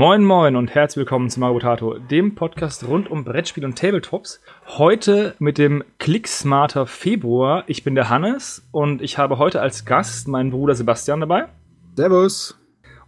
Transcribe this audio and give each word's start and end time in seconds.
Moin 0.00 0.24
Moin 0.24 0.56
und 0.56 0.74
herzlich 0.74 1.02
willkommen 1.02 1.28
zu 1.28 1.40
Mario 1.40 1.58
Potato, 1.58 1.98
dem 1.98 2.34
Podcast 2.34 2.88
rund 2.88 3.10
um 3.10 3.22
Brettspiel 3.22 3.66
und 3.66 3.76
Tabletops. 3.76 4.40
Heute 4.66 5.34
mit 5.38 5.58
dem 5.58 5.84
Clicksmarter 5.98 6.86
Februar. 6.86 7.64
Ich 7.66 7.84
bin 7.84 7.94
der 7.94 8.08
Hannes 8.08 8.66
und 8.72 9.02
ich 9.02 9.18
habe 9.18 9.36
heute 9.36 9.60
als 9.60 9.84
Gast 9.84 10.26
meinen 10.26 10.52
Bruder 10.52 10.74
Sebastian 10.74 11.20
dabei. 11.20 11.48
Servus. 11.96 12.58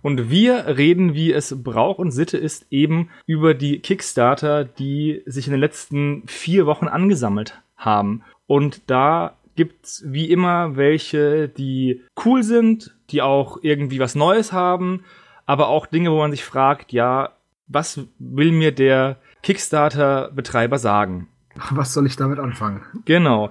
Und 0.03 0.29
wir 0.29 0.67
reden, 0.67 1.15
wie 1.15 1.33
es 1.33 1.63
Brauch 1.65 1.97
und 1.97 2.11
Sitte 2.11 2.37
ist, 2.37 2.67
eben 2.69 3.09
über 3.25 3.55
die 3.55 3.79
Kickstarter, 3.79 4.67
die 4.67 5.23
sich 5.25 5.47
in 5.47 5.53
den 5.53 5.61
letzten 5.61 6.25
vier 6.27 6.67
Wochen 6.67 6.89
angesammelt 6.89 7.63
haben. 7.75 8.23
Und 8.47 8.83
da 8.91 9.39
gibt's 9.57 10.05
wie 10.07 10.31
immer 10.31 10.77
welche, 10.77 11.49
die 11.49 12.03
cool 12.23 12.43
sind, 12.43 12.95
die 13.09 13.23
auch 13.23 13.57
irgendwie 13.63 13.99
was 13.99 14.15
Neues 14.15 14.53
haben, 14.53 15.05
aber 15.47 15.69
auch 15.69 15.87
Dinge, 15.87 16.11
wo 16.11 16.19
man 16.19 16.31
sich 16.31 16.45
fragt, 16.45 16.93
ja, 16.93 17.31
was 17.69 18.01
will 18.19 18.53
mir 18.53 18.73
der 18.73 19.17
Kickstarter-Betreiber 19.43 20.79
sagen? 20.79 21.29
Was 21.71 21.93
soll 21.93 22.07
ich 22.07 22.17
damit 22.17 22.39
anfangen? 22.39 22.83
Genau. 23.05 23.51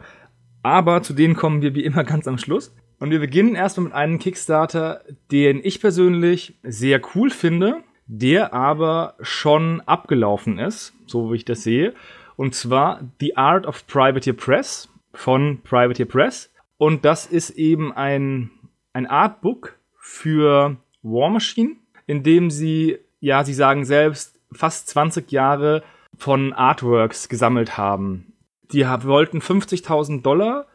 Aber 0.63 1.03
zu 1.03 1.13
denen 1.13 1.35
kommen 1.35 1.61
wir 1.61 1.75
wie 1.75 1.83
immer 1.83 2.03
ganz 2.03 2.27
am 2.27 2.37
Schluss. 2.37 2.73
Und 2.99 3.09
wir 3.09 3.19
beginnen 3.19 3.55
erstmal 3.55 3.85
mit 3.85 3.93
einem 3.93 4.19
Kickstarter, 4.19 5.01
den 5.31 5.59
ich 5.63 5.81
persönlich 5.81 6.55
sehr 6.63 7.01
cool 7.15 7.29
finde, 7.31 7.83
der 8.05 8.53
aber 8.53 9.15
schon 9.21 9.81
abgelaufen 9.81 10.59
ist, 10.59 10.93
so 11.07 11.31
wie 11.31 11.37
ich 11.37 11.45
das 11.45 11.63
sehe. 11.63 11.93
Und 12.35 12.53
zwar 12.53 13.01
The 13.19 13.37
Art 13.37 13.65
of 13.65 13.87
Privateer 13.87 14.33
Press 14.33 14.89
von 15.13 15.61
Privateer 15.63 16.05
Press. 16.05 16.51
Und 16.77 17.05
das 17.05 17.25
ist 17.25 17.51
eben 17.51 17.91
ein, 17.91 18.51
ein 18.93 19.07
Artbook 19.07 19.77
für 19.97 20.77
War 21.01 21.29
Machine, 21.29 21.77
in 22.07 22.23
dem 22.23 22.49
sie, 22.49 22.97
ja, 23.19 23.43
sie 23.43 23.53
sagen 23.53 23.85
selbst, 23.85 24.39
fast 24.51 24.89
20 24.89 25.31
Jahre 25.31 25.83
von 26.17 26.53
Artworks 26.53 27.29
gesammelt 27.29 27.77
haben. 27.77 28.33
Die 28.71 28.85
wollten 28.85 29.39
50.000 29.39 30.21
Dollar 30.21 30.67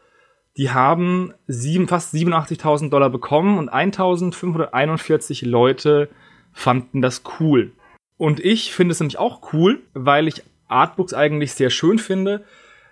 die 0.56 0.70
haben 0.70 1.34
sieben, 1.46 1.86
fast 1.86 2.14
87.000 2.14 2.88
Dollar 2.88 3.10
bekommen 3.10 3.58
und 3.58 3.72
1.541 3.72 5.46
Leute 5.46 6.08
fanden 6.52 7.02
das 7.02 7.22
cool. 7.38 7.72
Und 8.16 8.40
ich 8.40 8.72
finde 8.72 8.92
es 8.92 9.00
nämlich 9.00 9.18
auch 9.18 9.52
cool, 9.52 9.82
weil 9.92 10.26
ich 10.28 10.42
Artbooks 10.68 11.12
eigentlich 11.12 11.52
sehr 11.52 11.68
schön 11.68 11.98
finde. 11.98 12.44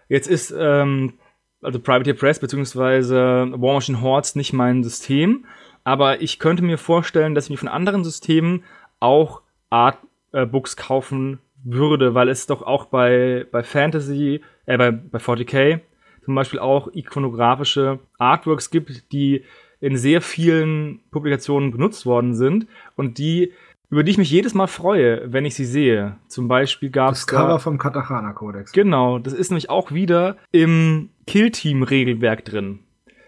Jetzt 0.09 0.29
ist 0.29 0.55
ähm, 0.57 1.15
also 1.63 1.81
Privateer 1.81 2.15
Press 2.15 2.39
bzw. 2.39 2.75
War 2.75 3.75
Machine 3.75 4.03
Hordes 4.03 4.37
nicht 4.37 4.53
mein 4.53 4.85
System, 4.85 5.47
aber 5.85 6.23
ich 6.23 6.39
könnte 6.39 6.63
mir 6.63 6.79
vorstellen, 6.79 7.35
dass 7.35 7.45
ich 7.45 7.51
mir 7.51 7.59
von 7.59 7.69
anderen 7.69 8.05
Systemen 8.05 8.65
auch 9.01 9.43
Artbooks 9.71 10.77
kaufen 10.77 11.39
würde, 11.63 12.15
weil 12.15 12.29
es 12.29 12.47
doch 12.47 12.63
auch 12.63 12.87
bei, 12.87 13.47
bei 13.51 13.63
Fantasy, 13.63 14.43
äh, 14.67 14.79
bei, 14.79 14.91
bei 14.91 15.19
40k 15.19 15.81
zum 16.25 16.35
Beispiel 16.35 16.59
auch 16.59 16.89
ikonografische 16.93 18.01
Artworks 18.19 18.71
gibt, 18.71 19.13
die 19.13 19.45
in 19.81 19.97
sehr 19.97 20.23
vielen 20.23 21.01
Publikationen 21.11 21.71
benutzt 21.71 22.07
worden 22.07 22.35
sind 22.35 22.67
und 22.97 23.19
die 23.19 23.53
über 23.91 24.03
die 24.03 24.11
ich 24.11 24.19
mich 24.19 24.31
jedes 24.31 24.55
Mal 24.55 24.67
freue, 24.67 25.33
wenn 25.33 25.45
ich 25.45 25.55
sie 25.55 25.67
sehe. 25.67 26.17
Zum 26.27 26.49
Beispiel 26.49 26.91
gab 26.91 27.13
es. 27.13 27.21
Das 27.21 27.27
Cover 27.29 27.49
da, 27.49 27.59
vom 27.59 27.79
Katachana 27.79 28.33
Kodex. 28.33 28.73
Genau, 28.73 29.21
das 29.21 29.35
ist 29.35 29.51
nämlich 29.51 29.71
auch 29.71 29.93
wieder 29.93 30.37
im 30.51 31.11
Kill-Team-Regelwerk 31.29 32.45
drin. 32.45 32.81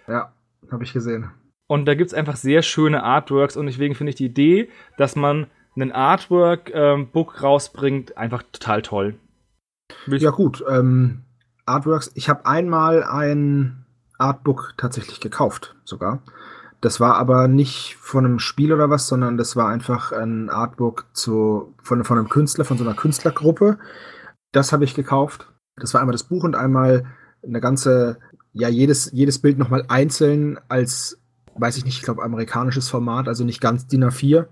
Ja, 0.08 0.32
habe 0.72 0.82
ich 0.82 0.92
gesehen. 0.92 1.30
Und 1.68 1.86
da 1.86 1.94
gibt 1.94 2.08
es 2.08 2.14
einfach 2.14 2.36
sehr 2.36 2.62
schöne 2.62 3.02
Artworks 3.02 3.56
und 3.56 3.66
deswegen 3.66 3.94
finde 3.94 4.10
ich 4.10 4.16
die 4.16 4.26
Idee, 4.26 4.68
dass 4.96 5.16
man 5.16 5.46
einen 5.74 5.92
Artwork-Book 5.92 7.34
ähm, 7.34 7.40
rausbringt, 7.42 8.16
einfach 8.16 8.42
total 8.52 8.82
toll. 8.82 9.18
Ja, 10.06 10.30
gut. 10.30 10.64
Ähm, 10.68 11.22
Artworks. 11.66 12.12
Ich 12.14 12.28
habe 12.28 12.46
einmal 12.46 13.04
ein 13.04 13.84
Artbook 14.18 14.74
tatsächlich 14.76 15.20
gekauft, 15.20 15.76
sogar. 15.84 16.22
Das 16.80 17.00
war 17.00 17.16
aber 17.16 17.48
nicht 17.48 17.96
von 17.96 18.24
einem 18.24 18.38
Spiel 18.38 18.72
oder 18.72 18.90
was, 18.90 19.08
sondern 19.08 19.36
das 19.36 19.56
war 19.56 19.68
einfach 19.68 20.12
ein 20.12 20.50
Artbook 20.50 21.06
zu, 21.12 21.74
von, 21.82 22.04
von 22.04 22.18
einem 22.18 22.28
Künstler, 22.28 22.64
von 22.64 22.78
so 22.78 22.84
einer 22.84 22.94
Künstlergruppe. 22.94 23.78
Das 24.52 24.72
habe 24.72 24.84
ich 24.84 24.94
gekauft. 24.94 25.52
Das 25.76 25.94
war 25.94 26.00
einmal 26.00 26.12
das 26.12 26.24
Buch 26.24 26.44
und 26.44 26.54
einmal 26.54 27.06
eine 27.42 27.60
ganze, 27.60 28.18
ja, 28.52 28.68
jedes, 28.68 29.10
jedes 29.12 29.40
Bild 29.40 29.58
nochmal 29.58 29.84
einzeln 29.88 30.58
als, 30.68 31.20
weiß 31.58 31.76
ich 31.76 31.84
nicht, 31.84 31.98
ich 31.98 32.02
glaube, 32.02 32.22
amerikanisches 32.22 32.88
Format, 32.88 33.28
also 33.28 33.44
nicht 33.44 33.60
ganz 33.60 33.86
DIN 33.86 34.04
A4. 34.04 34.46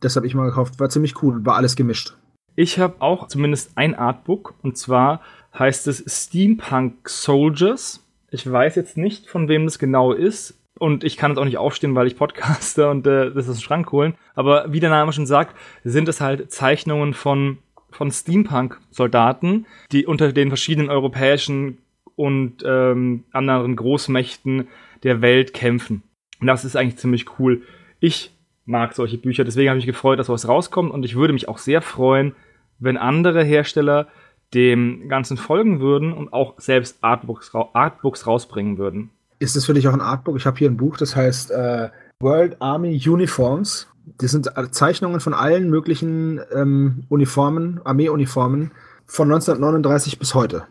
Das 0.00 0.16
habe 0.16 0.26
ich 0.26 0.34
mal 0.34 0.46
gekauft. 0.46 0.78
War 0.80 0.88
ziemlich 0.88 1.22
cool, 1.22 1.44
war 1.44 1.56
alles 1.56 1.76
gemischt. 1.76 2.16
Ich 2.56 2.78
habe 2.78 2.96
auch 3.00 3.26
zumindest 3.28 3.76
ein 3.76 3.94
Artbook 3.94 4.54
und 4.62 4.78
zwar 4.78 5.20
heißt 5.58 5.88
es 5.88 6.04
Steampunk 6.06 7.08
Soldiers. 7.08 8.06
Ich 8.30 8.50
weiß 8.50 8.76
jetzt 8.76 8.96
nicht, 8.96 9.28
von 9.28 9.48
wem 9.48 9.64
das 9.64 9.78
genau 9.78 10.12
ist. 10.12 10.58
Und 10.78 11.04
ich 11.04 11.16
kann 11.16 11.30
jetzt 11.30 11.38
auch 11.38 11.44
nicht 11.44 11.58
aufstehen, 11.58 11.94
weil 11.94 12.06
ich 12.06 12.16
podcaste 12.16 12.90
und 12.90 13.06
äh, 13.06 13.32
das 13.32 13.48
ist 13.48 13.58
ein 13.58 13.62
Schrank 13.62 13.92
holen. 13.92 14.14
Aber 14.34 14.72
wie 14.72 14.80
der 14.80 14.90
Name 14.90 15.12
schon 15.12 15.26
sagt, 15.26 15.56
sind 15.84 16.08
es 16.08 16.20
halt 16.20 16.50
Zeichnungen 16.50 17.14
von, 17.14 17.58
von 17.90 18.10
Steampunk-Soldaten, 18.10 19.66
die 19.92 20.06
unter 20.06 20.32
den 20.32 20.48
verschiedenen 20.48 20.90
europäischen 20.90 21.78
und 22.16 22.62
ähm, 22.64 23.24
anderen 23.32 23.76
Großmächten 23.76 24.68
der 25.02 25.20
Welt 25.20 25.54
kämpfen. 25.54 26.02
Und 26.44 26.48
das 26.48 26.66
ist 26.66 26.76
eigentlich 26.76 26.98
ziemlich 26.98 27.38
cool. 27.38 27.62
Ich 28.00 28.36
mag 28.66 28.92
solche 28.92 29.16
Bücher, 29.16 29.44
deswegen 29.44 29.70
habe 29.70 29.78
ich 29.78 29.86
mich 29.86 29.94
gefreut, 29.94 30.18
dass 30.18 30.26
sowas 30.26 30.46
rauskommt 30.46 30.92
und 30.92 31.02
ich 31.02 31.16
würde 31.16 31.32
mich 31.32 31.48
auch 31.48 31.56
sehr 31.56 31.80
freuen, 31.80 32.34
wenn 32.78 32.98
andere 32.98 33.42
Hersteller 33.42 34.08
dem 34.52 35.08
Ganzen 35.08 35.38
folgen 35.38 35.80
würden 35.80 36.12
und 36.12 36.34
auch 36.34 36.60
selbst 36.60 36.98
Artbooks, 37.00 37.50
Artbooks 37.54 38.26
rausbringen 38.26 38.76
würden. 38.76 39.08
Ist 39.38 39.56
das 39.56 39.64
für 39.64 39.72
dich 39.72 39.88
auch 39.88 39.94
ein 39.94 40.02
Artbook? 40.02 40.36
Ich 40.36 40.44
habe 40.44 40.58
hier 40.58 40.68
ein 40.68 40.76
Buch, 40.76 40.98
das 40.98 41.16
heißt 41.16 41.50
äh, 41.50 41.88
World 42.20 42.60
Army 42.60 43.00
Uniforms. 43.08 43.88
Das 44.18 44.32
sind 44.32 44.52
Zeichnungen 44.72 45.20
von 45.20 45.32
allen 45.32 45.70
möglichen 45.70 46.42
ähm, 46.54 47.04
Uniformen, 47.08 47.80
Armeeuniformen 47.86 48.72
von 49.06 49.32
1939 49.32 50.18
bis 50.18 50.34
heute. 50.34 50.66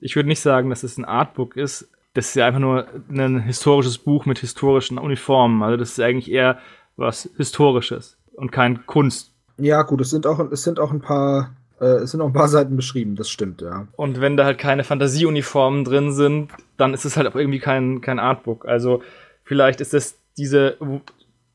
Ich 0.00 0.16
würde 0.16 0.28
nicht 0.28 0.40
sagen, 0.40 0.70
dass 0.70 0.82
es 0.82 0.98
ein 0.98 1.04
Artbook 1.04 1.56
ist. 1.56 1.88
Das 2.14 2.28
ist 2.28 2.34
ja 2.36 2.46
einfach 2.46 2.60
nur 2.60 2.86
ein 3.10 3.40
historisches 3.40 3.98
Buch 3.98 4.24
mit 4.24 4.38
historischen 4.38 4.98
Uniformen. 4.98 5.62
Also 5.62 5.76
das 5.76 5.90
ist 5.90 6.00
eigentlich 6.00 6.30
eher 6.30 6.58
was 6.96 7.28
Historisches 7.36 8.16
und 8.34 8.52
kein 8.52 8.86
Kunst. 8.86 9.32
Ja, 9.58 9.82
gut, 9.82 10.00
es 10.00 10.10
sind 10.10 10.26
auch, 10.26 10.38
es 10.50 10.62
sind 10.62 10.80
auch 10.80 10.90
ein 10.90 11.00
paar 11.00 11.50
äh, 11.80 12.02
es 12.02 12.12
sind 12.12 12.20
auch 12.20 12.26
ein 12.26 12.32
paar 12.32 12.48
Seiten 12.48 12.76
beschrieben, 12.76 13.16
das 13.16 13.28
stimmt, 13.28 13.60
ja. 13.60 13.86
Und 13.96 14.20
wenn 14.20 14.36
da 14.36 14.44
halt 14.44 14.58
keine 14.58 14.84
Fantasieuniformen 14.84 15.84
drin 15.84 16.12
sind, 16.12 16.50
dann 16.76 16.94
ist 16.94 17.04
es 17.04 17.16
halt 17.16 17.26
auch 17.26 17.34
irgendwie 17.34 17.58
kein, 17.58 18.00
kein 18.00 18.18
Artbook. 18.18 18.66
Also 18.66 19.02
vielleicht 19.44 19.80
ist 19.80 19.94
es 19.94 20.18
diese 20.36 20.76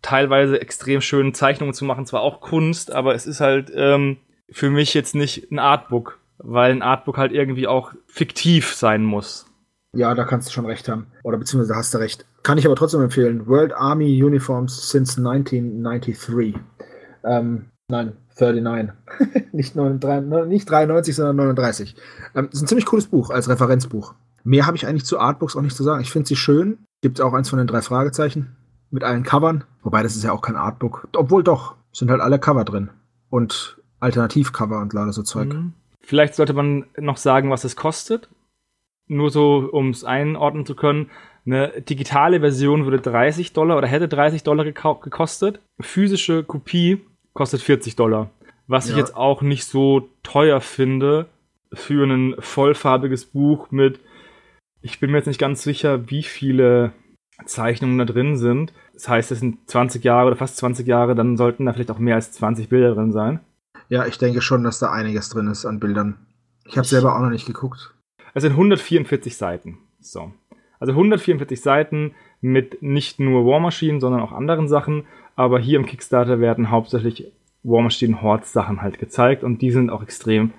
teilweise 0.01 0.61
extrem 0.61 1.01
schönen 1.01 1.33
Zeichnungen 1.33 1.73
zu 1.73 1.85
machen, 1.85 2.05
zwar 2.05 2.21
auch 2.21 2.41
Kunst, 2.41 2.91
aber 2.91 3.15
es 3.15 3.25
ist 3.25 3.41
halt 3.41 3.71
ähm, 3.73 4.17
für 4.49 4.69
mich 4.69 4.93
jetzt 4.93 5.15
nicht 5.15 5.51
ein 5.51 5.59
Artbook, 5.59 6.19
weil 6.37 6.71
ein 6.71 6.81
Artbook 6.81 7.17
halt 7.17 7.31
irgendwie 7.31 7.67
auch 7.67 7.91
fiktiv 8.07 8.73
sein 8.73 9.03
muss. 9.03 9.45
Ja, 9.95 10.13
da 10.13 10.23
kannst 10.23 10.47
du 10.47 10.51
schon 10.51 10.65
recht 10.65 10.87
haben. 10.87 11.07
Oder 11.23 11.37
beziehungsweise 11.37 11.75
hast 11.75 11.93
du 11.93 11.97
recht. 11.97 12.25
Kann 12.43 12.57
ich 12.57 12.65
aber 12.65 12.75
trotzdem 12.75 13.01
empfehlen. 13.01 13.47
World 13.47 13.73
Army 13.73 14.23
Uniforms 14.23 14.89
since 14.89 15.17
1993. 15.17 16.55
Ähm, 17.23 17.65
nein, 17.89 18.13
39. 18.39 18.91
nicht, 19.51 19.75
39, 19.75 20.47
nicht 20.47 20.69
93, 20.69 21.15
sondern 21.15 21.35
39. 21.37 21.95
Ähm, 22.35 22.49
ist 22.51 22.61
ein 22.61 22.67
ziemlich 22.67 22.85
cooles 22.85 23.07
Buch 23.07 23.29
als 23.31 23.49
Referenzbuch. 23.49 24.13
Mehr 24.43 24.67
habe 24.67 24.77
ich 24.77 24.87
eigentlich 24.87 25.05
zu 25.05 25.19
Artbooks 25.19 25.55
auch 25.55 25.61
nicht 25.61 25.75
zu 25.75 25.83
sagen. 25.83 26.01
Ich 26.01 26.11
finde 26.11 26.27
sie 26.27 26.35
schön. 26.35 26.77
Gibt 27.01 27.19
auch 27.21 27.33
eins 27.33 27.49
von 27.49 27.57
den 27.57 27.67
drei 27.67 27.81
Fragezeichen 27.81 28.55
mit 28.91 29.03
allen 29.03 29.23
Covern. 29.23 29.63
Wobei 29.83 30.03
das 30.03 30.15
ist 30.15 30.23
ja 30.23 30.31
auch 30.31 30.41
kein 30.41 30.55
Artbook. 30.55 31.07
Obwohl 31.15 31.43
doch, 31.43 31.75
sind 31.91 32.11
halt 32.11 32.21
alle 32.21 32.39
Cover 32.39 32.63
drin. 32.63 32.89
Und 33.29 33.77
Alternativcover 33.99 34.79
und 34.79 34.93
lauter 34.93 35.13
so 35.13 35.23
Zeug. 35.23 35.53
Mhm. 35.53 35.73
Vielleicht 36.01 36.35
sollte 36.35 36.53
man 36.53 36.85
noch 36.97 37.17
sagen, 37.17 37.49
was 37.51 37.63
es 37.63 37.75
kostet. 37.75 38.29
Nur 39.09 39.29
so, 39.29 39.69
um 39.71 39.89
es 39.89 40.05
einordnen 40.05 40.65
zu 40.65 40.75
können. 40.75 41.09
Eine 41.45 41.81
digitale 41.81 42.39
Version 42.39 42.85
würde 42.85 43.01
30 43.01 43.53
Dollar 43.53 43.77
oder 43.77 43.87
hätte 43.87 44.07
30 44.07 44.43
Dollar 44.43 44.63
gekostet. 44.63 45.59
Physische 45.81 46.43
Kopie 46.43 47.01
kostet 47.33 47.61
40 47.61 47.95
Dollar. 47.95 48.29
Was 48.67 48.85
ja. 48.85 48.91
ich 48.91 48.97
jetzt 48.97 49.17
auch 49.17 49.41
nicht 49.41 49.65
so 49.65 50.09
teuer 50.21 50.61
finde 50.61 51.27
für 51.73 52.05
ein 52.05 52.35
vollfarbiges 52.39 53.25
Buch 53.25 53.71
mit, 53.71 53.99
ich 54.81 54.99
bin 54.99 55.11
mir 55.11 55.17
jetzt 55.17 55.27
nicht 55.27 55.39
ganz 55.39 55.63
sicher, 55.63 56.09
wie 56.09 56.23
viele 56.23 56.91
Zeichnungen 57.45 57.97
da 57.97 58.05
drin 58.05 58.37
sind. 58.37 58.73
Das 58.93 59.09
heißt, 59.09 59.31
es 59.31 59.39
sind 59.39 59.69
20 59.69 60.03
Jahre 60.03 60.27
oder 60.27 60.35
fast 60.35 60.57
20 60.57 60.87
Jahre, 60.87 61.15
dann 61.15 61.37
sollten 61.37 61.65
da 61.65 61.73
vielleicht 61.73 61.91
auch 61.91 61.99
mehr 61.99 62.15
als 62.15 62.31
20 62.31 62.69
Bilder 62.69 62.93
drin 62.93 63.11
sein. 63.11 63.39
Ja, 63.87 64.05
ich 64.05 64.17
denke 64.17 64.41
schon, 64.41 64.63
dass 64.63 64.79
da 64.79 64.91
einiges 64.91 65.29
drin 65.29 65.47
ist 65.47 65.65
an 65.65 65.79
Bildern. 65.79 66.17
Ich 66.65 66.77
habe 66.77 66.87
selber 66.87 67.15
auch 67.15 67.21
noch 67.21 67.31
nicht 67.31 67.47
geguckt. 67.47 67.95
Es 68.33 68.43
sind 68.43 68.53
144 68.53 69.35
Seiten. 69.35 69.79
So. 69.99 70.31
Also 70.79 70.93
144 70.93 71.59
Seiten 71.59 72.15
mit 72.41 72.81
nicht 72.81 73.19
nur 73.19 73.45
War 73.45 73.59
Machine, 73.59 73.99
sondern 73.99 74.21
auch 74.21 74.31
anderen 74.31 74.67
Sachen. 74.67 75.05
Aber 75.35 75.59
hier 75.59 75.77
im 75.77 75.85
Kickstarter 75.85 76.39
werden 76.39 76.69
hauptsächlich 76.69 77.31
War 77.63 77.81
Machine 77.81 78.21
Hordes 78.21 78.53
Sachen 78.53 78.81
halt 78.81 78.99
gezeigt 78.99 79.43
und 79.43 79.61
die 79.61 79.71
sind 79.71 79.89
auch 79.89 80.03
extrem 80.03 80.53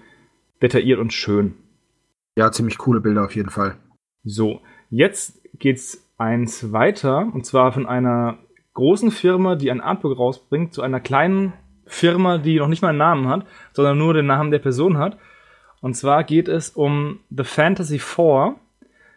detailliert 0.62 0.98
und 0.98 1.12
schön. 1.12 1.54
Ja, 2.36 2.52
ziemlich 2.52 2.78
coole 2.78 3.00
Bilder 3.00 3.24
auf 3.24 3.34
jeden 3.34 3.50
Fall. 3.50 3.76
So, 4.24 4.60
jetzt 4.90 5.40
geht's 5.58 6.06
eins 6.18 6.72
weiter 6.72 7.30
und 7.32 7.46
zwar 7.46 7.72
von 7.72 7.86
einer 7.86 8.38
großen 8.74 9.10
Firma, 9.10 9.56
die 9.56 9.70
ein 9.70 9.80
Artbook 9.80 10.18
rausbringt, 10.18 10.74
zu 10.74 10.82
einer 10.82 11.00
kleinen 11.00 11.54
Firma, 11.86 12.38
die 12.38 12.58
noch 12.58 12.68
nicht 12.68 12.82
mal 12.82 12.90
einen 12.90 12.98
Namen 12.98 13.28
hat, 13.28 13.46
sondern 13.72 13.98
nur 13.98 14.14
den 14.14 14.26
Namen 14.26 14.50
der 14.50 14.58
Person 14.60 14.98
hat. 14.98 15.18
Und 15.80 15.94
zwar 15.94 16.24
geht 16.24 16.48
es 16.48 16.70
um 16.70 17.20
The 17.30 17.44
Fantasy 17.44 17.98
Four 17.98 18.56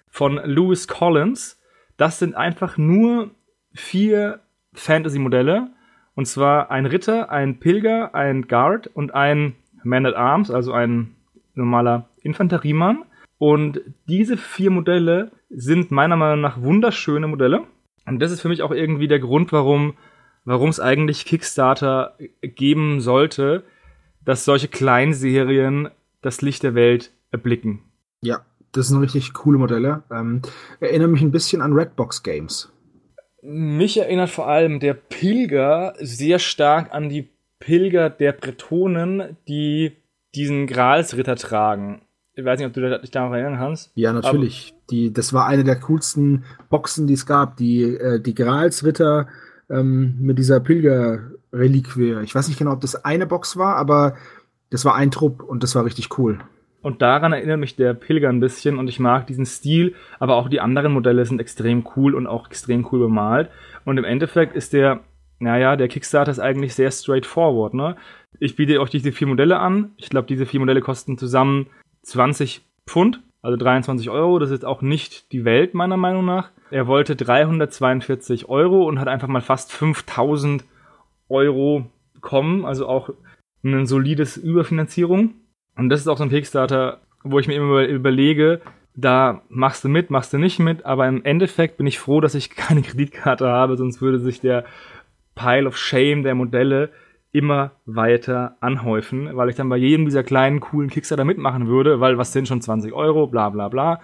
von 0.09 0.35
Lewis 0.43 0.87
Collins. 0.87 1.61
Das 1.97 2.19
sind 2.19 2.35
einfach 2.35 2.77
nur 2.77 3.31
vier 3.73 4.39
Fantasy-Modelle. 4.73 5.71
Und 6.15 6.25
zwar 6.25 6.71
ein 6.71 6.85
Ritter, 6.85 7.31
ein 7.31 7.59
Pilger, 7.59 8.13
ein 8.15 8.47
Guard 8.47 8.87
und 8.87 9.13
ein 9.13 9.55
Man 9.83 10.05
at 10.05 10.15
Arms, 10.15 10.51
also 10.51 10.71
ein 10.71 11.15
normaler 11.55 12.09
Infanteriemann. 12.21 13.03
Und 13.37 13.81
diese 14.07 14.37
vier 14.37 14.71
Modelle 14.71 15.31
sind 15.49 15.91
meiner 15.91 16.15
Meinung 16.15 16.41
nach 16.41 16.61
wunderschöne 16.61 17.27
Modelle. 17.27 17.63
Und 18.05 18.19
das 18.19 18.31
ist 18.31 18.41
für 18.41 18.49
mich 18.49 18.61
auch 18.61 18.71
irgendwie 18.71 19.07
der 19.07 19.19
Grund, 19.19 19.51
warum 19.51 19.95
warum 20.45 20.69
es 20.69 20.79
eigentlich 20.79 21.25
Kickstarter 21.25 22.17
geben 22.41 23.01
sollte, 23.01 23.63
dass 24.25 24.45
solche 24.45 24.67
Kleinserien 24.67 25.89
das 26.23 26.41
Licht 26.41 26.63
der 26.63 26.73
Welt 26.73 27.11
erblicken. 27.31 27.81
Ja, 28.21 28.45
das 28.71 28.87
sind 28.87 28.99
richtig 28.99 29.33
coole 29.33 29.59
Modelle. 29.59 30.03
Ähm, 30.11 30.41
erinnere 30.79 31.09
mich 31.09 31.21
ein 31.21 31.31
bisschen 31.31 31.61
an 31.61 31.73
Redbox 31.73 32.23
Games. 32.23 32.71
Mich 33.41 33.97
erinnert 33.97 34.29
vor 34.29 34.47
allem 34.47 34.79
der 34.79 34.93
Pilger 34.93 35.93
sehr 35.99 36.39
stark 36.39 36.93
an 36.93 37.09
die 37.09 37.29
Pilger 37.59 38.09
der 38.09 38.31
Bretonen, 38.31 39.37
die 39.47 39.93
diesen 40.33 40.65
Gralsritter 40.65 41.35
tragen. 41.35 42.01
Ich 42.35 42.43
weiß 42.43 42.57
nicht, 42.57 42.67
ob 42.67 42.73
du 42.73 42.99
dich 42.99 43.11
daran 43.11 43.33
erinnern 43.33 43.57
kannst. 43.57 43.91
Ja, 43.95 44.11
natürlich. 44.11 44.73
die, 44.89 45.13
das 45.13 45.33
war 45.33 45.45
eine 45.45 45.63
der 45.63 45.79
coolsten 45.79 46.45
Boxen, 46.69 47.05
die 47.05 47.13
es 47.13 47.25
gab. 47.25 47.57
Die, 47.57 47.83
äh, 47.83 48.19
die 48.19 48.33
Gralsritter 48.33 49.27
ähm, 49.69 50.15
mit 50.19 50.39
dieser 50.39 50.59
Pilgerreliquie. 50.59 52.21
Ich 52.23 52.33
weiß 52.33 52.47
nicht 52.47 52.57
genau, 52.57 52.71
ob 52.71 52.81
das 52.81 53.05
eine 53.05 53.27
Box 53.27 53.55
war, 53.55 53.75
aber 53.75 54.15
das 54.73 54.85
war 54.85 54.95
ein 54.95 55.11
Trupp 55.11 55.43
und 55.43 55.61
das 55.61 55.75
war 55.75 55.85
richtig 55.85 56.17
cool. 56.17 56.39
Und 56.81 57.03
daran 57.03 57.31
erinnert 57.31 57.59
mich 57.59 57.75
der 57.75 57.93
Pilger 57.93 58.29
ein 58.29 58.39
bisschen 58.39 58.79
und 58.79 58.87
ich 58.87 58.99
mag 58.99 59.27
diesen 59.27 59.45
Stil, 59.45 59.93
aber 60.19 60.35
auch 60.35 60.49
die 60.49 60.61
anderen 60.61 60.93
Modelle 60.93 61.23
sind 61.25 61.39
extrem 61.39 61.87
cool 61.95 62.15
und 62.15 62.25
auch 62.25 62.47
extrem 62.47 62.87
cool 62.91 63.01
bemalt. 63.01 63.51
Und 63.85 63.99
im 63.99 64.03
Endeffekt 64.03 64.55
ist 64.55 64.73
der, 64.73 65.01
naja, 65.37 65.75
der 65.75 65.89
Kickstarter 65.89 66.31
ist 66.31 66.39
eigentlich 66.39 66.73
sehr 66.73 66.89
straightforward, 66.89 67.75
ne? 67.75 67.95
Ich 68.39 68.55
biete 68.55 68.81
euch 68.81 68.89
diese 68.89 69.11
vier 69.11 69.27
Modelle 69.27 69.59
an. 69.59 69.91
Ich 69.97 70.09
glaube, 70.09 70.27
diese 70.27 70.47
vier 70.47 70.59
Modelle 70.59 70.81
kosten 70.81 71.19
zusammen 71.19 71.67
20 72.01 72.65
Pfund, 72.87 73.21
also 73.43 73.55
23 73.55 74.09
Euro. 74.09 74.39
Das 74.39 74.49
ist 74.49 74.65
auch 74.65 74.81
nicht 74.81 75.31
die 75.31 75.45
Welt, 75.45 75.75
meiner 75.75 75.97
Meinung 75.97 76.25
nach. 76.25 76.49
Er 76.71 76.87
wollte 76.87 77.15
342 77.15 78.49
Euro 78.49 78.87
und 78.87 78.99
hat 78.99 79.07
einfach 79.07 79.27
mal 79.27 79.41
fast 79.41 79.71
5000 79.71 80.65
Euro 81.29 81.85
bekommen, 82.15 82.65
also 82.65 82.87
auch 82.87 83.11
eine 83.63 83.85
solides 83.85 84.37
Überfinanzierung. 84.37 85.35
Und 85.75 85.89
das 85.89 86.01
ist 86.01 86.07
auch 86.07 86.17
so 86.17 86.23
ein 86.23 86.29
Kickstarter, 86.29 87.01
wo 87.23 87.39
ich 87.39 87.47
mir 87.47 87.55
immer 87.55 87.83
überlege, 87.83 88.61
da 88.95 89.41
machst 89.49 89.83
du 89.83 89.89
mit, 89.89 90.09
machst 90.09 90.33
du 90.33 90.37
nicht 90.37 90.59
mit, 90.59 90.85
aber 90.85 91.07
im 91.07 91.23
Endeffekt 91.23 91.77
bin 91.77 91.87
ich 91.87 91.99
froh, 91.99 92.21
dass 92.21 92.35
ich 92.35 92.49
keine 92.55 92.81
Kreditkarte 92.81 93.47
habe, 93.47 93.77
sonst 93.77 94.01
würde 94.01 94.19
sich 94.19 94.41
der 94.41 94.65
Pile 95.35 95.67
of 95.67 95.77
Shame 95.77 96.23
der 96.23 96.35
Modelle 96.35 96.89
immer 97.31 97.71
weiter 97.87 98.57
anhäufen, 98.59 99.35
weil 99.35 99.49
ich 99.49 99.55
dann 99.55 99.69
bei 99.69 99.77
jedem 99.77 100.05
dieser 100.05 100.23
kleinen, 100.23 100.59
coolen 100.59 100.91
Kickstarter 100.91 101.25
mitmachen 101.25 101.67
würde, 101.67 101.99
weil 101.99 102.19
was 102.19 102.31
sind 102.31 102.47
schon 102.47 102.61
20 102.61 102.93
Euro, 102.93 103.25
bla 103.25 103.49
bla 103.49 103.69
bla. 103.69 104.01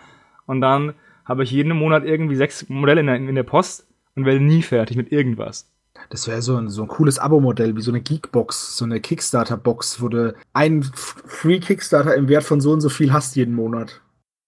Und 0.47 0.61
dann 0.61 0.93
habe 1.25 1.43
ich 1.43 1.51
jeden 1.51 1.77
Monat 1.77 2.05
irgendwie 2.05 2.35
sechs 2.35 2.67
Modelle 2.69 3.01
in 3.01 3.05
der, 3.05 3.15
in 3.17 3.35
der 3.35 3.43
Post 3.43 3.87
und 4.15 4.25
werde 4.25 4.43
nie 4.43 4.63
fertig 4.63 4.97
mit 4.97 5.11
irgendwas. 5.11 5.71
Das 6.09 6.27
wäre 6.27 6.41
so 6.41 6.57
ein, 6.57 6.69
so 6.69 6.81
ein 6.81 6.87
cooles 6.87 7.19
Abo-Modell, 7.19 7.75
wie 7.75 7.81
so 7.81 7.91
eine 7.91 8.01
Geekbox, 8.01 8.75
so 8.77 8.85
eine 8.85 8.99
Kickstarter-Box, 8.99 10.01
wo 10.01 10.09
du 10.09 10.33
einen 10.53 10.83
Free 10.83 11.59
Kickstarter 11.59 12.15
im 12.15 12.27
Wert 12.27 12.43
von 12.43 12.61
so 12.61 12.71
und 12.71 12.81
so 12.81 12.89
viel 12.89 13.13
hast 13.13 13.35
jeden 13.35 13.53
Monat. 13.53 14.01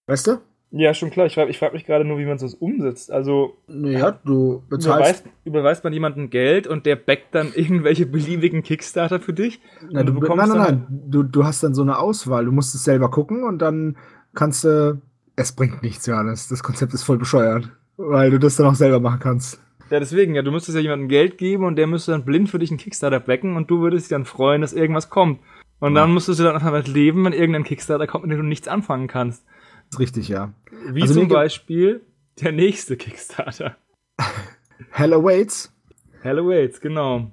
Weißt 0.07 0.27
du? 0.27 0.39
Ja, 0.71 0.93
schon 0.93 1.11
klar. 1.11 1.25
Ich 1.25 1.35
frage 1.35 1.53
frag 1.53 1.73
mich 1.73 1.85
gerade 1.85 2.05
nur, 2.05 2.17
wie 2.17 2.25
man 2.25 2.37
das 2.37 2.53
umsetzt. 2.53 3.11
Also. 3.11 3.57
Naja, 3.67 4.17
du 4.23 4.63
bezahlst. 4.69 4.85
Überweist, 4.85 5.25
überweist 5.43 5.83
man 5.83 5.93
jemandem 5.93 6.29
Geld 6.29 6.65
und 6.65 6.85
der 6.85 6.95
backt 6.95 7.35
dann 7.35 7.51
irgendwelche 7.55 8.05
beliebigen 8.05 8.63
Kickstarter 8.63 9.19
für 9.19 9.33
dich? 9.33 9.59
Na, 9.89 10.03
du, 10.03 10.13
du 10.13 10.21
bekommst 10.21 10.47
nein, 10.47 10.57
nein, 10.57 10.85
nein. 10.89 11.01
Du, 11.09 11.23
du 11.23 11.43
hast 11.43 11.61
dann 11.63 11.75
so 11.75 11.81
eine 11.81 11.99
Auswahl. 11.99 12.45
Du 12.45 12.53
musst 12.53 12.73
es 12.73 12.85
selber 12.85 13.11
gucken 13.11 13.43
und 13.43 13.59
dann 13.59 13.97
kannst 14.33 14.63
du. 14.63 15.01
Es 15.35 15.51
bringt 15.51 15.83
nichts, 15.83 16.05
Johannes. 16.05 16.47
Das 16.47 16.63
Konzept 16.63 16.93
ist 16.93 17.03
voll 17.03 17.17
bescheuert. 17.17 17.69
Weil 17.97 18.31
du 18.31 18.39
das 18.39 18.55
dann 18.55 18.67
auch 18.67 18.75
selber 18.75 18.99
machen 18.99 19.19
kannst. 19.19 19.59
Ja, 19.91 19.99
deswegen, 19.99 20.35
ja, 20.35 20.41
du 20.41 20.51
müsstest 20.51 20.77
ja 20.77 20.81
jemandem 20.81 21.09
Geld 21.09 21.38
geben 21.38 21.65
und 21.65 21.75
der 21.75 21.85
müsste 21.85 22.11
dann 22.13 22.23
blind 22.23 22.49
für 22.49 22.59
dich 22.59 22.71
einen 22.71 22.79
Kickstarter 22.79 23.19
backen 23.19 23.57
und 23.57 23.69
du 23.69 23.81
würdest 23.81 24.05
dich 24.05 24.15
dann 24.15 24.23
freuen, 24.23 24.61
dass 24.61 24.71
irgendwas 24.71 25.09
kommt. 25.09 25.41
Und 25.79 25.95
ja. 25.95 26.01
dann 26.01 26.13
musstest 26.13 26.39
du 26.39 26.43
dann 26.45 26.55
einfach 26.55 26.71
damit 26.71 26.88
leben, 26.88 27.25
wenn 27.25 27.33
irgendein 27.33 27.65
Kickstarter 27.65 28.07
kommt, 28.07 28.23
mit 28.23 28.31
dem 28.31 28.41
du 28.41 28.47
nichts 28.47 28.69
anfangen 28.69 29.09
kannst. 29.09 29.43
Das 29.89 29.95
ist 29.95 29.99
richtig, 29.99 30.29
ja. 30.29 30.53
Wie 30.88 31.01
also 31.01 31.15
zum 31.15 31.27
Beispiel 31.27 32.01
der 32.39 32.53
nächste 32.53 32.95
Kickstarter. 32.95 33.75
Hell 34.91 35.13
Awaits. 35.13 35.73
Hell 36.21 36.39
Awaits, 36.39 36.79
genau. 36.79 37.29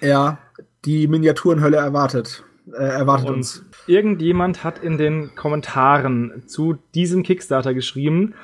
Ja, 0.00 0.38
die 0.86 1.08
Miniaturenhölle 1.08 1.76
erwartet. 1.76 2.42
Äh, 2.72 2.84
erwartet 2.84 3.28
und 3.28 3.34
uns. 3.34 3.66
Irgendjemand 3.86 4.64
hat 4.64 4.78
in 4.78 4.96
den 4.96 5.34
Kommentaren 5.34 6.44
zu 6.46 6.78
diesem 6.94 7.22
Kickstarter 7.22 7.74
geschrieben, 7.74 8.34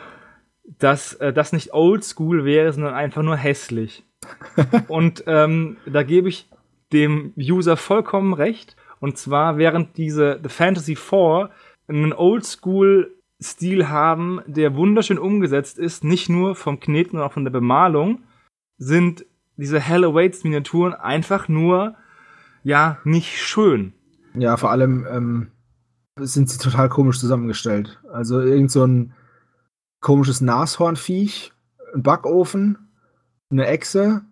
dass 0.64 1.14
äh, 1.14 1.32
das 1.32 1.52
nicht 1.52 1.72
oldschool 1.72 2.44
wäre, 2.44 2.72
sondern 2.72 2.94
einfach 2.94 3.22
nur 3.22 3.36
hässlich. 3.36 4.04
und 4.88 5.24
ähm, 5.26 5.76
da 5.86 6.02
gebe 6.02 6.28
ich 6.28 6.48
dem 6.92 7.32
User 7.36 7.76
vollkommen 7.76 8.32
recht. 8.32 8.76
Und 9.00 9.18
zwar, 9.18 9.58
während 9.58 9.96
diese 9.96 10.40
The 10.42 10.48
Fantasy 10.48 10.96
4 10.96 11.50
einen 11.88 12.12
Oldschool-Stil 12.12 13.88
haben, 13.88 14.40
der 14.46 14.76
wunderschön 14.76 15.18
umgesetzt 15.18 15.78
ist, 15.78 16.04
nicht 16.04 16.28
nur 16.28 16.54
vom 16.54 16.80
Kneten, 16.80 17.12
sondern 17.12 17.28
auch 17.28 17.34
von 17.34 17.44
der 17.44 17.50
Bemalung, 17.50 18.22
sind 18.78 19.26
diese 19.56 19.80
Hell 19.80 20.04
Awaits 20.04 20.44
Miniaturen 20.44 20.94
einfach 20.94 21.48
nur, 21.48 21.94
ja, 22.62 22.98
nicht 23.04 23.38
schön. 23.38 23.92
Ja, 24.34 24.56
vor 24.56 24.70
allem 24.70 25.06
ähm, 25.08 25.50
sind 26.18 26.48
sie 26.48 26.58
total 26.58 26.88
komisch 26.88 27.20
zusammengestellt. 27.20 28.00
Also 28.10 28.40
irgend 28.40 28.70
so 28.70 28.84
ein 28.84 29.12
komisches 30.04 30.42
Nashornviech, 30.42 31.52
ein 31.94 32.02
Backofen, 32.02 32.90
eine 33.50 33.66
Echse, 33.66 34.22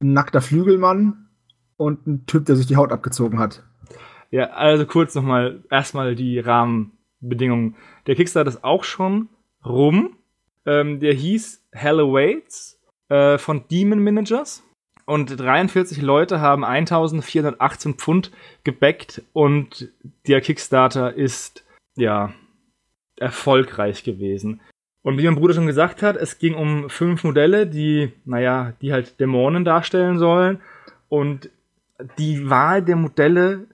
ein 0.00 0.12
nackter 0.12 0.40
Flügelmann 0.40 1.28
und 1.76 2.06
ein 2.06 2.24
Typ, 2.26 2.46
der 2.46 2.54
sich 2.54 2.68
die 2.68 2.76
Haut 2.76 2.92
abgezogen 2.92 3.40
hat. 3.40 3.64
Ja, 4.30 4.50
also 4.50 4.86
kurz 4.86 5.14
nochmal, 5.16 5.64
erstmal 5.70 6.14
die 6.14 6.38
Rahmenbedingungen. 6.38 7.74
Der 8.06 8.14
Kickstarter 8.14 8.48
ist 8.48 8.62
auch 8.62 8.84
schon 8.84 9.28
rum. 9.66 10.16
Ähm, 10.64 11.00
der 11.00 11.14
hieß 11.14 11.66
Hell 11.72 11.98
Awaits 11.98 12.80
äh, 13.08 13.38
von 13.38 13.66
Demon 13.68 13.98
Managers. 13.98 14.62
Und 15.04 15.36
43 15.38 16.00
Leute 16.00 16.40
haben 16.40 16.64
1418 16.64 17.94
Pfund 17.94 18.30
gebackt 18.62 19.22
und 19.32 19.92
der 20.28 20.40
Kickstarter 20.40 21.12
ist, 21.12 21.64
ja, 21.96 22.32
erfolgreich 23.16 24.04
gewesen. 24.04 24.60
Und 25.02 25.18
wie 25.18 25.26
mein 25.26 25.34
Bruder 25.34 25.54
schon 25.54 25.66
gesagt 25.66 26.02
hat, 26.02 26.16
es 26.16 26.38
ging 26.38 26.54
um 26.54 26.88
fünf 26.88 27.24
Modelle, 27.24 27.66
die, 27.66 28.12
naja, 28.24 28.72
die 28.80 28.92
halt 28.92 29.18
Dämonen 29.18 29.64
darstellen 29.64 30.18
sollen. 30.18 30.60
Und 31.08 31.50
die 32.18 32.48
Wahl 32.48 32.82
der 32.82 32.96
Modelle 32.96 33.66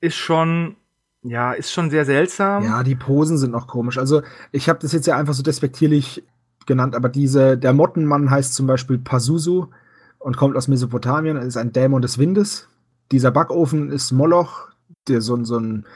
ist 0.00 0.16
schon, 0.16 0.76
ja, 1.22 1.52
ist 1.52 1.72
schon 1.72 1.90
sehr 1.90 2.04
seltsam. 2.04 2.64
Ja, 2.64 2.82
die 2.84 2.94
Posen 2.94 3.38
sind 3.38 3.50
noch 3.50 3.66
komisch. 3.66 3.98
Also, 3.98 4.22
ich 4.52 4.68
habe 4.68 4.78
das 4.80 4.92
jetzt 4.92 5.06
ja 5.06 5.16
einfach 5.16 5.34
so 5.34 5.42
despektierlich 5.42 6.22
genannt, 6.66 6.94
aber 6.94 7.08
diese, 7.08 7.58
der 7.58 7.72
Mottenmann 7.72 8.30
heißt 8.30 8.54
zum 8.54 8.66
Beispiel 8.66 8.98
Pazuzu 8.98 9.70
und 10.18 10.36
kommt 10.36 10.56
aus 10.56 10.68
Mesopotamien, 10.68 11.36
ist 11.36 11.56
ein 11.56 11.72
Dämon 11.72 12.02
des 12.02 12.18
Windes. 12.18 12.68
Dieser 13.10 13.32
Backofen 13.32 13.90
ist 13.90 14.12
Moloch, 14.12 14.68
der 15.08 15.20
so, 15.22 15.42
so 15.44 15.58
ein, 15.58 15.86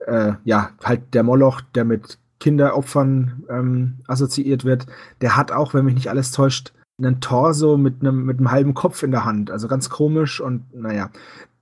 äh, 0.00 0.32
ja, 0.44 0.70
halt 0.84 1.14
der 1.14 1.22
Moloch, 1.22 1.60
der 1.60 1.84
mit 1.84 2.18
Kinderopfern 2.40 3.44
ähm, 3.48 3.98
assoziiert 4.06 4.64
wird, 4.64 4.86
der 5.20 5.36
hat 5.36 5.52
auch, 5.52 5.74
wenn 5.74 5.84
mich 5.84 5.94
nicht 5.94 6.10
alles 6.10 6.30
täuscht, 6.30 6.72
einen 6.98 7.20
Torso 7.20 7.76
mit 7.76 8.00
einem, 8.00 8.24
mit 8.24 8.38
einem 8.38 8.50
halben 8.50 8.74
Kopf 8.74 9.02
in 9.02 9.10
der 9.10 9.24
Hand. 9.24 9.50
Also 9.50 9.68
ganz 9.68 9.88
komisch 9.88 10.40
und 10.40 10.74
naja. 10.74 11.10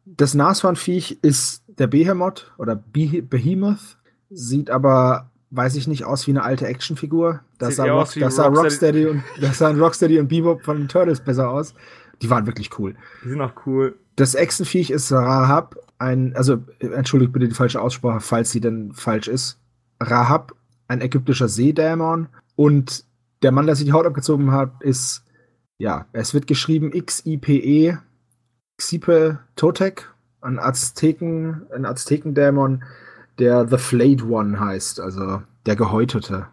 Das 0.04 0.34
Nashornviech 0.34 1.18
ist 1.22 1.64
der 1.66 1.88
Behemoth 1.88 2.52
oder 2.58 2.76
Behemoth, 2.76 3.98
sieht 4.30 4.70
aber, 4.70 5.30
weiß 5.50 5.76
ich 5.76 5.88
nicht, 5.88 6.04
aus 6.04 6.26
wie 6.26 6.30
eine 6.30 6.42
alte 6.42 6.66
Actionfigur. 6.66 7.40
Das 7.58 7.76
sah, 7.76 7.84
Rock, 7.84 8.14
das 8.18 8.36
sah 8.36 8.46
Rocksteady. 8.46 9.04
Rocksteady 9.04 9.06
und 9.06 9.22
das 9.40 9.58
sahen 9.58 9.80
Rocksteady 9.80 10.18
und 10.18 10.28
Bebop 10.28 10.62
von 10.62 10.78
den 10.78 10.88
Turtles 10.88 11.20
besser 11.20 11.50
aus. 11.50 11.74
Die 12.22 12.30
waren 12.30 12.46
wirklich 12.46 12.78
cool. 12.78 12.94
Die 13.24 13.30
sind 13.30 13.40
auch 13.40 13.52
cool. 13.66 13.98
Das 14.14 14.34
Echsenviech 14.34 14.90
ist 14.90 15.12
Rahab, 15.12 15.76
ein, 15.98 16.34
also 16.34 16.64
entschuldigt 16.78 17.32
bitte 17.32 17.48
die 17.48 17.54
falsche 17.54 17.80
Aussprache, 17.80 18.20
falls 18.20 18.50
sie 18.50 18.60
denn 18.60 18.92
falsch 18.94 19.28
ist. 19.28 19.58
Rahab, 20.00 20.54
ein 20.88 21.00
ägyptischer 21.00 21.48
Seedämon. 21.48 22.28
Und 22.54 23.04
der 23.42 23.52
Mann, 23.52 23.66
der 23.66 23.76
sich 23.76 23.86
die 23.86 23.92
Haut 23.92 24.06
abgezogen 24.06 24.52
hat, 24.52 24.82
ist, 24.82 25.24
ja, 25.78 26.06
es 26.12 26.34
wird 26.34 26.46
geschrieben 26.46 26.92
X-I-P-E, 26.92 27.98
Xipe 28.78 29.38
Totek, 29.56 30.12
ein 30.40 30.58
Azteken, 30.58 31.66
ein 31.74 31.84
Aztekendämon, 31.84 32.84
der 33.38 33.68
The 33.68 33.78
Flayed 33.78 34.22
One 34.22 34.58
heißt, 34.58 35.00
also 35.00 35.42
der 35.66 35.76
Gehäutete. 35.76 36.46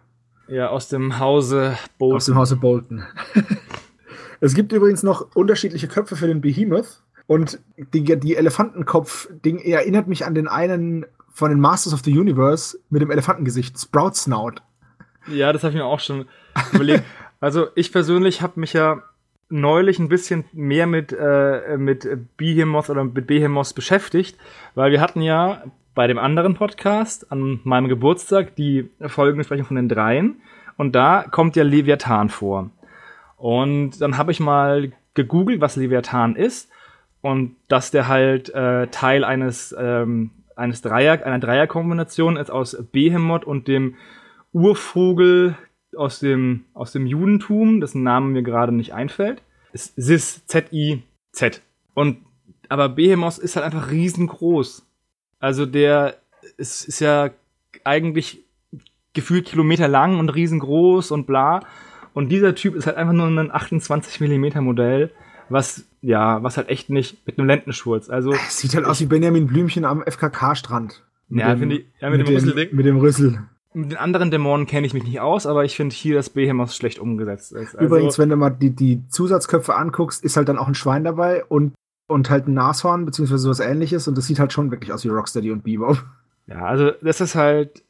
Ja, 0.48 0.70
aus 0.70 0.90
dem 0.90 1.20
Hause 1.20 1.78
Bolton. 1.98 2.18
Aus 2.18 2.26
dem 2.26 2.36
Hause 2.36 2.56
Bolton. 2.58 3.04
es 4.42 4.54
gibt 4.54 4.74
übrigens 4.74 5.04
noch 5.04 5.36
unterschiedliche 5.36 5.88
Köpfe 5.88 6.16
für 6.16 6.28
den 6.28 6.42
Behemoth. 6.42 7.02
Und 7.26 7.60
die, 7.94 8.04
die 8.04 8.36
Elefantenkopf-Ding 8.36 9.60
erinnert 9.60 10.08
mich 10.08 10.26
an 10.26 10.36
den 10.36 10.50
einen 10.50 11.06
von 11.34 11.50
den 11.50 11.60
Masters 11.60 11.94
of 11.94 12.02
the 12.06 12.18
Universe 12.18 12.78
mit 12.90 13.02
dem 13.02 13.12
Elefantengesicht, 13.12 13.78
Sprout 13.80 14.14
Snout. 14.14 14.56
Ja, 15.28 15.52
das 15.52 15.64
habe 15.64 15.72
ich 15.72 15.78
mir 15.78 15.86
auch 15.86 16.00
schon 16.00 16.26
überlegt. 16.72 17.04
Also 17.40 17.68
ich 17.76 17.92
persönlich 17.92 18.42
habe 18.42 18.58
mich 18.58 18.72
ja 18.72 19.04
neulich 19.50 20.00
ein 20.00 20.08
bisschen 20.08 20.46
mehr 20.54 20.88
mit, 20.88 21.12
äh, 21.12 21.76
mit 21.78 22.08
Behemoth 22.38 22.90
oder 22.90 23.04
mit 23.04 23.28
Behemoth 23.28 23.76
beschäftigt, 23.76 24.38
weil 24.76 24.94
wir 24.94 25.02
hatten 25.02 25.22
ja 25.22 25.62
bei 25.94 26.08
dem 26.08 26.18
anderen 26.18 26.56
Podcast 26.56 27.34
an 27.34 27.60
meinem 27.66 27.90
Geburtstag 27.90 28.56
die 28.56 28.90
Folgenbesprechung 29.06 29.66
von 29.66 29.76
den 29.76 29.90
dreien 29.90 30.38
und 30.78 30.94
da 30.96 31.26
kommt 31.30 31.58
ja 31.58 31.64
Leviathan 31.64 32.30
vor. 32.30 32.70
Und 33.38 34.00
dann 34.02 34.18
habe 34.18 34.32
ich 34.32 34.40
mal 34.40 34.94
gegoogelt, 35.14 35.62
was 35.62 35.76
Leviathan 35.76 36.36
ist 36.36 36.70
und 37.22 37.56
dass 37.68 37.92
der 37.92 38.08
halt 38.08 38.50
äh, 38.54 38.88
Teil 38.88 39.24
eines, 39.24 39.76
ähm, 39.78 40.32
eines 40.56 40.82
Dreier, 40.82 41.26
einer 41.26 41.40
Dreierkombination 41.40 42.38
ist 42.38 42.52
aus 42.52 42.78
Behemoth 42.92 43.46
und 43.46 43.68
dem 43.68 43.96
Urvogel 44.52 45.58
aus 45.96 46.20
dem, 46.20 46.66
aus 46.74 46.92
dem 46.92 47.06
Judentum, 47.06 47.82
dessen 47.82 48.04
Namen 48.04 48.34
mir 48.34 48.44
gerade 48.44 48.72
nicht 48.72 48.94
einfällt. 48.94 49.42
Ist 49.74 49.94
Sis, 49.96 50.46
Z-I-Z. 50.46 51.62
Und, 51.94 52.18
aber 52.70 52.90
Behemoth 52.90 53.38
ist 53.38 53.56
halt 53.56 53.66
einfach 53.66 53.92
riesengroß. 53.92 54.86
Also 55.40 55.66
der 55.66 56.18
ist, 56.58 56.88
ist 56.88 57.00
ja 57.00 57.32
eigentlich 57.84 58.44
gefühlt 59.14 59.46
Kilometer 59.46 59.88
lang 59.88 60.20
und 60.20 60.30
riesengroß 60.30 61.12
und 61.12 61.26
bla. 61.28 61.62
Und 62.14 62.30
dieser 62.30 62.56
Typ 62.56 62.76
ist 62.76 62.88
halt 62.88 62.98
einfach 62.98 63.14
nur 63.14 63.28
ein 63.28 63.52
28 63.52 64.22
mm 64.22 64.60
Modell, 64.64 65.12
was, 65.54 65.86
ja, 66.02 66.44
was 66.44 66.58
halt 66.58 66.68
echt 66.68 66.90
nicht 66.90 67.26
mit 67.26 67.38
einem 67.38 67.48
Lendenschurz. 67.48 68.10
Also. 68.10 68.34
Sieht 68.50 68.76
halt 68.76 68.86
aus 68.86 69.00
wie 69.00 69.06
Benjamin 69.06 69.48
Blümchen 69.48 69.86
am 69.86 70.04
FKK-Strand. 70.04 71.04
Ja, 71.30 71.56
finde 71.56 71.78
ich, 71.78 71.86
ja, 72.00 72.10
mit, 72.10 72.20
mit 72.20 72.28
dem, 72.28 72.36
dem 72.36 72.36
Rüsselding. 72.36 72.76
Mit 72.76 72.86
dem 72.86 72.98
Rüssel. 72.98 73.40
Mit 73.74 73.92
den 73.92 73.98
anderen 73.98 74.30
Dämonen 74.30 74.68
kenne 74.68 74.86
ich 74.86 74.94
mich 74.94 75.04
nicht 75.04 75.20
aus, 75.20 75.48
aber 75.48 75.66
ich 75.66 75.76
finde 75.76 75.96
hier, 75.96 76.16
dass 76.16 76.30
Behemoth 76.30 76.74
schlecht 76.74 77.00
umgesetzt 77.00 77.54
ist. 77.54 77.76
Also 77.76 77.86
Übrigens, 77.86 78.20
wenn 78.20 78.30
du 78.30 78.36
mal 78.36 78.52
die, 78.52 78.70
die 78.70 79.08
Zusatzköpfe 79.08 79.76
anguckst, 79.76 80.24
ist 80.24 80.38
halt 80.38 80.48
dann 80.50 80.60
auch 80.60 80.68
ein 80.68 80.76
Schwein 80.76 81.04
dabei 81.04 81.44
und, 81.46 81.74
und 82.08 82.30
halt 82.30 82.48
ein 82.48 82.54
Nashorn, 82.54 83.06
beziehungsweise 83.06 83.44
sowas 83.44 83.60
ähnliches. 83.60 84.08
Und 84.08 84.18
das 84.18 84.28
sieht 84.28 84.40
halt 84.40 84.54
schon 84.54 84.70
wirklich 84.70 84.94
aus 84.94 85.04
wie 85.04 85.10
Rocksteady 85.10 85.52
und 85.52 85.64
Bebop. 85.64 86.04
Ja, 86.46 86.66
also 86.66 86.92
das 87.02 87.22
ist 87.22 87.36
halt. 87.36 87.84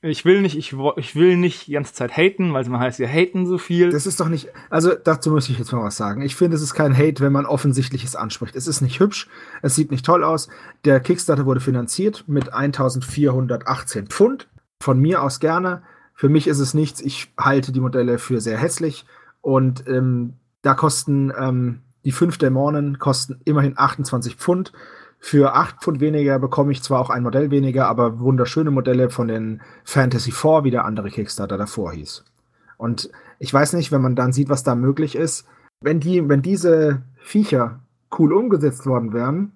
Ich 0.00 0.24
will 0.24 0.42
nicht, 0.42 0.56
ich, 0.56 0.76
ich 0.96 1.16
will 1.16 1.36
nicht 1.36 1.66
die 1.66 1.72
ganze 1.72 1.92
Zeit 1.92 2.16
haten, 2.16 2.52
weil 2.52 2.64
immer 2.64 2.78
heißt, 2.78 3.00
wir 3.00 3.08
haten 3.08 3.46
so 3.46 3.58
viel. 3.58 3.90
Das 3.90 4.06
ist 4.06 4.20
doch 4.20 4.28
nicht, 4.28 4.48
also 4.70 4.94
dazu 4.94 5.32
muss 5.32 5.48
ich 5.48 5.58
jetzt 5.58 5.72
mal 5.72 5.82
was 5.82 5.96
sagen. 5.96 6.22
Ich 6.22 6.36
finde, 6.36 6.56
es 6.56 6.62
ist 6.62 6.74
kein 6.74 6.96
Hate, 6.96 7.20
wenn 7.20 7.32
man 7.32 7.46
Offensichtliches 7.46 8.14
anspricht. 8.14 8.54
Es 8.54 8.68
ist 8.68 8.80
nicht 8.80 9.00
hübsch, 9.00 9.28
es 9.60 9.74
sieht 9.74 9.90
nicht 9.90 10.06
toll 10.06 10.22
aus. 10.22 10.48
Der 10.84 11.00
Kickstarter 11.00 11.46
wurde 11.46 11.58
finanziert 11.58 12.24
mit 12.28 12.52
1418 12.52 14.06
Pfund 14.06 14.48
von 14.80 15.00
mir 15.00 15.20
aus 15.20 15.40
gerne. 15.40 15.82
Für 16.14 16.28
mich 16.28 16.46
ist 16.46 16.60
es 16.60 16.74
nichts. 16.74 17.00
Ich 17.00 17.32
halte 17.36 17.72
die 17.72 17.80
Modelle 17.80 18.18
für 18.18 18.40
sehr 18.40 18.58
hässlich. 18.58 19.04
Und 19.40 19.88
ähm, 19.88 20.34
da 20.62 20.74
kosten 20.74 21.32
ähm, 21.36 21.80
die 22.04 22.12
fünf 22.12 22.38
Dämonen 22.38 23.00
kosten 23.00 23.40
immerhin 23.44 23.74
28 23.76 24.36
Pfund. 24.36 24.72
Für 25.20 25.54
8 25.54 25.82
Pfund 25.82 26.00
weniger 26.00 26.38
bekomme 26.38 26.72
ich 26.72 26.82
zwar 26.82 27.00
auch 27.00 27.10
ein 27.10 27.22
Modell 27.22 27.50
weniger, 27.50 27.88
aber 27.88 28.20
wunderschöne 28.20 28.70
Modelle 28.70 29.10
von 29.10 29.28
den 29.28 29.60
Fantasy 29.84 30.30
4, 30.30 30.64
wie 30.64 30.70
der 30.70 30.84
andere 30.84 31.10
Kickstarter 31.10 31.58
davor 31.58 31.92
hieß. 31.92 32.24
Und 32.76 33.10
ich 33.38 33.52
weiß 33.52 33.72
nicht, 33.72 33.90
wenn 33.90 34.02
man 34.02 34.16
dann 34.16 34.32
sieht, 34.32 34.48
was 34.48 34.62
da 34.62 34.74
möglich 34.74 35.16
ist, 35.16 35.46
wenn 35.80 36.00
die, 36.00 36.28
wenn 36.28 36.42
diese 36.42 37.02
Viecher 37.16 37.80
cool 38.18 38.32
umgesetzt 38.32 38.86
worden 38.86 39.12
wären, 39.12 39.52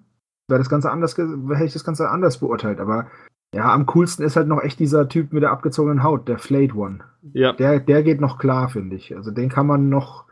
wäre 0.47 0.59
das 0.59 0.69
Ganze 0.69 0.91
anders, 0.91 1.17
hätte 1.17 1.63
ich 1.65 1.73
das 1.73 1.83
Ganze 1.85 2.09
anders 2.09 2.37
beurteilt. 2.39 2.79
Aber 2.79 3.07
ja, 3.53 3.73
am 3.73 3.85
coolsten 3.85 4.23
ist 4.23 4.35
halt 4.35 4.47
noch 4.47 4.61
echt 4.61 4.79
dieser 4.79 5.07
Typ 5.07 5.31
mit 5.31 5.43
der 5.43 5.51
abgezogenen 5.51 6.03
Haut, 6.03 6.27
der 6.27 6.39
Flayed 6.39 6.75
One. 6.75 6.99
Ja. 7.33 7.53
Der, 7.53 7.79
der 7.79 8.03
geht 8.03 8.19
noch 8.19 8.37
klar, 8.37 8.69
finde 8.69 8.95
ich. 8.95 9.15
Also 9.15 9.31
den 9.31 9.49
kann 9.49 9.67
man 9.67 9.89
noch, 9.89 10.25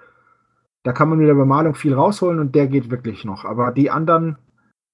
da 0.84 0.92
kann 0.92 1.08
man 1.08 1.20
mit 1.20 1.28
der 1.28 1.36
Bemalung 1.36 1.76
viel 1.76 1.94
rausholen 1.94 2.40
und 2.40 2.56
der 2.56 2.68
geht 2.68 2.90
wirklich 2.90 3.24
noch. 3.24 3.46
Aber 3.46 3.72
die 3.72 3.92
anderen, 3.92 4.38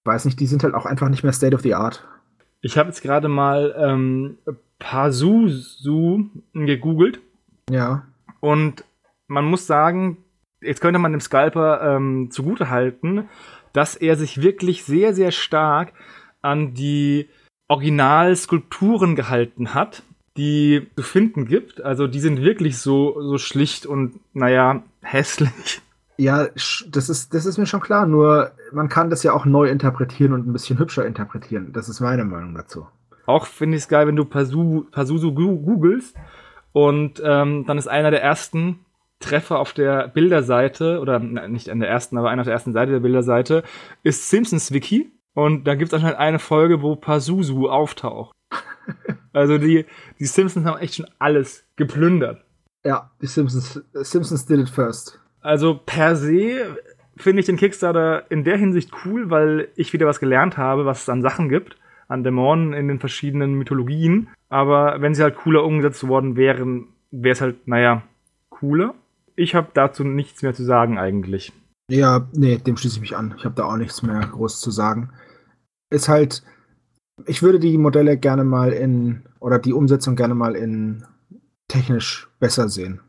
weiß 0.07 0.25
nicht, 0.25 0.39
die 0.39 0.47
sind 0.47 0.63
halt 0.63 0.73
auch 0.73 0.85
einfach 0.85 1.09
nicht 1.09 1.23
mehr 1.23 1.33
State 1.33 1.55
of 1.55 1.61
the 1.61 1.75
Art. 1.75 2.07
Ich 2.61 2.77
habe 2.77 2.89
jetzt 2.89 3.03
gerade 3.03 3.27
mal 3.27 3.75
ähm, 3.77 4.37
Pazuzu 4.79 6.29
gegoogelt. 6.53 7.19
Ja. 7.69 8.07
Und 8.39 8.83
man 9.27 9.45
muss 9.45 9.67
sagen, 9.67 10.17
jetzt 10.61 10.81
könnte 10.81 10.99
man 10.99 11.11
dem 11.11 11.21
Scalper 11.21 11.95
ähm, 11.95 12.29
zugutehalten, 12.31 13.29
dass 13.73 13.95
er 13.95 14.15
sich 14.15 14.41
wirklich 14.41 14.83
sehr, 14.83 15.13
sehr 15.13 15.31
stark 15.31 15.93
an 16.41 16.73
die 16.73 17.27
Originalskulpturen 17.67 19.15
gehalten 19.15 19.73
hat, 19.73 20.03
die 20.37 20.87
zu 20.95 21.03
finden 21.03 21.45
gibt. 21.45 21.81
Also 21.81 22.07
die 22.07 22.19
sind 22.19 22.41
wirklich 22.41 22.77
so, 22.77 23.21
so 23.21 23.37
schlicht 23.37 23.85
und, 23.85 24.19
naja, 24.33 24.83
hässlich. 25.01 25.81
Ja, 26.17 26.47
das 26.87 27.09
ist, 27.09 27.33
das 27.33 27.45
ist 27.45 27.57
mir 27.57 27.67
schon 27.67 27.79
klar, 27.79 28.07
nur 28.07 28.51
man 28.71 28.89
kann 28.89 29.09
das 29.09 29.23
ja 29.23 29.33
auch 29.33 29.45
neu 29.45 29.69
interpretieren 29.69 30.33
und 30.33 30.47
ein 30.47 30.53
bisschen 30.53 30.79
hübscher 30.79 31.05
interpretieren. 31.05 31.73
Das 31.73 31.89
ist 31.89 31.99
meine 31.99 32.25
Meinung 32.25 32.55
dazu. 32.55 32.87
Auch 33.27 33.45
finde 33.45 33.77
ich 33.77 33.83
es 33.83 33.89
geil, 33.89 34.07
wenn 34.07 34.15
du 34.15 34.25
Pazuzu 34.25 35.33
googelst 35.33 36.15
und 36.71 37.21
ähm, 37.23 37.65
dann 37.67 37.77
ist 37.77 37.87
einer 37.87 38.11
der 38.11 38.23
ersten 38.23 38.79
Treffer 39.19 39.59
auf 39.59 39.73
der 39.73 40.07
Bilderseite, 40.07 40.99
oder 40.99 41.19
na, 41.19 41.47
nicht 41.47 41.69
an 41.69 41.79
der 41.79 41.89
ersten, 41.89 42.17
aber 42.17 42.29
einer 42.29 42.41
auf 42.41 42.45
der 42.45 42.53
ersten 42.53 42.73
Seite 42.73 42.91
der 42.91 42.99
Bilderseite, 42.99 43.63
ist 44.03 44.29
Simpsons 44.29 44.71
Wiki. 44.71 45.11
Und 45.33 45.65
da 45.65 45.75
gibt 45.75 45.89
es 45.89 45.93
anscheinend 45.93 46.19
eine 46.19 46.39
Folge, 46.39 46.81
wo 46.81 46.95
Pazuzu 46.95 47.69
auftaucht. 47.69 48.31
also 49.33 49.57
die, 49.57 49.85
die 50.19 50.25
Simpsons 50.25 50.65
haben 50.65 50.79
echt 50.79 50.95
schon 50.95 51.07
alles 51.19 51.63
geplündert. 51.75 52.43
Ja, 52.83 53.11
die 53.21 53.27
Simpsons, 53.27 53.81
Simpsons 53.93 54.45
did 54.45 54.59
it 54.59 54.69
first. 54.69 55.19
Also 55.47 55.79
per 55.83 56.15
se 56.15 56.77
finde 57.15 57.39
ich 57.39 57.45
den 57.45 57.57
Kickstarter 57.57 58.29
in 58.29 58.43
der 58.43 58.57
Hinsicht 58.57 58.91
cool, 59.05 59.29
weil 59.29 59.69
ich 59.75 59.93
wieder 59.93 60.05
was 60.05 60.19
gelernt 60.19 60.57
habe, 60.57 60.85
was 60.85 61.03
es 61.03 61.09
an 61.09 61.21
Sachen 61.21 61.49
gibt, 61.49 61.77
an 62.07 62.23
Dämonen 62.23 62.73
in 62.73 62.87
den 62.87 62.99
verschiedenen 62.99 63.53
Mythologien. 63.53 64.29
Aber 64.49 65.01
wenn 65.01 65.15
sie 65.15 65.23
halt 65.23 65.35
cooler 65.35 65.63
umgesetzt 65.63 66.07
worden 66.07 66.35
wären, 66.35 66.87
wäre 67.11 67.33
es 67.33 67.41
halt, 67.41 67.67
naja, 67.67 68.03
cooler. 68.49 68.93
Ich 69.35 69.55
habe 69.55 69.69
dazu 69.73 70.03
nichts 70.03 70.41
mehr 70.41 70.53
zu 70.53 70.63
sagen 70.63 70.97
eigentlich. 70.97 71.53
Ja, 71.89 72.27
nee, 72.33 72.57
dem 72.57 72.77
schließe 72.77 72.95
ich 72.95 73.01
mich 73.01 73.15
an. 73.15 73.33
Ich 73.37 73.45
habe 73.45 73.55
da 73.55 73.63
auch 73.63 73.77
nichts 73.77 74.03
mehr 74.03 74.19
groß 74.19 74.59
zu 74.59 74.71
sagen 74.71 75.11
ist 75.89 76.09
halt, 76.09 76.43
ich 77.25 77.41
würde 77.41 77.59
die 77.59 77.77
Modelle 77.77 78.17
gerne 78.17 78.43
mal 78.43 78.71
in, 78.71 79.23
oder 79.39 79.59
die 79.59 79.73
Umsetzung 79.73 80.15
gerne 80.15 80.35
mal 80.35 80.55
in 80.55 81.05
technisch 81.67 82.29
besser 82.39 82.69
sehen. 82.69 83.01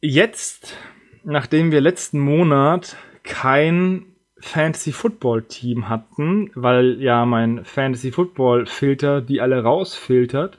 Jetzt, 0.00 0.74
nachdem 1.24 1.72
wir 1.72 1.80
letzten 1.80 2.18
Monat 2.18 2.96
kein 3.22 4.06
Fantasy 4.38 4.92
Football 4.92 5.42
Team 5.42 5.88
hatten, 5.88 6.50
weil 6.54 7.00
ja 7.00 7.26
mein 7.26 7.64
Fantasy 7.64 8.10
Football 8.10 8.66
Filter 8.66 9.20
die 9.20 9.40
alle 9.40 9.62
rausfiltert, 9.62 10.58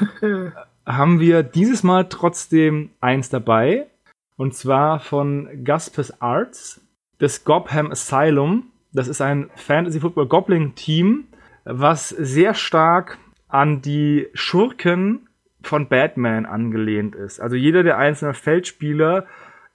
haben 0.86 1.20
wir 1.20 1.42
dieses 1.42 1.82
Mal 1.82 2.08
trotzdem 2.08 2.90
eins 3.00 3.30
dabei. 3.30 3.86
Und 4.36 4.54
zwar 4.54 5.00
von 5.00 5.64
Gaspes 5.64 6.20
Arts, 6.20 6.80
das 7.18 7.44
Gopham 7.44 7.90
Asylum. 7.90 8.70
Das 8.92 9.08
ist 9.08 9.20
ein 9.20 9.50
Fantasy 9.54 10.00
Football 10.00 10.26
Goblin 10.26 10.74
Team, 10.74 11.28
was 11.64 12.08
sehr 12.10 12.54
stark 12.54 13.18
an 13.48 13.80
die 13.80 14.28
Schurken 14.34 15.28
von 15.62 15.88
Batman 15.88 16.46
angelehnt 16.46 17.14
ist. 17.14 17.40
Also 17.40 17.56
jeder 17.56 17.82
der 17.82 17.96
einzelnen 17.96 18.34
Feldspieler 18.34 19.26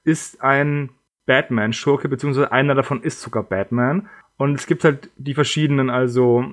ist 0.04 0.42
ein 0.42 0.90
Batman-Schurke, 1.26 2.10
beziehungsweise 2.10 2.52
einer 2.52 2.76
davon 2.76 3.04
ist 3.04 3.22
sogar 3.22 3.44
Batman. 3.44 4.10
Und 4.38 4.56
es 4.56 4.68
gibt 4.68 4.84
halt 4.84 5.10
die 5.18 5.34
verschiedenen, 5.34 5.90
also 5.90 6.46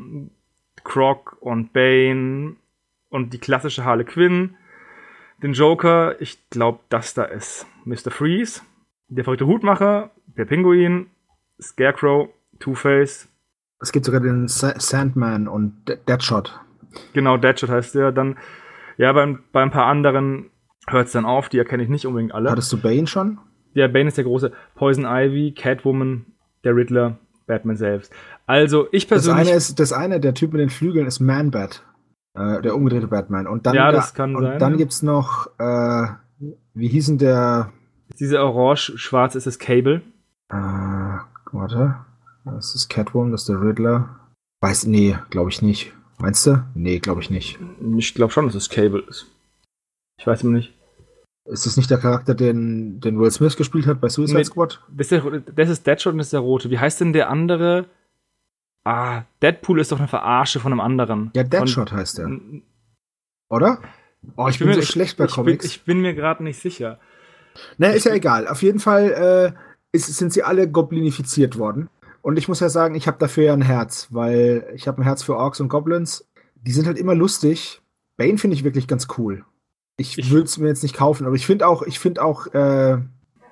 Croc 0.84 1.36
und 1.40 1.72
Bane 1.72 2.56
und 3.08 3.32
die 3.32 3.38
klassische 3.38 3.84
Harley 3.84 4.04
Quinn. 4.04 4.56
Den 5.42 5.52
Joker, 5.52 6.20
ich 6.20 6.48
glaube, 6.50 6.80
das 6.88 7.14
da 7.14 7.24
ist 7.24 7.66
Mr. 7.84 8.10
Freeze. 8.10 8.62
Der 9.08 9.24
verrückte 9.24 9.46
Hutmacher, 9.46 10.10
der 10.36 10.46
Pinguin 10.46 11.06
Scarecrow, 11.60 12.28
Two-Face. 12.58 13.28
Es 13.80 13.92
gibt 13.92 14.04
sogar 14.04 14.20
den 14.20 14.48
Sa 14.48 14.78
Sandman 14.78 15.48
und 15.48 15.84
Deadshot. 16.08 16.58
Genau, 17.12 17.36
Deadshot 17.36 17.70
heißt 17.70 17.94
der. 17.94 18.12
Dann, 18.12 18.36
ja, 18.96 19.12
bei, 19.12 19.38
bei 19.52 19.62
ein 19.62 19.70
paar 19.70 19.86
anderen 19.86 20.50
hört 20.88 21.06
es 21.06 21.12
dann 21.12 21.24
auf, 21.24 21.48
die 21.48 21.58
erkenne 21.58 21.82
ich 21.82 21.88
nicht 21.88 22.06
unbedingt 22.06 22.34
alle. 22.34 22.50
Hattest 22.50 22.72
du 22.72 22.80
Bane 22.80 23.06
schon? 23.06 23.38
Der 23.74 23.88
Bane 23.88 24.08
ist 24.08 24.16
der 24.16 24.24
große. 24.24 24.52
Poison 24.74 25.04
Ivy, 25.04 25.52
Catwoman, 25.52 26.26
der 26.64 26.74
Riddler, 26.74 27.18
Batman 27.46 27.76
selbst. 27.76 28.12
Also 28.46 28.88
ich 28.92 29.08
persönlich. 29.08 29.40
Das 29.44 29.48
eine 29.48 29.56
ist, 29.56 29.80
das 29.80 29.92
eine, 29.92 30.20
der 30.20 30.34
Typ 30.34 30.52
mit 30.52 30.60
den 30.60 30.70
Flügeln 30.70 31.06
ist 31.06 31.20
Man-Bat. 31.20 31.84
Äh, 32.34 32.62
der 32.62 32.74
umgedrehte 32.74 33.08
Batman. 33.08 33.46
Und 33.46 33.66
dann, 33.66 33.74
ja, 33.74 33.90
das 33.92 34.14
kann 34.14 34.36
und 34.36 34.42
sein. 34.42 34.58
dann 34.58 34.76
gibt's 34.76 35.02
noch, 35.02 35.48
äh, 35.58 36.06
wie 36.74 36.88
hieß 36.88 37.06
denn 37.06 37.18
der? 37.18 37.72
Diese 38.18 38.40
orange-schwarz 38.40 39.34
ist 39.34 39.46
das 39.46 39.58
Cable. 39.58 40.02
Äh, 40.48 40.56
warte. 41.52 41.96
Das 42.44 42.74
ist 42.74 42.88
Catwoman, 42.88 43.32
das 43.32 43.42
ist 43.42 43.48
der 43.48 43.60
Riddler. 43.60 44.20
Weiß, 44.60 44.86
nee, 44.86 45.16
glaube 45.30 45.50
ich 45.50 45.62
nicht. 45.62 45.92
Meinst 46.18 46.46
du? 46.46 46.64
Nee, 46.74 46.98
glaube 46.98 47.20
ich 47.20 47.30
nicht. 47.30 47.58
Ich 47.98 48.14
glaube 48.14 48.32
schon, 48.32 48.46
dass 48.46 48.54
es 48.54 48.70
Cable 48.70 49.02
ist. 49.08 49.26
Ich 50.18 50.26
weiß 50.26 50.44
immer 50.44 50.56
nicht. 50.56 50.72
Ist 51.48 51.64
das 51.66 51.76
nicht 51.76 51.90
der 51.90 51.98
Charakter, 51.98 52.34
den, 52.34 53.00
den 53.00 53.18
Will 53.20 53.30
Smith 53.30 53.56
gespielt 53.56 53.86
hat 53.86 54.00
bei 54.00 54.08
Suicide 54.08 54.38
Nee. 54.38 54.44
Squad? 54.44 54.82
Das 54.88 55.12
ist, 55.12 55.22
der, 55.22 55.94
Deadshot 55.94 56.12
und 56.12 56.18
das 56.18 56.28
ist 56.28 56.32
der 56.32 56.40
rote. 56.40 56.70
Wie 56.70 56.78
heißt 56.78 57.00
denn 57.00 57.12
der 57.12 57.30
andere? 57.30 57.86
Ah, 58.84 59.22
Deadpool 59.42 59.80
ist 59.80 59.92
doch 59.92 59.98
eine 59.98 60.08
Verarsche 60.08 60.60
von 60.60 60.72
einem 60.72 60.80
anderen. 60.80 61.30
Ja, 61.34 61.42
Deadshot 61.44 61.92
heißt 61.92 62.18
er. 62.18 62.24
Von, 62.24 62.62
Oder? 63.48 63.80
Oh, 64.36 64.48
ich, 64.48 64.58
bin, 64.58 64.68
mir- 64.68 64.74
so 64.74 64.82
schlecht 64.82 65.16
bei 65.16 65.24
ich, 65.24 65.30
bin, 65.30 65.44
Comics. 65.44 65.64
ich 65.64 65.84
bin 65.84 66.00
mir 66.00 66.14
gerade 66.14 66.42
nicht 66.42 66.60
sicher. 66.60 66.98
Ne, 67.78 67.92
ist 67.94 68.06
ja 68.06 68.14
egal. 68.14 68.48
Auf 68.48 68.62
jeden 68.62 68.80
Fall 68.80 69.54
äh, 69.54 69.96
ist, 69.96 70.06
sind 70.16 70.32
sie 70.32 70.42
alle 70.42 70.68
goblinifiziert 70.68 71.58
worden. 71.58 71.88
Und 72.22 72.38
ich 72.38 72.48
muss 72.48 72.60
ja 72.60 72.68
sagen, 72.68 72.96
ich 72.96 73.06
habe 73.06 73.18
dafür 73.18 73.44
ja 73.44 73.52
ein 73.52 73.62
Herz, 73.62 74.08
weil 74.10 74.68
ich 74.74 74.88
habe 74.88 75.00
ein 75.00 75.04
Herz 75.04 75.22
für 75.22 75.36
Orks 75.36 75.60
und 75.60 75.68
Goblins. 75.68 76.28
Die 76.56 76.72
sind 76.72 76.86
halt 76.86 76.98
immer 76.98 77.14
lustig. 77.14 77.80
Bane 78.16 78.36
finde 78.38 78.56
ich 78.56 78.64
wirklich 78.64 78.88
ganz 78.88 79.06
cool. 79.16 79.44
Ich, 79.96 80.18
Ich- 80.18 80.30
würde 80.30 80.44
es 80.44 80.58
mir 80.58 80.68
jetzt 80.68 80.82
nicht 80.82 80.94
kaufen, 80.94 81.26
aber 81.26 81.34
ich 81.36 81.46
finde 81.46 81.66
auch, 81.66 81.82
ich 81.82 81.98
finde 81.98 82.22
auch 82.22 82.46
äh, 82.48 82.98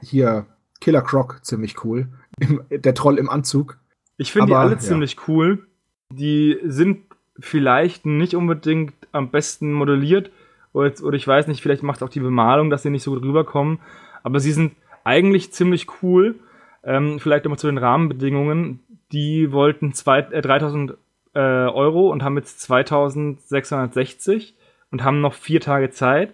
hier 0.03 0.47
Killer 0.81 1.03
Croc 1.03 1.41
ziemlich 1.45 1.85
cool. 1.85 2.09
Im, 2.39 2.63
der 2.71 2.95
Troll 2.95 3.19
im 3.19 3.31
Anzug. 3.31 3.79
Ich 4.17 4.33
finde 4.33 4.49
die 4.49 4.55
alle 4.55 4.73
ja. 4.73 4.79
ziemlich 4.79 5.29
cool. 5.29 5.67
Die 6.13 6.59
sind 6.65 7.03
vielleicht 7.39 8.07
nicht 8.07 8.35
unbedingt 8.37 8.93
am 9.13 9.31
besten 9.31 9.73
modelliert. 9.73 10.31
Oder, 10.73 10.93
oder 11.03 11.17
ich 11.17 11.27
weiß 11.27 11.47
nicht, 11.47 11.63
vielleicht 11.63 11.83
macht 11.83 12.03
auch 12.03 12.09
die 12.09 12.21
Bemalung, 12.21 12.71
dass 12.71 12.83
sie 12.83 12.91
nicht 12.91 13.03
so 13.05 13.13
gut 13.13 13.23
rüberkommen. 13.23 13.79
Aber 14.23 14.41
sie 14.41 14.53
sind 14.53 14.73
eigentlich 15.05 15.53
ziemlich 15.53 15.87
cool. 16.03 16.35
Ähm, 16.83 17.19
vielleicht 17.19 17.45
nochmal 17.45 17.59
zu 17.59 17.67
den 17.69 17.79
Rahmenbedingungen. 17.79 18.81
Die 19.13 19.53
wollten 19.53 19.95
zwei, 19.95 20.19
äh, 20.21 20.43
3000 20.43 20.95
äh, 21.35 21.39
Euro 21.39 22.11
und 22.11 22.23
haben 22.23 22.37
jetzt 22.37 22.61
2660 22.61 24.55
und 24.95 25.03
haben 25.03 25.21
noch 25.21 25.35
vier 25.35 25.61
Tage 25.61 25.91
Zeit. 25.91 26.33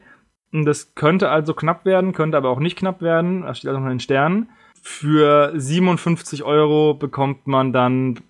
Und 0.53 0.67
das 0.67 0.95
könnte 0.95 1.31
also 1.31 1.55
knapp 1.55 1.87
werden, 1.87 2.13
könnte 2.13 2.37
aber 2.37 2.51
auch 2.51 2.61
nicht 2.61 2.77
knapp 2.77 3.01
werden. 3.01 3.41
Das 3.41 3.57
steht 3.57 3.71
also 3.71 3.81
noch 3.81 3.87
in 3.87 3.95
den 3.95 4.01
Sternen. 4.01 4.51
Für 4.83 5.53
57 5.59 6.43
Euro 6.45 6.93
bekommt 6.93 7.47
man 7.47 7.73
dann 7.73 8.21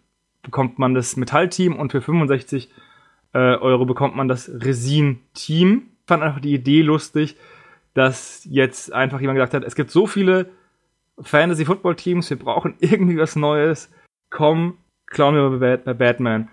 bekommt 0.43 0.79
man 0.79 0.95
das 0.95 1.17
Metallteam 1.17 1.75
und 1.77 1.91
für 1.91 2.01
65 2.01 2.71
äh, 3.35 3.39
Euro 3.39 3.87
bekommt 3.87 4.15
man 4.15 4.29
das 4.29 4.49
Resin-Team. 4.49 5.89
Ich 6.03 6.07
fand 6.07 6.23
einfach 6.23 6.41
die 6.41 6.55
Idee 6.55 6.83
lustig, 6.83 7.37
dass 7.95 8.47
jetzt 8.49 8.93
einfach 8.93 9.21
jemand 9.21 9.37
gesagt 9.39 9.55
hat, 9.55 9.65
es 9.65 9.75
gibt 9.75 9.91
so 9.91 10.07
viele 10.07 10.49
Fantasy-Football-Teams, 11.21 12.31
wir 12.31 12.39
brauchen 12.39 12.75
irgendwie 12.81 13.19
was 13.19 13.35
Neues. 13.35 13.91
Komm, 14.31 14.79
klauen 15.07 15.35
wir 15.35 15.59
bei, 15.59 15.77
Bat- 15.77 15.85
bei 15.87 15.95
Batman. 15.95 16.49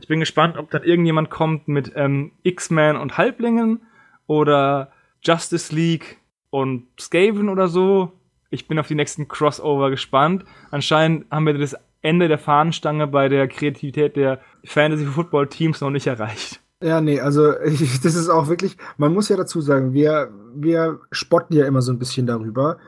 Ich 0.00 0.08
bin 0.08 0.20
gespannt, 0.20 0.56
ob 0.56 0.70
dann 0.70 0.82
irgendjemand 0.82 1.30
kommt 1.30 1.68
mit 1.68 1.92
ähm, 1.94 2.32
X-Men 2.42 2.96
und 2.96 3.18
Halblingen 3.18 3.82
oder 4.26 4.92
Justice 5.22 5.74
League 5.74 6.18
und 6.50 6.86
Skaven 6.98 7.48
oder 7.48 7.68
so. 7.68 8.12
Ich 8.50 8.66
bin 8.66 8.78
auf 8.78 8.88
die 8.88 8.94
nächsten 8.94 9.28
Crossover 9.28 9.90
gespannt. 9.90 10.44
Anscheinend 10.70 11.30
haben 11.30 11.46
wir 11.46 11.54
das 11.54 11.76
Ende 12.02 12.28
der 12.28 12.38
Fahnenstange 12.38 13.06
bei 13.06 13.28
der 13.28 13.46
Kreativität 13.46 14.16
der 14.16 14.40
Fantasy-Football-Teams 14.64 15.80
noch 15.80 15.90
nicht 15.90 16.06
erreicht. 16.06 16.60
Ja, 16.82 17.00
nee, 17.00 17.20
also 17.20 17.58
ich, 17.60 18.00
das 18.02 18.14
ist 18.14 18.28
auch 18.28 18.48
wirklich, 18.48 18.76
man 18.96 19.12
muss 19.12 19.28
ja 19.28 19.36
dazu 19.36 19.60
sagen, 19.60 19.92
wir, 19.92 20.30
wir 20.54 21.00
spotten 21.12 21.54
ja 21.54 21.66
immer 21.66 21.82
so 21.82 21.92
ein 21.92 21.98
bisschen 21.98 22.26
darüber, 22.26 22.78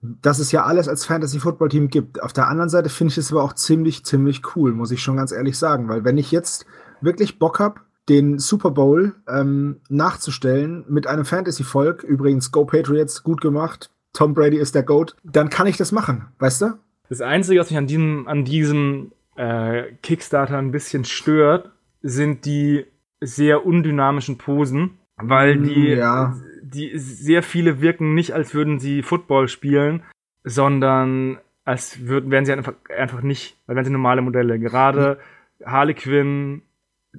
dass 0.00 0.38
es 0.38 0.52
ja 0.52 0.64
alles 0.64 0.88
als 0.88 1.04
Fantasy-Football-Team 1.06 1.88
gibt. 1.88 2.22
Auf 2.22 2.32
der 2.32 2.48
anderen 2.48 2.68
Seite 2.68 2.88
finde 2.88 3.12
ich 3.12 3.18
es 3.18 3.32
aber 3.32 3.42
auch 3.42 3.52
ziemlich, 3.52 4.04
ziemlich 4.04 4.42
cool, 4.54 4.72
muss 4.72 4.90
ich 4.90 5.02
schon 5.02 5.16
ganz 5.16 5.32
ehrlich 5.32 5.58
sagen, 5.58 5.88
weil 5.88 6.04
wenn 6.04 6.18
ich 6.18 6.30
jetzt 6.30 6.66
wirklich 7.00 7.38
Bock 7.38 7.58
habe, 7.58 7.80
den 8.08 8.38
Super 8.38 8.70
Bowl 8.70 9.14
ähm, 9.28 9.80
nachzustellen 9.88 10.84
mit 10.88 11.06
einem 11.06 11.24
Fantasy-Volk, 11.24 12.04
übrigens 12.04 12.52
Go 12.52 12.64
Patriots, 12.64 13.22
gut 13.22 13.40
gemacht, 13.40 13.90
Tom 14.14 14.34
Brady 14.34 14.56
ist 14.56 14.74
der 14.74 14.82
GOAT, 14.82 15.14
dann 15.24 15.50
kann 15.50 15.66
ich 15.66 15.76
das 15.76 15.92
machen, 15.92 16.26
weißt 16.38 16.62
du? 16.62 16.66
Das 17.08 17.20
Einzige, 17.20 17.60
was 17.60 17.70
mich 17.70 17.78
an 17.78 17.86
diesem, 17.86 18.26
an 18.26 18.44
diesem 18.44 19.12
äh, 19.36 19.92
Kickstarter 20.02 20.56
ein 20.58 20.72
bisschen 20.72 21.04
stört, 21.04 21.70
sind 22.02 22.44
die 22.44 22.86
sehr 23.20 23.66
undynamischen 23.66 24.38
Posen, 24.38 24.98
weil 25.16 25.58
die, 25.58 25.88
Ja. 25.88 26.36
Die 26.70 26.98
sehr 26.98 27.42
viele 27.42 27.80
wirken 27.80 28.14
nicht, 28.14 28.32
als 28.32 28.54
würden 28.54 28.78
sie 28.78 29.02
Football 29.02 29.48
spielen, 29.48 30.02
sondern 30.44 31.38
als 31.64 32.06
würden, 32.06 32.30
wären 32.30 32.44
sie 32.44 32.52
einfach, 32.52 32.74
einfach 32.96 33.22
nicht, 33.22 33.56
weil 33.66 33.76
wären 33.76 33.84
sie 33.84 33.92
normale 33.92 34.22
Modelle. 34.22 34.58
Gerade 34.58 35.18
Harley 35.64 35.94
Quinn, 35.94 36.62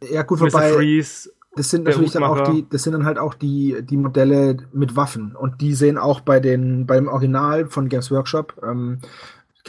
Ja, 0.10 0.24
gut, 0.24 0.40
Mr. 0.40 0.54
wobei. 0.54 0.74
Freeze, 0.74 1.32
Das 1.56 1.70
sind 1.70 1.86
natürlich 1.86 2.12
dann 2.12 2.24
auch 2.24 2.52
die, 2.52 2.66
das 2.70 2.84
sind 2.84 2.94
dann 2.94 3.06
halt 3.06 3.18
auch 3.18 3.34
die, 3.34 3.78
die 3.82 3.98
Modelle 3.98 4.58
mit 4.72 4.96
Waffen. 4.96 5.36
Und 5.36 5.62
die 5.62 5.74
sehen 5.74 5.98
auch 5.98 6.22
bei 6.22 6.40
den, 6.40 6.86
beim 6.86 7.08
Original 7.08 7.68
von 7.68 7.90
Games 7.90 8.12
Workshop, 8.12 8.62
ähm, 8.64 9.00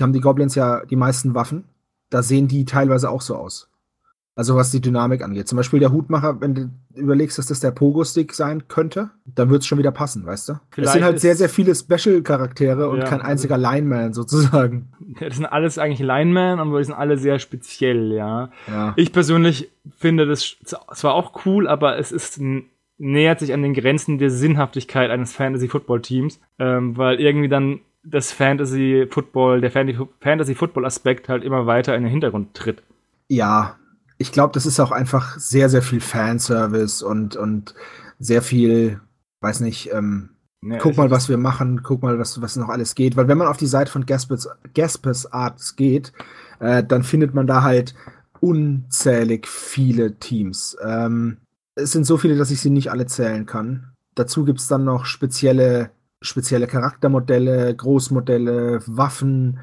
haben 0.00 0.12
die 0.12 0.20
Goblins 0.20 0.54
ja 0.54 0.84
die 0.86 0.96
meisten 0.96 1.34
Waffen. 1.34 1.64
Da 2.08 2.22
sehen 2.22 2.48
die 2.48 2.64
teilweise 2.64 3.10
auch 3.10 3.20
so 3.20 3.36
aus. 3.36 3.69
Also 4.36 4.54
was 4.56 4.70
die 4.70 4.80
Dynamik 4.80 5.22
angeht. 5.22 5.48
Zum 5.48 5.56
Beispiel 5.56 5.80
der 5.80 5.92
Hutmacher, 5.92 6.40
wenn 6.40 6.54
du 6.54 6.70
überlegst, 6.94 7.36
dass 7.36 7.46
das 7.46 7.60
der 7.60 7.72
Pogo-Stick 7.72 8.32
sein 8.32 8.68
könnte, 8.68 9.10
dann 9.26 9.50
wird 9.50 9.62
es 9.62 9.66
schon 9.66 9.78
wieder 9.78 9.90
passen, 9.90 10.24
weißt 10.24 10.48
du? 10.48 10.52
es 10.54 10.58
Vielleicht 10.70 10.92
sind 10.92 11.04
halt 11.04 11.20
sehr, 11.20 11.34
sehr 11.36 11.48
viele 11.48 11.74
Special-Charaktere 11.74 12.88
und 12.88 12.98
Ja, 12.98 13.04
kein 13.04 13.20
also- 13.20 13.30
einziger 13.32 13.58
Lineman 13.58 14.12
sozusagen. 14.14 14.92
Ja, 15.20 15.26
das 15.28 15.36
sind 15.36 15.46
alles 15.46 15.76
eigentlich 15.78 15.98
Linemen, 15.98 16.58
aber 16.60 16.78
die 16.78 16.84
sind 16.84 16.94
alle 16.94 17.18
sehr 17.18 17.38
speziell, 17.38 18.12
ja. 18.12 18.50
Ja. 18.68 18.92
Ich 18.96 19.12
persönlich 19.12 19.70
finde 19.98 20.26
das 20.26 20.56
zwar 20.94 21.14
auch 21.14 21.44
cool, 21.44 21.66
aber 21.68 21.98
es 21.98 22.12
ist 22.12 22.40
nähert 23.02 23.40
sich 23.40 23.52
an 23.52 23.62
den 23.62 23.74
Grenzen 23.74 24.18
der 24.18 24.30
Sinnhaftigkeit 24.30 25.10
eines 25.10 25.32
Fantasy-Football-Teams, 25.34 26.40
ähm, 26.58 26.96
weil 26.96 27.18
irgendwie 27.20 27.48
dann 27.48 27.80
das 28.04 28.32
Fantasy-Football, 28.32 29.60
der 29.60 29.70
Fantasy- 29.70 30.06
Fantasy-Football-Aspekt 30.20 31.28
halt 31.28 31.42
immer 31.44 31.66
weiter 31.66 31.94
in 31.96 32.02
den 32.04 32.10
Hintergrund 32.12 32.54
tritt. 32.54 32.82
Ja, 33.28 33.76
ich 34.20 34.32
glaube, 34.32 34.52
das 34.52 34.66
ist 34.66 34.78
auch 34.80 34.90
einfach 34.90 35.38
sehr, 35.38 35.70
sehr 35.70 35.80
viel 35.80 36.02
Fanservice 36.02 37.02
und, 37.02 37.36
und 37.36 37.74
sehr 38.18 38.42
viel, 38.42 39.00
weiß 39.40 39.60
nicht, 39.60 39.90
ähm, 39.94 40.28
Ja, 40.62 40.76
guck 40.76 40.92
es 40.92 40.98
mal, 40.98 41.10
was 41.10 41.30
wir 41.30 41.38
machen, 41.38 41.82
guck 41.82 42.02
mal, 42.02 42.18
was, 42.18 42.42
was 42.42 42.56
noch 42.56 42.68
alles 42.68 42.94
geht. 42.94 43.16
Weil 43.16 43.28
wenn 43.28 43.38
man 43.38 43.48
auf 43.48 43.56
die 43.56 43.66
Seite 43.66 43.90
von 43.90 44.04
Gaspers, 44.04 44.46
Gaspers 44.74 45.32
Arts 45.32 45.74
geht, 45.74 46.12
äh, 46.58 46.84
dann 46.84 47.02
findet 47.02 47.32
man 47.32 47.46
da 47.46 47.62
halt 47.62 47.94
unzählig 48.40 49.48
viele 49.48 50.18
Teams. 50.18 50.76
Ähm, 50.84 51.38
es 51.74 51.92
sind 51.92 52.04
so 52.04 52.18
viele, 52.18 52.36
dass 52.36 52.50
ich 52.50 52.60
sie 52.60 52.68
nicht 52.68 52.90
alle 52.90 53.06
zählen 53.06 53.46
kann. 53.46 53.92
Dazu 54.14 54.44
gibt's 54.44 54.68
dann 54.68 54.84
noch 54.84 55.06
spezielle, 55.06 55.92
spezielle 56.20 56.66
Charaktermodelle, 56.66 57.74
Großmodelle, 57.74 58.82
Waffen, 58.86 59.60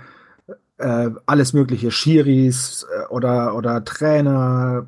äh, 0.78 1.10
alles 1.26 1.54
mögliche, 1.54 1.92
Shiris 1.92 2.86
äh, 2.96 3.08
oder, 3.08 3.56
oder 3.56 3.84
Trainer, 3.84 4.88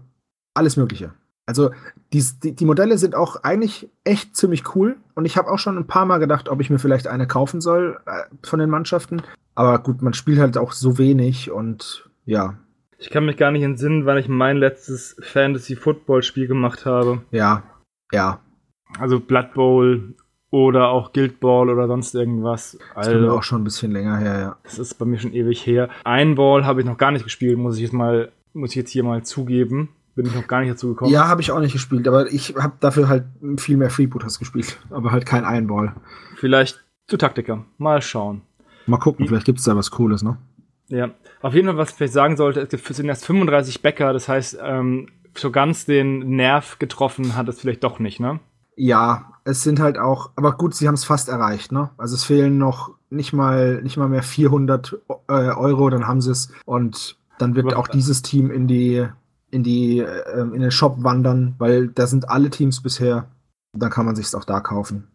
alles 0.53 0.77
mögliche. 0.77 1.13
Also 1.45 1.71
die, 2.13 2.23
die, 2.43 2.55
die 2.55 2.65
Modelle 2.65 2.97
sind 2.99 3.15
auch 3.15 3.43
eigentlich 3.43 3.89
echt 4.03 4.35
ziemlich 4.35 4.75
cool 4.75 4.97
und 5.15 5.25
ich 5.25 5.35
habe 5.35 5.49
auch 5.49 5.57
schon 5.57 5.77
ein 5.77 5.87
paar 5.87 6.05
Mal 6.05 6.19
gedacht, 6.19 6.47
ob 6.47 6.61
ich 6.61 6.69
mir 6.69 6.77
vielleicht 6.77 7.07
eine 7.07 7.25
kaufen 7.25 7.59
soll 7.59 7.99
äh, 8.05 8.23
von 8.43 8.59
den 8.59 8.69
Mannschaften. 8.69 9.23
Aber 9.55 9.79
gut, 9.79 10.01
man 10.01 10.13
spielt 10.13 10.39
halt 10.39 10.57
auch 10.57 10.71
so 10.73 10.97
wenig 10.99 11.49
und 11.49 12.07
ja, 12.25 12.55
Ich 12.99 13.09
kann 13.09 13.25
mich 13.25 13.37
gar 13.37 13.51
nicht 13.51 13.63
entsinnen, 13.63 14.05
wann 14.05 14.17
ich 14.17 14.27
mein 14.27 14.57
letztes 14.57 15.15
Fantasy-Football-Spiel 15.21 16.47
gemacht 16.47 16.85
habe. 16.85 17.23
ja, 17.31 17.63
ja. 18.11 18.41
Also 18.99 19.19
Blood 19.19 19.53
Bowl 19.53 20.15
oder 20.51 20.89
auch 20.89 21.13
Guild 21.13 21.39
Ball 21.39 21.69
oder 21.69 21.87
sonst 21.87 22.15
irgendwas. 22.15 22.77
Das 22.95 23.07
ist 23.07 23.13
Also, 23.13 23.31
auch 23.31 23.43
schon 23.43 23.61
ein 23.61 23.63
bisschen 23.63 23.91
länger 23.91 24.17
her, 24.17 24.39
ja. 24.39 24.57
das 24.63 24.79
ist 24.79 24.95
bei 24.95 25.05
mir 25.05 25.19
schon 25.19 25.33
ewig 25.33 25.65
her. 25.65 25.89
Ein 26.03 26.35
Ball 26.35 26.65
habe 26.65 26.81
ich 26.81 26.87
noch 26.87 26.97
gar 26.97 27.11
nicht 27.11 27.23
gespielt, 27.23 27.57
muss 27.57 27.75
ich 27.75 27.83
jetzt 27.83 27.93
mal, 27.93 28.31
muss 28.53 28.71
ich 28.71 28.75
jetzt 28.75 28.91
hier 28.91 29.03
mal 29.03 29.23
zugeben. 29.23 29.89
Bin 30.15 30.25
ich 30.25 30.35
noch 30.35 30.47
gar 30.47 30.59
nicht 30.61 30.71
dazu 30.71 30.89
gekommen. 30.89 31.11
Ja, 31.13 31.27
habe 31.27 31.41
ich 31.41 31.51
auch 31.51 31.59
nicht 31.59 31.71
gespielt, 31.71 32.07
aber 32.07 32.31
ich 32.31 32.55
habe 32.57 32.73
dafür 32.79 33.07
halt 33.07 33.25
viel 33.57 33.77
mehr 33.77 33.89
Freebooters 33.89 34.37
gespielt, 34.39 34.77
aber 34.89 35.11
halt 35.11 35.25
kein 35.25 35.45
Einball. 35.45 35.93
Vielleicht 36.35 36.83
zu 37.07 37.15
Taktiker. 37.15 37.63
Mal 37.77 38.01
schauen. 38.01 38.41
Mal 38.85 38.97
gucken, 38.97 39.27
vielleicht 39.27 39.45
gibt's 39.45 39.63
da 39.63 39.75
was 39.77 39.91
Cooles, 39.91 40.23
ne? 40.23 40.37
Ja, 40.87 41.11
auf 41.41 41.53
jeden 41.53 41.67
Fall, 41.67 41.77
was 41.77 41.91
ich 41.91 41.95
vielleicht 41.95 42.13
sagen 42.13 42.35
sollte, 42.35 42.61
es 42.61 42.83
sind 42.83 43.07
erst 43.07 43.25
35 43.27 43.81
Bäcker, 43.81 44.11
das 44.11 44.27
heißt, 44.27 44.57
ähm, 44.61 45.07
so 45.37 45.51
ganz 45.51 45.85
den 45.85 46.35
Nerv 46.35 46.79
getroffen 46.79 47.35
hat 47.35 47.47
es 47.47 47.59
vielleicht 47.61 47.83
doch 47.83 47.99
nicht, 47.99 48.19
ne? 48.19 48.39
Ja, 48.81 49.33
es 49.43 49.61
sind 49.61 49.81
halt 49.81 49.97
auch, 49.97 50.31
aber 50.37 50.53
gut, 50.53 50.73
sie 50.73 50.87
haben 50.87 50.95
es 50.95 51.03
fast 51.03 51.27
erreicht, 51.27 51.73
ne? 51.73 51.89
Also 51.97 52.15
es 52.15 52.23
fehlen 52.23 52.57
noch 52.57 52.91
nicht 53.09 53.33
mal, 53.33 53.81
nicht 53.81 53.97
mal 53.97 54.07
mehr 54.07 54.23
400 54.23 54.97
äh, 55.27 55.33
Euro, 55.33 55.89
dann 55.89 56.07
haben 56.07 56.21
sie 56.21 56.31
es 56.31 56.49
und 56.63 57.17
dann 57.39 57.55
wird 57.55 57.73
auch 57.73 57.89
dieses 57.89 58.21
Team 58.21 58.51
in 58.51 58.67
die, 58.67 59.05
in 59.51 59.63
die, 59.63 59.99
äh, 59.99 60.41
in 60.41 60.61
den 60.61 60.71
Shop 60.71 61.03
wandern, 61.03 61.55
weil 61.57 61.89
da 61.89 62.07
sind 62.07 62.29
alle 62.29 62.49
Teams 62.49 62.81
bisher. 62.81 63.27
Dann 63.73 63.89
kann 63.89 64.05
man 64.05 64.15
sich 64.15 64.27
es 64.27 64.35
auch 64.35 64.45
da 64.45 64.61
kaufen. 64.61 65.09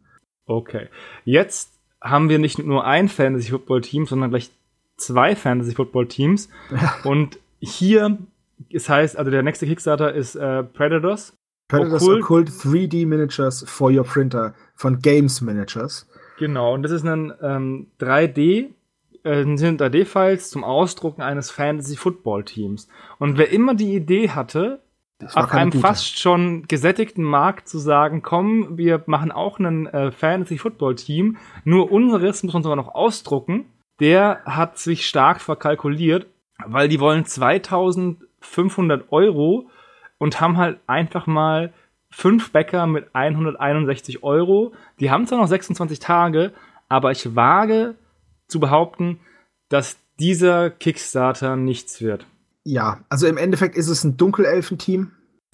Okay. 0.45 0.89
Jetzt 1.25 1.73
haben 2.03 2.29
wir 2.29 2.39
nicht 2.39 2.59
nur 2.59 2.85
ein 2.85 3.09
Fantasy 3.09 3.51
Football 3.51 3.81
Team, 3.81 4.05
sondern 4.05 4.29
gleich 4.29 4.51
zwei 4.99 5.37
Fantasy 5.37 5.75
Football 5.75 6.09
Teams. 6.09 6.51
Ja. 6.71 6.97
Und 7.05 7.39
hier, 7.61 8.19
es 8.71 8.91
heißt, 8.91 9.17
also 9.17 9.31
der 9.31 9.43
nächste 9.43 9.67
Kickstarter 9.67 10.13
ist 10.13 10.35
äh, 10.37 10.63
Predators. 10.63 11.35
Predators 11.69 12.03
Occult. 12.03 12.23
Occult 12.23 12.49
3D 12.49 13.07
Miniatures 13.07 13.65
for 13.67 13.91
your 13.91 14.05
printer 14.05 14.55
von 14.75 14.99
Games 14.99 15.41
Miniatures. 15.41 16.09
Genau, 16.39 16.75
und 16.75 16.83
das 16.83 16.93
ist 16.93 17.07
ein 17.07 17.33
ähm, 17.43 17.87
3D, 18.01 18.71
äh, 19.23 19.57
sind 19.57 19.81
3D-Files 19.81 20.51
zum 20.51 20.65
Ausdrucken 20.65 21.23
eines 21.23 21.51
Fantasy 21.51 21.97
Football 21.97 22.45
Teams. 22.45 22.89
Und 23.19 23.39
wer 23.39 23.51
immer 23.51 23.75
die 23.75 23.95
Idee 23.95 24.31
hatte, 24.31 24.83
auf 25.35 25.53
einem 25.53 25.71
gute. 25.71 25.81
fast 25.81 26.19
schon 26.19 26.65
gesättigten 26.69 27.25
Markt 27.25 27.69
zu 27.69 27.79
sagen, 27.79 28.21
komm, 28.21 28.77
wir 28.77 29.03
machen 29.07 29.33
auch 29.33 29.59
einen 29.59 29.87
äh, 29.87 30.11
Fantasy 30.11 30.59
Football 30.59 30.97
Team, 30.97 31.39
nur 31.65 31.91
unseres 31.91 32.43
muss 32.43 32.53
man 32.53 32.63
sogar 32.63 32.77
noch 32.77 32.95
ausdrucken, 32.95 33.67
der 34.01 34.43
hat 34.45 34.79
sich 34.79 35.07
stark 35.07 35.41
verkalkuliert, 35.41 36.27
weil 36.67 36.89
die 36.89 37.01
wollen 37.01 37.25
2500 37.25 39.13
Euro 39.13 39.69
und 40.19 40.41
haben 40.41 40.57
halt 40.57 40.81
einfach 40.87 41.27
mal 41.27 41.73
fünf 42.11 42.53
Bäcker 42.53 42.87
mit 42.87 43.15
161 43.15 44.23
Euro. 44.23 44.73
Die 45.01 45.11
haben 45.11 45.27
zwar 45.27 45.39
noch 45.39 45.49
26 45.49 45.99
Tage, 45.99 46.53
aber 46.89 47.11
ich 47.11 47.35
wage 47.35 47.97
zu 48.47 48.61
behaupten, 48.61 49.21
dass 49.69 49.97
dieser 50.21 50.71
Kickstarter 50.71 51.57
nichts 51.57 52.01
wird. 52.01 52.27
Ja, 52.63 53.01
also 53.09 53.27
im 53.27 53.37
Endeffekt 53.37 53.77
ist 53.77 53.89
es 53.89 54.05
ein 54.05 54.17
Dunkelelfenteam, 54.17 55.13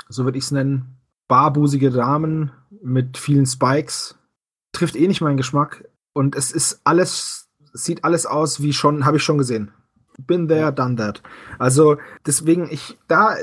so 0.09 0.25
würde 0.25 0.38
ich 0.38 0.44
es 0.44 0.51
nennen. 0.51 0.96
Barbusige 1.29 1.90
Damen 1.90 2.53
mit 2.83 3.16
vielen 3.16 3.46
Spikes. 3.46 4.18
Trifft 4.73 4.96
eh 4.96 5.09
nicht 5.09 5.20
meinen 5.20 5.37
Geschmack. 5.37 5.88
Und 6.12 6.37
es 6.37 6.53
ist 6.53 6.81
alles, 6.85 7.49
sieht 7.73 8.05
alles 8.05 8.27
aus 8.27 8.62
wie 8.62 8.73
schon, 8.73 9.05
habe 9.05 9.16
ich 9.16 9.23
schon 9.23 9.38
gesehen. 9.38 9.73
Been 10.18 10.49
there, 10.49 10.73
done 10.73 10.96
that. 10.96 11.23
Also 11.59 11.96
deswegen, 12.27 12.68
ich, 12.70 12.99
da 13.09 13.37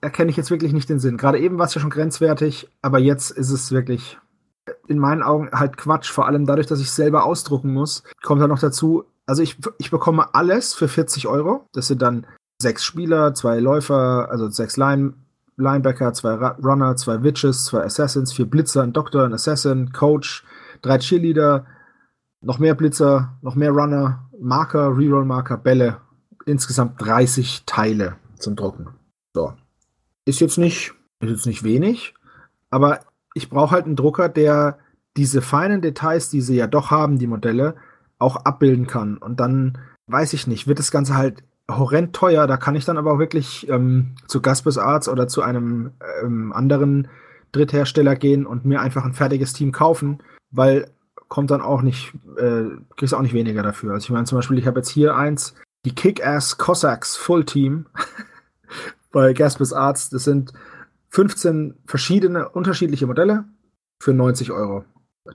erkenne 0.00 0.30
ich 0.30 0.36
jetzt 0.36 0.50
wirklich 0.50 0.72
nicht 0.72 0.88
den 0.88 0.98
Sinn. 0.98 1.16
Gerade 1.16 1.38
eben 1.38 1.58
war 1.58 1.66
es 1.66 1.74
ja 1.74 1.80
schon 1.80 1.90
grenzwertig, 1.90 2.68
aber 2.82 2.98
jetzt 2.98 3.30
ist 3.30 3.50
es 3.50 3.70
wirklich 3.72 4.18
in 4.88 4.98
meinen 4.98 5.22
Augen 5.22 5.50
halt 5.52 5.76
Quatsch. 5.76 6.10
Vor 6.10 6.26
allem 6.26 6.46
dadurch, 6.46 6.66
dass 6.66 6.80
ich 6.80 6.90
selber 6.90 7.24
ausdrucken 7.24 7.72
muss, 7.72 8.02
kommt 8.22 8.40
da 8.40 8.48
noch 8.48 8.58
dazu, 8.58 9.04
also 9.26 9.42
ich, 9.42 9.58
ich 9.78 9.90
bekomme 9.90 10.34
alles 10.34 10.74
für 10.74 10.88
40 10.88 11.28
Euro. 11.28 11.66
Das 11.72 11.86
sind 11.86 12.02
dann 12.02 12.26
sechs 12.60 12.84
Spieler, 12.84 13.34
zwei 13.34 13.60
Läufer, 13.60 14.28
also 14.30 14.50
sechs 14.50 14.76
Line, 14.76 15.14
Linebacker, 15.56 16.12
zwei 16.14 16.34
Runner, 16.34 16.96
zwei 16.96 17.22
Witches, 17.22 17.66
zwei 17.66 17.84
Assassins, 17.84 18.32
vier 18.32 18.46
Blitzer, 18.46 18.82
ein 18.82 18.92
Doktor, 18.92 19.24
ein 19.24 19.32
Assassin, 19.32 19.92
Coach, 19.92 20.44
drei 20.82 20.98
Cheerleader, 20.98 21.66
noch 22.40 22.58
mehr 22.58 22.74
Blitzer, 22.74 23.36
noch 23.42 23.54
mehr 23.54 23.70
Runner, 23.70 24.28
Marker, 24.40 24.96
Reroll-Marker, 24.96 25.58
Bälle. 25.58 25.98
Insgesamt 26.46 27.00
30 27.00 27.64
Teile 27.66 28.16
zum 28.38 28.56
Drucken. 28.56 28.88
So. 29.34 29.52
Ist 30.24 30.40
jetzt 30.40 30.58
nicht, 30.58 30.92
ist 31.20 31.30
jetzt 31.30 31.46
nicht 31.46 31.64
wenig, 31.64 32.14
aber 32.70 33.00
ich 33.34 33.48
brauche 33.48 33.72
halt 33.72 33.86
einen 33.86 33.96
Drucker, 33.96 34.28
der 34.28 34.78
diese 35.16 35.42
feinen 35.42 35.82
Details, 35.82 36.30
die 36.30 36.40
sie 36.40 36.56
ja 36.56 36.66
doch 36.66 36.90
haben, 36.90 37.18
die 37.18 37.26
Modelle, 37.26 37.74
auch 38.18 38.36
abbilden 38.36 38.86
kann. 38.86 39.16
Und 39.16 39.40
dann 39.40 39.78
weiß 40.06 40.32
ich 40.34 40.46
nicht, 40.46 40.66
wird 40.66 40.78
das 40.78 40.90
Ganze 40.90 41.16
halt 41.16 41.42
horrend 41.70 42.14
teuer. 42.14 42.46
Da 42.46 42.56
kann 42.56 42.74
ich 42.74 42.84
dann 42.84 42.98
aber 42.98 43.14
auch 43.14 43.18
wirklich 43.18 43.68
ähm, 43.68 44.14
zu 44.26 44.40
Gaspers 44.40 44.78
Arts 44.78 45.08
oder 45.08 45.28
zu 45.28 45.42
einem 45.42 45.92
ähm, 46.22 46.52
anderen 46.52 47.08
Dritthersteller 47.52 48.16
gehen 48.16 48.46
und 48.46 48.64
mir 48.64 48.80
einfach 48.80 49.04
ein 49.04 49.14
fertiges 49.14 49.52
Team 49.52 49.72
kaufen, 49.72 50.22
weil 50.50 50.90
kommt 51.28 51.50
dann 51.50 51.62
auch 51.62 51.82
nicht, 51.82 52.12
äh, 52.38 52.64
kriegst 52.96 53.14
auch 53.14 53.22
nicht 53.22 53.34
weniger 53.34 53.62
dafür. 53.62 53.92
Also 53.92 54.04
ich 54.04 54.10
meine 54.10 54.24
zum 54.24 54.36
Beispiel, 54.36 54.58
ich 54.58 54.66
habe 54.66 54.80
jetzt 54.80 54.90
hier 54.90 55.16
eins, 55.16 55.54
die 55.84 55.94
Kick-Ass 55.94 56.58
Cossacks 56.58 57.16
Full 57.16 57.44
Team 57.44 57.86
bei 59.12 59.32
Gaspers 59.32 59.72
Arts. 59.72 60.10
Das 60.10 60.24
sind 60.24 60.52
15 61.10 61.74
verschiedene, 61.86 62.48
unterschiedliche 62.48 63.06
Modelle 63.06 63.44
für 64.00 64.14
90 64.14 64.52
Euro. 64.52 64.84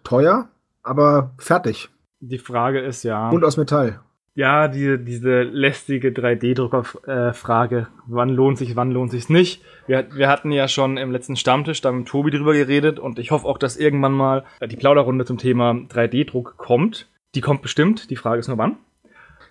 Teuer, 0.04 0.50
aber 0.84 1.34
fertig. 1.38 1.90
Die 2.20 2.40
Frage 2.40 2.80
ist 2.80 3.04
ja. 3.04 3.30
Und 3.30 3.44
aus 3.44 3.58
Metall. 3.58 4.00
Ja, 4.34 4.68
die, 4.68 5.02
diese 5.02 5.44
lästige 5.44 6.10
3D-Drucker-Frage. 6.10 7.78
Äh, 7.78 7.86
wann 8.08 8.30
lohnt 8.30 8.58
sich, 8.58 8.76
wann 8.76 8.92
lohnt 8.92 9.12
sich's 9.12 9.30
nicht? 9.30 9.64
Wir, 9.88 10.08
wir 10.14 10.28
hatten 10.28 10.52
ja 10.52 10.68
schon 10.68 10.98
im 10.98 11.12
letzten 11.12 11.38
Stammtisch 11.38 11.80
da 11.80 11.94
mit 11.94 12.08
Tobi 12.08 12.32
drüber 12.32 12.54
geredet 12.54 13.00
und 13.00 13.18
ich 13.18 13.32
hoffe 13.32 13.48
auch, 13.48 13.58
dass 13.58 13.78
irgendwann 13.78 14.12
mal 14.12 14.44
die 14.70 14.76
Plauderrunde 14.76 15.24
zum 15.24 15.38
Thema 15.38 15.72
3D-Druck 15.72 16.58
kommt. 16.58 17.08
Die 17.34 17.42
kommt 17.42 17.62
bestimmt. 17.62 18.10
Die 18.10 18.18
Frage 18.18 18.40
ist 18.40 18.50
nur 18.50 18.58
wann. 18.58 18.78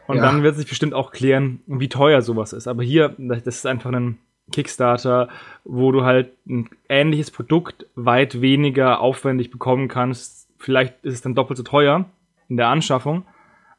Und 0.06 0.16
ja. 0.16 0.22
dann 0.22 0.42
wird 0.42 0.56
sich 0.56 0.68
bestimmt 0.68 0.94
auch 0.94 1.12
klären, 1.12 1.60
wie 1.66 1.88
teuer 1.88 2.22
sowas 2.22 2.52
ist. 2.52 2.68
Aber 2.68 2.82
hier, 2.82 3.14
das 3.18 3.46
ist 3.46 3.66
einfach 3.66 3.92
ein 3.92 4.18
Kickstarter, 4.52 5.28
wo 5.64 5.92
du 5.92 6.04
halt 6.04 6.32
ein 6.46 6.68
ähnliches 6.88 7.30
Produkt 7.30 7.86
weit 7.94 8.40
weniger 8.40 9.00
aufwendig 9.00 9.50
bekommen 9.50 9.88
kannst. 9.88 10.50
Vielleicht 10.58 11.04
ist 11.04 11.14
es 11.14 11.22
dann 11.22 11.34
doppelt 11.34 11.56
so 11.56 11.62
teuer 11.62 12.04
in 12.48 12.56
der 12.56 12.68
Anschaffung, 12.68 13.24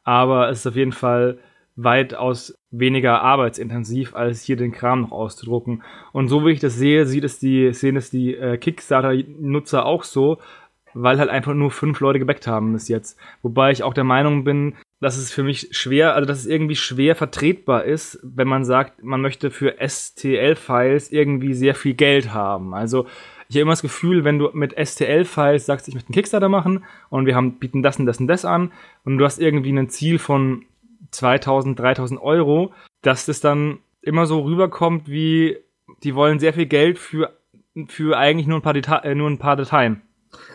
aber 0.04 0.50
es 0.50 0.60
ist 0.60 0.68
auf 0.68 0.76
jeden 0.76 0.92
Fall 0.92 1.38
weitaus 1.76 2.58
weniger 2.72 3.22
arbeitsintensiv, 3.22 4.16
als 4.16 4.44
hier 4.44 4.56
den 4.56 4.72
Kram 4.72 5.02
noch 5.02 5.12
auszudrucken. 5.12 5.84
Und 6.14 6.30
so 6.30 6.46
wie 6.46 6.52
ich 6.52 6.60
das 6.60 6.76
sehe, 6.76 7.06
sieht 7.06 7.24
es 7.24 7.38
die, 7.38 7.74
sehen 7.74 7.98
es 7.98 8.10
die 8.10 8.34
äh, 8.36 8.58
Kickstarter-Nutzer 8.58 9.86
auch 9.86 10.04
so, 10.04 10.40
weil 10.94 11.20
halt 11.20 11.30
einfach 11.30 11.54
nur 11.54 11.72
fünf 11.72 12.00
Leute 12.00 12.20
gebackt 12.20 12.48
haben 12.48 12.74
bis 12.74 12.88
jetzt. 12.88 13.20
Wobei 13.42 13.72
ich 13.72 13.84
auch 13.84 13.94
der 13.94 14.06
Meinung 14.06 14.46
bin, 14.46 14.76
dass 15.06 15.18
es 15.18 15.32
für 15.32 15.44
mich 15.44 15.68
schwer, 15.70 16.15
also 16.15 16.26
dass 16.26 16.39
es 16.39 16.48
irgendwie 16.48 16.76
schwer 16.76 17.15
vertretbar 17.15 17.84
ist, 17.84 18.20
wenn 18.24 18.48
man 18.48 18.65
sagt, 18.65 19.04
man 19.04 19.22
möchte 19.22 19.52
für 19.52 19.76
STL-Files 19.78 21.12
irgendwie 21.12 21.54
sehr 21.54 21.76
viel 21.76 21.94
Geld 21.94 22.34
haben. 22.34 22.74
Also 22.74 23.06
ich 23.48 23.56
habe 23.56 23.62
immer 23.62 23.74
das 23.74 23.84
Gefühl, 23.84 24.24
wenn 24.24 24.39
du 24.39 24.50
mit 24.54 24.74
STL-Files 24.74 25.68
sagst, 25.68 25.88
ich 25.88 25.94
möchte 25.94 26.10
einen 26.10 26.15
Kickstarter 26.15 26.50
machen 26.50 26.86
und 27.12 27.28
wir 27.28 27.36
haben, 27.36 27.60
bieten 27.60 27.84
das 27.84 28.00
und 28.00 28.08
das 28.08 28.20
und 28.20 28.26
das 28.26 28.46
an 28.46 28.72
und 29.04 29.20
du 29.20 29.26
hast 29.26 29.38
irgendwie 29.38 29.74
ein 29.74 29.89
Ziel 29.89 30.18
von 30.18 30.65
2000, 31.12 31.80
3000 31.80 32.20
Euro, 32.20 32.74
dass 33.04 33.28
das 33.28 33.41
dann 33.41 33.78
immer 34.02 34.26
so 34.26 34.39
rüberkommt 34.41 35.08
wie, 35.08 35.58
die 36.02 36.15
wollen 36.15 36.39
sehr 36.39 36.54
viel 36.54 36.65
Geld 36.65 36.98
für, 36.98 37.32
für 37.89 38.18
eigentlich 38.18 38.48
nur 38.48 38.58
ein 38.58 38.63
paar, 38.63 38.74
Deta 38.74 38.98
äh, 39.04 39.13
nur 39.13 39.30
ein 39.30 39.38
paar 39.38 39.56
Dateien. 39.56 40.02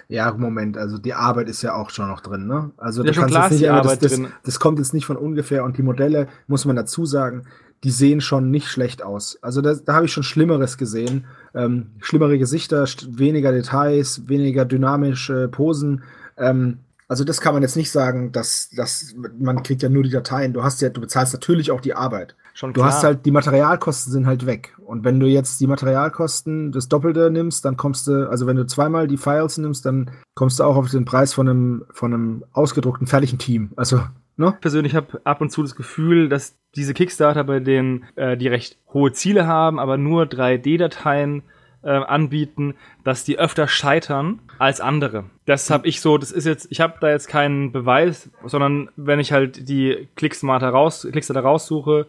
Ja, 0.08 0.32
Moment, 0.32 0.76
also 0.76 0.98
die 0.98 1.14
Arbeit 1.14 1.48
ist 1.48 1.62
ja 1.62 1.74
auch 1.74 1.90
schon 1.90 2.08
noch 2.08 2.20
drin, 2.20 2.46
ne? 2.46 2.70
Also 2.76 3.04
ja, 3.04 3.12
du 3.12 3.20
kannst 3.20 3.34
jetzt 3.34 3.50
nicht, 3.50 3.62
die 3.62 3.68
Arbeit 3.68 4.02
das, 4.02 4.12
das, 4.12 4.30
das, 4.42 4.60
kommt 4.60 4.78
jetzt 4.78 4.94
nicht 4.94 5.06
von 5.06 5.16
ungefähr 5.16 5.64
und 5.64 5.76
die 5.78 5.82
Modelle, 5.82 6.28
muss 6.46 6.64
man 6.64 6.76
dazu 6.76 7.06
sagen, 7.06 7.44
die 7.84 7.90
sehen 7.90 8.20
schon 8.20 8.50
nicht 8.50 8.68
schlecht 8.68 9.02
aus. 9.02 9.38
Also 9.40 9.62
da, 9.62 9.74
da 9.74 9.94
habe 9.94 10.06
ich 10.06 10.12
schon 10.12 10.22
Schlimmeres 10.22 10.76
gesehen. 10.76 11.24
Ähm, 11.54 11.86
schlimmere 12.00 12.38
Gesichter, 12.38 12.84
weniger 13.08 13.52
Details, 13.52 14.28
weniger 14.28 14.64
dynamische 14.64 15.48
Posen. 15.48 16.02
Ähm, 16.36 16.78
also 17.10 17.24
das 17.24 17.40
kann 17.40 17.54
man 17.54 17.62
jetzt 17.62 17.74
nicht 17.74 17.90
sagen, 17.90 18.30
dass, 18.30 18.70
dass 18.70 19.16
man 19.36 19.64
kriegt 19.64 19.82
ja 19.82 19.88
nur 19.88 20.04
die 20.04 20.10
Dateien. 20.10 20.52
Du 20.52 20.62
hast 20.62 20.80
ja, 20.80 20.90
du 20.90 21.00
bezahlst 21.00 21.32
natürlich 21.32 21.72
auch 21.72 21.80
die 21.80 21.92
Arbeit. 21.92 22.36
Schon 22.54 22.72
klar. 22.72 22.86
Du 22.86 22.92
hast 22.92 23.02
halt, 23.02 23.26
die 23.26 23.32
Materialkosten 23.32 24.12
sind 24.12 24.26
halt 24.28 24.46
weg. 24.46 24.76
Und 24.78 25.02
wenn 25.02 25.18
du 25.18 25.26
jetzt 25.26 25.60
die 25.60 25.66
Materialkosten 25.66 26.70
das 26.70 26.88
Doppelte 26.88 27.28
nimmst, 27.32 27.64
dann 27.64 27.76
kommst 27.76 28.06
du, 28.06 28.30
also 28.30 28.46
wenn 28.46 28.54
du 28.54 28.64
zweimal 28.64 29.08
die 29.08 29.16
Files 29.16 29.58
nimmst, 29.58 29.84
dann 29.86 30.12
kommst 30.36 30.60
du 30.60 30.62
auch 30.62 30.76
auf 30.76 30.88
den 30.88 31.04
Preis 31.04 31.34
von 31.34 31.48
einem, 31.48 31.84
von 31.90 32.14
einem 32.14 32.44
ausgedruckten, 32.52 33.08
fertigen 33.08 33.40
Team. 33.40 33.72
Also, 33.74 34.00
ne? 34.36 34.54
Persönlich 34.60 34.94
habe 34.94 35.20
ab 35.24 35.40
und 35.40 35.50
zu 35.50 35.62
das 35.62 35.74
Gefühl, 35.74 36.28
dass 36.28 36.54
diese 36.76 36.94
Kickstarter, 36.94 37.42
bei 37.42 37.58
denen 37.58 38.04
äh, 38.14 38.36
die 38.36 38.46
recht 38.46 38.78
hohe 38.94 39.10
Ziele 39.10 39.48
haben, 39.48 39.80
aber 39.80 39.96
nur 39.96 40.26
3D-Dateien 40.26 41.42
äh, 41.82 41.90
anbieten, 41.90 42.74
dass 43.04 43.24
die 43.24 43.38
öfter 43.38 43.68
scheitern 43.68 44.40
als 44.58 44.80
andere. 44.80 45.24
Das 45.46 45.70
habe 45.70 45.88
ich 45.88 46.00
so, 46.00 46.18
das 46.18 46.32
ist 46.32 46.46
jetzt, 46.46 46.68
ich 46.70 46.80
habe 46.80 46.94
da 47.00 47.10
jetzt 47.10 47.28
keinen 47.28 47.72
Beweis, 47.72 48.30
sondern 48.44 48.90
wenn 48.96 49.20
ich 49.20 49.32
halt 49.32 49.68
die 49.68 50.08
Klicksmarter 50.16 50.68
raus, 50.68 51.06
Klickstarter 51.10 51.42
raussuche, 51.42 52.06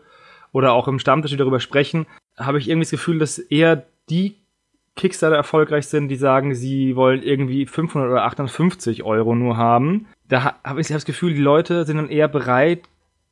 oder 0.51 0.73
auch 0.73 0.87
im 0.87 0.99
Stammtisch 0.99 1.35
darüber 1.37 1.59
sprechen, 1.59 2.05
habe 2.37 2.57
ich 2.57 2.69
irgendwie 2.69 2.85
das 2.85 2.91
Gefühl, 2.91 3.19
dass 3.19 3.39
eher 3.39 3.85
die 4.09 4.35
Kickstarter 4.95 5.35
erfolgreich 5.35 5.87
sind, 5.87 6.09
die 6.09 6.17
sagen, 6.17 6.53
sie 6.53 6.95
wollen 6.95 7.23
irgendwie 7.23 7.65
500 7.65 8.11
oder 8.11 8.25
850 8.25 9.03
Euro 9.03 9.35
nur 9.35 9.57
haben. 9.57 10.07
Da 10.27 10.55
habe 10.63 10.81
ich 10.81 10.87
das 10.87 11.05
Gefühl, 11.05 11.33
die 11.33 11.41
Leute 11.41 11.85
sind 11.85 11.97
dann 11.97 12.09
eher 12.09 12.27
bereit, 12.27 12.81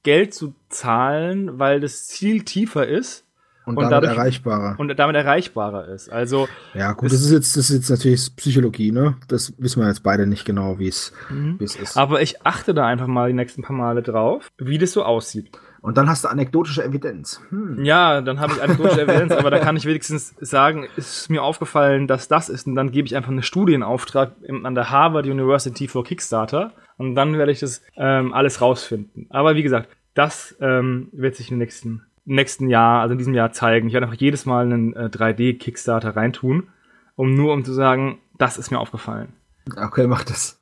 Geld 0.04 0.34
zu 0.34 0.54
zahlen, 0.70 1.60
weil 1.60 1.82
das 1.82 2.08
Ziel 2.08 2.44
tiefer 2.44 2.88
ist. 2.88 3.26
Und, 3.66 3.78
und 3.78 3.84
damit 3.84 4.04
dadurch, 4.04 4.18
erreichbarer. 4.18 4.76
Und 4.80 4.98
damit 4.98 5.16
erreichbarer 5.16 5.88
ist. 5.90 6.10
Also. 6.10 6.48
Ja, 6.74 6.94
gut, 6.94 7.12
das 7.12 7.22
ist 7.22 7.32
jetzt, 7.32 7.56
das 7.56 7.70
ist 7.70 7.76
jetzt 7.76 7.90
natürlich 7.90 8.36
Psychologie, 8.36 8.92
ne? 8.92 9.16
Das 9.28 9.54
wissen 9.58 9.82
wir 9.82 9.88
jetzt 9.88 10.04
beide 10.04 10.26
nicht 10.26 10.46
genau, 10.46 10.80
wie 10.80 10.88
es, 10.88 11.14
mhm. 11.30 11.60
wie 11.60 11.66
es 11.66 11.76
ist. 11.76 11.98
Aber 11.98 12.22
ich 12.22 12.46
achte 12.46 12.74
da 12.74 12.88
einfach 12.88 13.08
mal 13.08 13.28
die 13.28 13.36
nächsten 13.36 13.62
paar 13.62 13.76
Male 13.76 14.02
drauf, 14.02 14.50
wie 14.58 14.78
das 14.78 14.94
so 14.94 15.04
aussieht. 15.04 15.52
Und 15.82 15.98
dann 15.98 16.10
hast 16.10 16.24
du 16.24 16.28
anekdotische 16.28 16.84
Evidenz. 16.84 17.42
Hm. 17.50 17.84
Ja, 17.86 18.22
dann 18.22 18.40
habe 18.40 18.54
ich 18.54 18.62
anekdotische 18.62 19.02
Evidenz, 19.04 19.32
aber 19.32 19.50
da 19.50 19.60
kann 19.60 19.78
ich 19.78 19.86
wenigstens 19.86 20.36
sagen, 20.42 20.88
ist 20.98 21.30
mir 21.30 21.42
aufgefallen, 21.42 22.08
dass 22.08 22.28
das 22.28 22.50
ist. 22.50 22.68
Und 22.68 22.76
dann 22.76 22.92
gebe 22.92 23.06
ich 23.08 23.16
einfach 23.16 23.32
einen 23.32 23.44
Studienauftrag 23.44 24.34
an 24.64 24.76
der 24.76 24.90
Harvard 24.90 25.26
University 25.26 25.88
for 25.88 26.04
Kickstarter. 26.04 26.74
Und 26.98 27.16
dann 27.16 27.38
werde 27.38 27.52
ich 27.52 27.60
das 27.60 27.82
ähm, 27.96 28.34
alles 28.34 28.60
rausfinden. 28.60 29.28
Aber 29.30 29.56
wie 29.56 29.64
gesagt, 29.64 29.90
das 30.16 30.56
ähm, 30.60 31.08
wird 31.14 31.36
sich 31.36 31.50
im 31.50 31.60
nächsten, 31.60 32.02
nächsten 32.36 32.70
Jahr, 32.70 33.02
also 33.02 33.14
in 33.14 33.18
diesem 33.18 33.34
Jahr 33.34 33.52
zeigen. 33.52 33.88
Ich 33.88 33.94
werde 33.94 34.08
einfach 34.08 34.20
jedes 34.20 34.46
Mal 34.46 34.66
einen 34.66 34.94
äh, 34.94 35.10
3D-Kickstarter 35.12 36.16
reintun, 36.16 36.70
um 37.16 37.34
nur 37.34 37.54
um 37.54 37.64
zu 37.66 37.74
sagen, 37.74 38.20
das 38.38 38.58
ist 38.58 38.72
mir 38.72 38.80
aufgefallen. 38.80 39.34
Okay, 39.76 40.08
mach 40.08 40.24
das. 40.24 40.60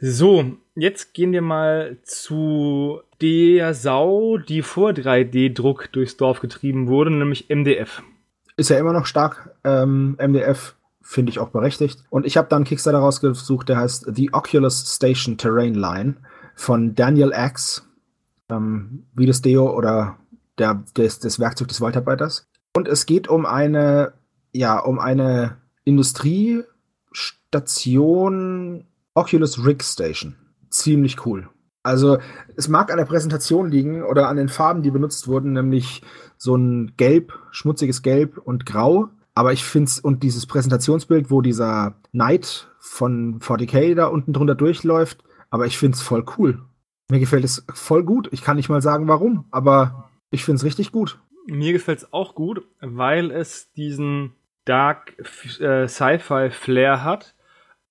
So, 0.00 0.56
jetzt 0.74 1.14
gehen 1.14 1.32
wir 1.32 1.42
mal 1.42 1.98
zu 2.02 3.00
der 3.20 3.74
Sau, 3.74 4.38
die 4.38 4.62
vor 4.62 4.90
3D-Druck 4.90 5.92
durchs 5.92 6.16
Dorf 6.16 6.40
getrieben 6.40 6.88
wurde, 6.88 7.10
nämlich 7.10 7.48
MDF. 7.48 8.02
Ist 8.56 8.70
ja 8.70 8.78
immer 8.78 8.92
noch 8.92 9.06
stark. 9.06 9.54
Ähm, 9.64 10.16
MDF 10.20 10.74
finde 11.00 11.30
ich 11.30 11.38
auch 11.38 11.50
berechtigt. 11.50 12.02
Und 12.10 12.26
ich 12.26 12.36
habe 12.36 12.48
dann 12.48 12.58
einen 12.58 12.64
Kickstarter 12.64 12.98
rausgesucht, 12.98 13.68
der 13.68 13.76
heißt 13.76 14.14
The 14.14 14.32
Oculus 14.32 14.94
Station 14.94 15.36
Terrain 15.36 15.74
Line 15.74 16.16
von 16.54 16.94
Daniel 16.94 17.32
X. 17.34 17.88
Ähm, 18.50 19.06
wie 19.14 19.26
das 19.26 19.40
Deo 19.40 19.74
oder 19.74 20.18
der, 20.58 20.84
des, 20.96 21.20
des 21.20 21.40
Werkzeug 21.40 21.68
des 21.68 21.80
Waldarbeiters. 21.80 22.46
Und 22.76 22.88
es 22.88 23.06
geht 23.06 23.28
um 23.28 23.46
eine, 23.46 24.12
ja, 24.52 24.78
um 24.78 24.98
eine 24.98 25.56
Industriestation 25.84 28.84
Oculus 29.14 29.64
Rig 29.64 29.84
Station. 29.84 30.34
Ziemlich 30.70 31.24
cool. 31.24 31.48
Also 31.84 32.18
es 32.56 32.68
mag 32.68 32.90
an 32.90 32.96
der 32.96 33.04
Präsentation 33.04 33.70
liegen 33.70 34.02
oder 34.02 34.28
an 34.28 34.38
den 34.38 34.48
Farben, 34.48 34.82
die 34.82 34.90
benutzt 34.90 35.28
wurden, 35.28 35.52
nämlich 35.52 36.02
so 36.38 36.56
ein 36.56 36.94
Gelb, 36.96 37.38
schmutziges 37.50 38.02
Gelb 38.02 38.38
und 38.38 38.66
Grau. 38.66 39.10
Aber 39.34 39.52
ich 39.52 39.64
finde 39.64 39.88
es, 39.88 40.00
und 40.00 40.22
dieses 40.22 40.46
Präsentationsbild, 40.46 41.30
wo 41.30 41.42
dieser 41.42 41.96
Knight 42.12 42.68
von 42.78 43.38
40k 43.40 43.94
da 43.94 44.06
unten 44.06 44.32
drunter 44.32 44.54
durchläuft, 44.54 45.22
aber 45.50 45.66
ich 45.66 45.76
finde 45.76 45.96
es 45.96 46.02
voll 46.02 46.24
cool. 46.38 46.62
Mir 47.10 47.20
gefällt 47.20 47.44
es 47.44 47.64
voll 47.74 48.02
gut. 48.02 48.28
Ich 48.32 48.42
kann 48.42 48.56
nicht 48.56 48.70
mal 48.70 48.80
sagen, 48.80 49.06
warum, 49.06 49.44
aber 49.50 50.08
ich 50.34 50.44
finde 50.44 50.56
es 50.56 50.64
richtig 50.64 50.92
gut. 50.92 51.18
Mir 51.46 51.72
gefällt 51.72 51.98
es 51.98 52.12
auch 52.12 52.34
gut, 52.34 52.62
weil 52.80 53.30
es 53.30 53.72
diesen 53.72 54.32
Dark 54.64 55.14
äh, 55.60 55.86
Sci-Fi 55.88 56.50
Flair 56.50 57.04
hat 57.04 57.34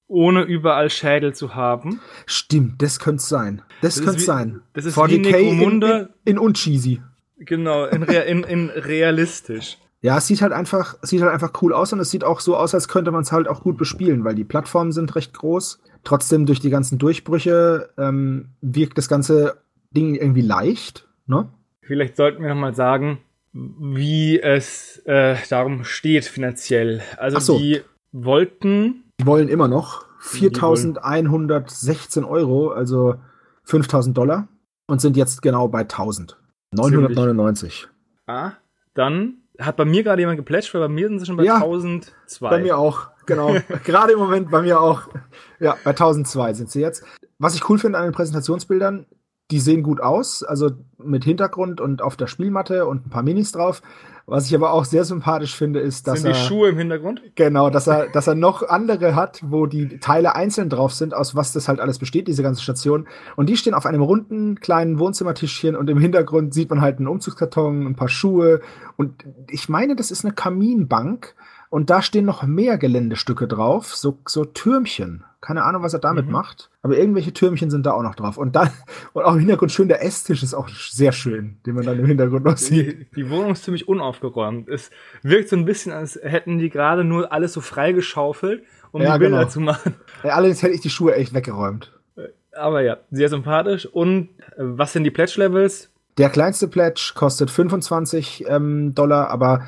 ohne 0.08 0.44
überall 0.44 0.90
Schädel 0.90 1.34
zu 1.34 1.56
haben. 1.56 2.00
Stimmt, 2.26 2.82
das 2.82 3.00
könnte 3.00 3.24
sein. 3.24 3.62
Das, 3.82 3.96
das 3.96 4.06
könnte 4.06 4.22
sein. 4.22 4.62
Das 4.74 4.86
ist 4.86 4.98
40K 4.98 5.40
wie 5.40 5.64
in, 5.64 5.82
in, 5.82 6.10
in 6.26 6.38
uncheesy. 6.38 7.02
Genau, 7.38 7.86
in, 7.86 8.04
in, 8.04 8.44
in 8.44 8.70
realistisch. 8.70 9.78
Ja, 10.06 10.18
es 10.18 10.28
sieht 10.28 10.42
halt 10.42 10.52
einfach, 10.52 10.98
sieht 11.02 11.22
halt 11.22 11.32
einfach 11.32 11.54
cool 11.62 11.72
aus 11.72 11.94
und 11.94 12.00
es 12.02 12.12
sieht 12.12 12.26
auch 12.26 12.42
so 12.42 12.58
aus, 12.58 12.76
als 12.76 12.90
könnte 12.90 13.12
man 13.12 13.22
es 13.22 13.32
halt 13.32 13.48
auch 13.48 13.64
gut 13.64 13.78
bespielen, 13.78 14.26
weil 14.26 14.36
die 14.36 14.44
Plattformen 14.44 14.92
sind 14.92 15.16
recht 15.16 15.34
groß. 15.34 15.82
Trotzdem 16.04 16.46
durch 16.46 16.60
die 16.60 16.70
ganzen 16.70 16.98
Durchbrüche 16.98 17.90
ähm, 17.98 18.50
wirkt 18.60 18.98
das 18.98 19.08
ganze 19.08 19.62
Ding 19.92 20.16
irgendwie 20.16 20.42
leicht. 20.42 21.08
Ne? 21.26 21.48
Vielleicht 21.86 22.16
sollten 22.16 22.42
wir 22.42 22.50
noch 22.50 22.60
mal 22.60 22.74
sagen, 22.74 23.20
wie 23.52 24.40
es 24.40 25.02
äh, 25.06 25.36
darum 25.50 25.84
steht 25.84 26.26
finanziell. 26.26 27.02
Also 27.18 27.40
so. 27.40 27.58
die 27.58 27.82
wollten 28.12 29.04
die 29.20 29.26
wollen 29.26 29.48
immer 29.48 29.68
noch 29.68 30.06
4.116 30.22 32.28
Euro, 32.28 32.70
also 32.70 33.16
5.000 33.68 34.14
Dollar 34.14 34.48
und 34.88 35.02
sind 35.02 35.18
jetzt 35.18 35.42
genau 35.42 35.68
bei 35.68 35.82
1.000. 35.82 36.36
999. 36.72 37.88
Ah, 38.26 38.54
dann 38.96 39.44
hat 39.60 39.76
bei 39.76 39.86
mir 39.86 40.04
gerade 40.04 40.22
jemand 40.22 40.38
geplätscht, 40.38 40.74
weil 40.74 40.82
bei 40.82 40.88
mir 40.88 41.08
sind 41.08 41.20
sie 41.20 41.26
schon 41.26 41.38
bei 41.38 41.44
ja, 41.44 41.56
1002. 41.56 42.50
Bei 42.50 42.60
mir 42.60 42.78
auch, 42.78 43.10
genau. 43.26 43.56
gerade 43.84 44.14
im 44.14 44.20
Moment 44.20 44.50
bei 44.50 44.62
mir 44.62 44.82
auch. 44.82 45.04
Ja, 45.60 45.78
bei 45.84 45.92
1002 45.92 46.54
sind 46.54 46.72
sie 46.72 46.82
jetzt. 46.82 47.04
Was 47.38 47.56
ich 47.56 47.70
cool 47.70 47.78
finde 47.78 48.00
an 48.00 48.06
den 48.06 48.14
Präsentationsbildern, 48.14 49.06
die 49.52 49.60
sehen 49.60 49.84
gut 49.84 50.02
aus, 50.02 50.44
also 50.44 50.72
mit 50.98 51.24
Hintergrund 51.24 51.82
und 51.82 52.02
auf 52.02 52.16
der 52.16 52.28
Spielmatte 52.28 52.88
und 52.88 53.06
ein 53.06 53.10
paar 53.10 53.24
Minis 53.24 53.52
drauf. 53.52 53.82
Was 54.26 54.48
ich 54.48 54.56
aber 54.56 54.72
auch 54.72 54.86
sehr 54.86 55.04
sympathisch 55.04 55.56
finde, 55.56 55.82
ist, 55.82 56.08
dass 56.08 56.22
sind 56.22 56.32
er. 56.32 56.34
die 56.34 56.40
Schuhe 56.40 56.70
im 56.70 56.78
Hintergrund? 56.78 57.22
Genau, 57.36 57.70
dass 57.70 57.88
er, 57.88 58.08
dass 58.08 58.26
er 58.26 58.36
noch 58.36 58.68
andere 58.68 59.16
hat, 59.16 59.42
wo 59.46 59.66
die 59.66 60.00
Teile 60.00 60.34
einzeln 60.34 60.70
drauf 60.70 60.94
sind, 60.94 61.14
aus 61.14 61.36
was 61.36 61.52
das 61.52 61.68
halt 61.68 61.82
alles 61.82 62.00
besteht, 62.00 62.30
diese 62.30 62.42
ganze 62.42 62.64
Station. 62.64 63.06
Und 63.36 63.50
die 63.50 63.58
stehen 63.58 63.74
auf 63.74 63.86
einem 63.86 64.02
runden 64.02 64.62
kleinen 64.62 64.98
Wohnzimmertischchen 64.98 65.76
und 65.76 65.90
im 65.90 66.00
Hintergrund 66.00 66.54
sieht 66.54 66.70
man 66.70 66.80
halt 66.80 67.00
einen 67.00 67.10
Umzugskarton, 67.10 67.86
ein 67.86 67.96
paar 67.96 68.08
Schuhe. 68.08 68.62
Und 68.96 69.26
ich 69.50 69.68
meine, 69.68 69.98
das 69.98 70.10
ist 70.10 70.24
eine 70.24 70.34
Kaminbank. 70.34 71.36
Und 71.70 71.90
da 71.90 72.02
stehen 72.02 72.26
noch 72.26 72.44
mehr 72.44 72.78
Geländestücke 72.78 73.48
drauf, 73.48 73.96
so, 73.96 74.20
so 74.28 74.46
Türmchen. 74.46 75.26
Keine 75.44 75.66
Ahnung, 75.66 75.84
was 75.84 75.92
er 75.92 76.00
damit 76.00 76.28
mhm. 76.28 76.32
macht. 76.32 76.70
Aber 76.84 76.98
irgendwelche 76.98 77.34
Türmchen 77.34 77.70
sind 77.70 77.86
da 77.86 77.92
auch 77.92 78.02
noch 78.02 78.16
drauf. 78.16 78.38
Und 78.38 78.56
dann, 78.56 78.70
und 79.14 79.24
auch 79.24 79.34
im 79.34 79.40
Hintergrund 79.40 79.74
schön, 79.74 79.90
der 79.90 80.02
Esstisch 80.02 80.42
ist 80.42 80.54
auch 80.54 80.70
sehr 80.70 81.12
schön, 81.12 81.58
den 81.66 81.76
man 81.76 81.84
dann 81.84 82.00
im 82.00 82.06
Hintergrund 82.06 82.46
noch 82.46 82.56
sieht. 82.56 83.12
Die, 83.12 83.24
die 83.24 83.30
Wohnung 83.30 83.52
ist 83.52 83.66
ziemlich 83.66 83.90
unaufgeräumt. 83.90 84.70
Es 84.70 84.90
wirkt 85.22 85.50
so 85.50 85.58
ein 85.58 85.66
bisschen, 85.66 85.92
als 85.92 86.18
hätten 86.24 86.60
die 86.60 86.70
gerade 86.70 87.04
nur 87.04 87.34
alles 87.34 87.52
so 87.52 87.60
freigeschaufelt, 87.60 88.64
um 88.94 89.02
ja, 89.02 89.14
die 89.14 89.20
Bilder 89.20 89.40
genau. 89.40 89.50
zu 89.50 89.60
machen. 89.60 89.96
Ja, 90.24 90.36
allerdings 90.36 90.64
hätte 90.64 90.76
ich 90.76 90.82
die 90.82 90.90
Schuhe 90.90 91.14
echt 91.14 91.34
weggeräumt. 91.34 91.92
Aber 92.54 92.82
ja, 92.82 93.00
sehr 93.12 93.28
sympathisch. 93.28 93.86
Und 93.86 94.30
äh, 94.56 94.60
was 94.60 94.94
sind 94.94 95.04
die 95.04 95.12
Pledge-Levels? 95.12 95.90
Der 96.18 96.30
kleinste 96.30 96.70
Pledge 96.70 97.12
kostet 97.16 97.50
25 97.50 98.46
ähm, 98.48 98.96
Dollar, 98.96 99.30
aber 99.30 99.64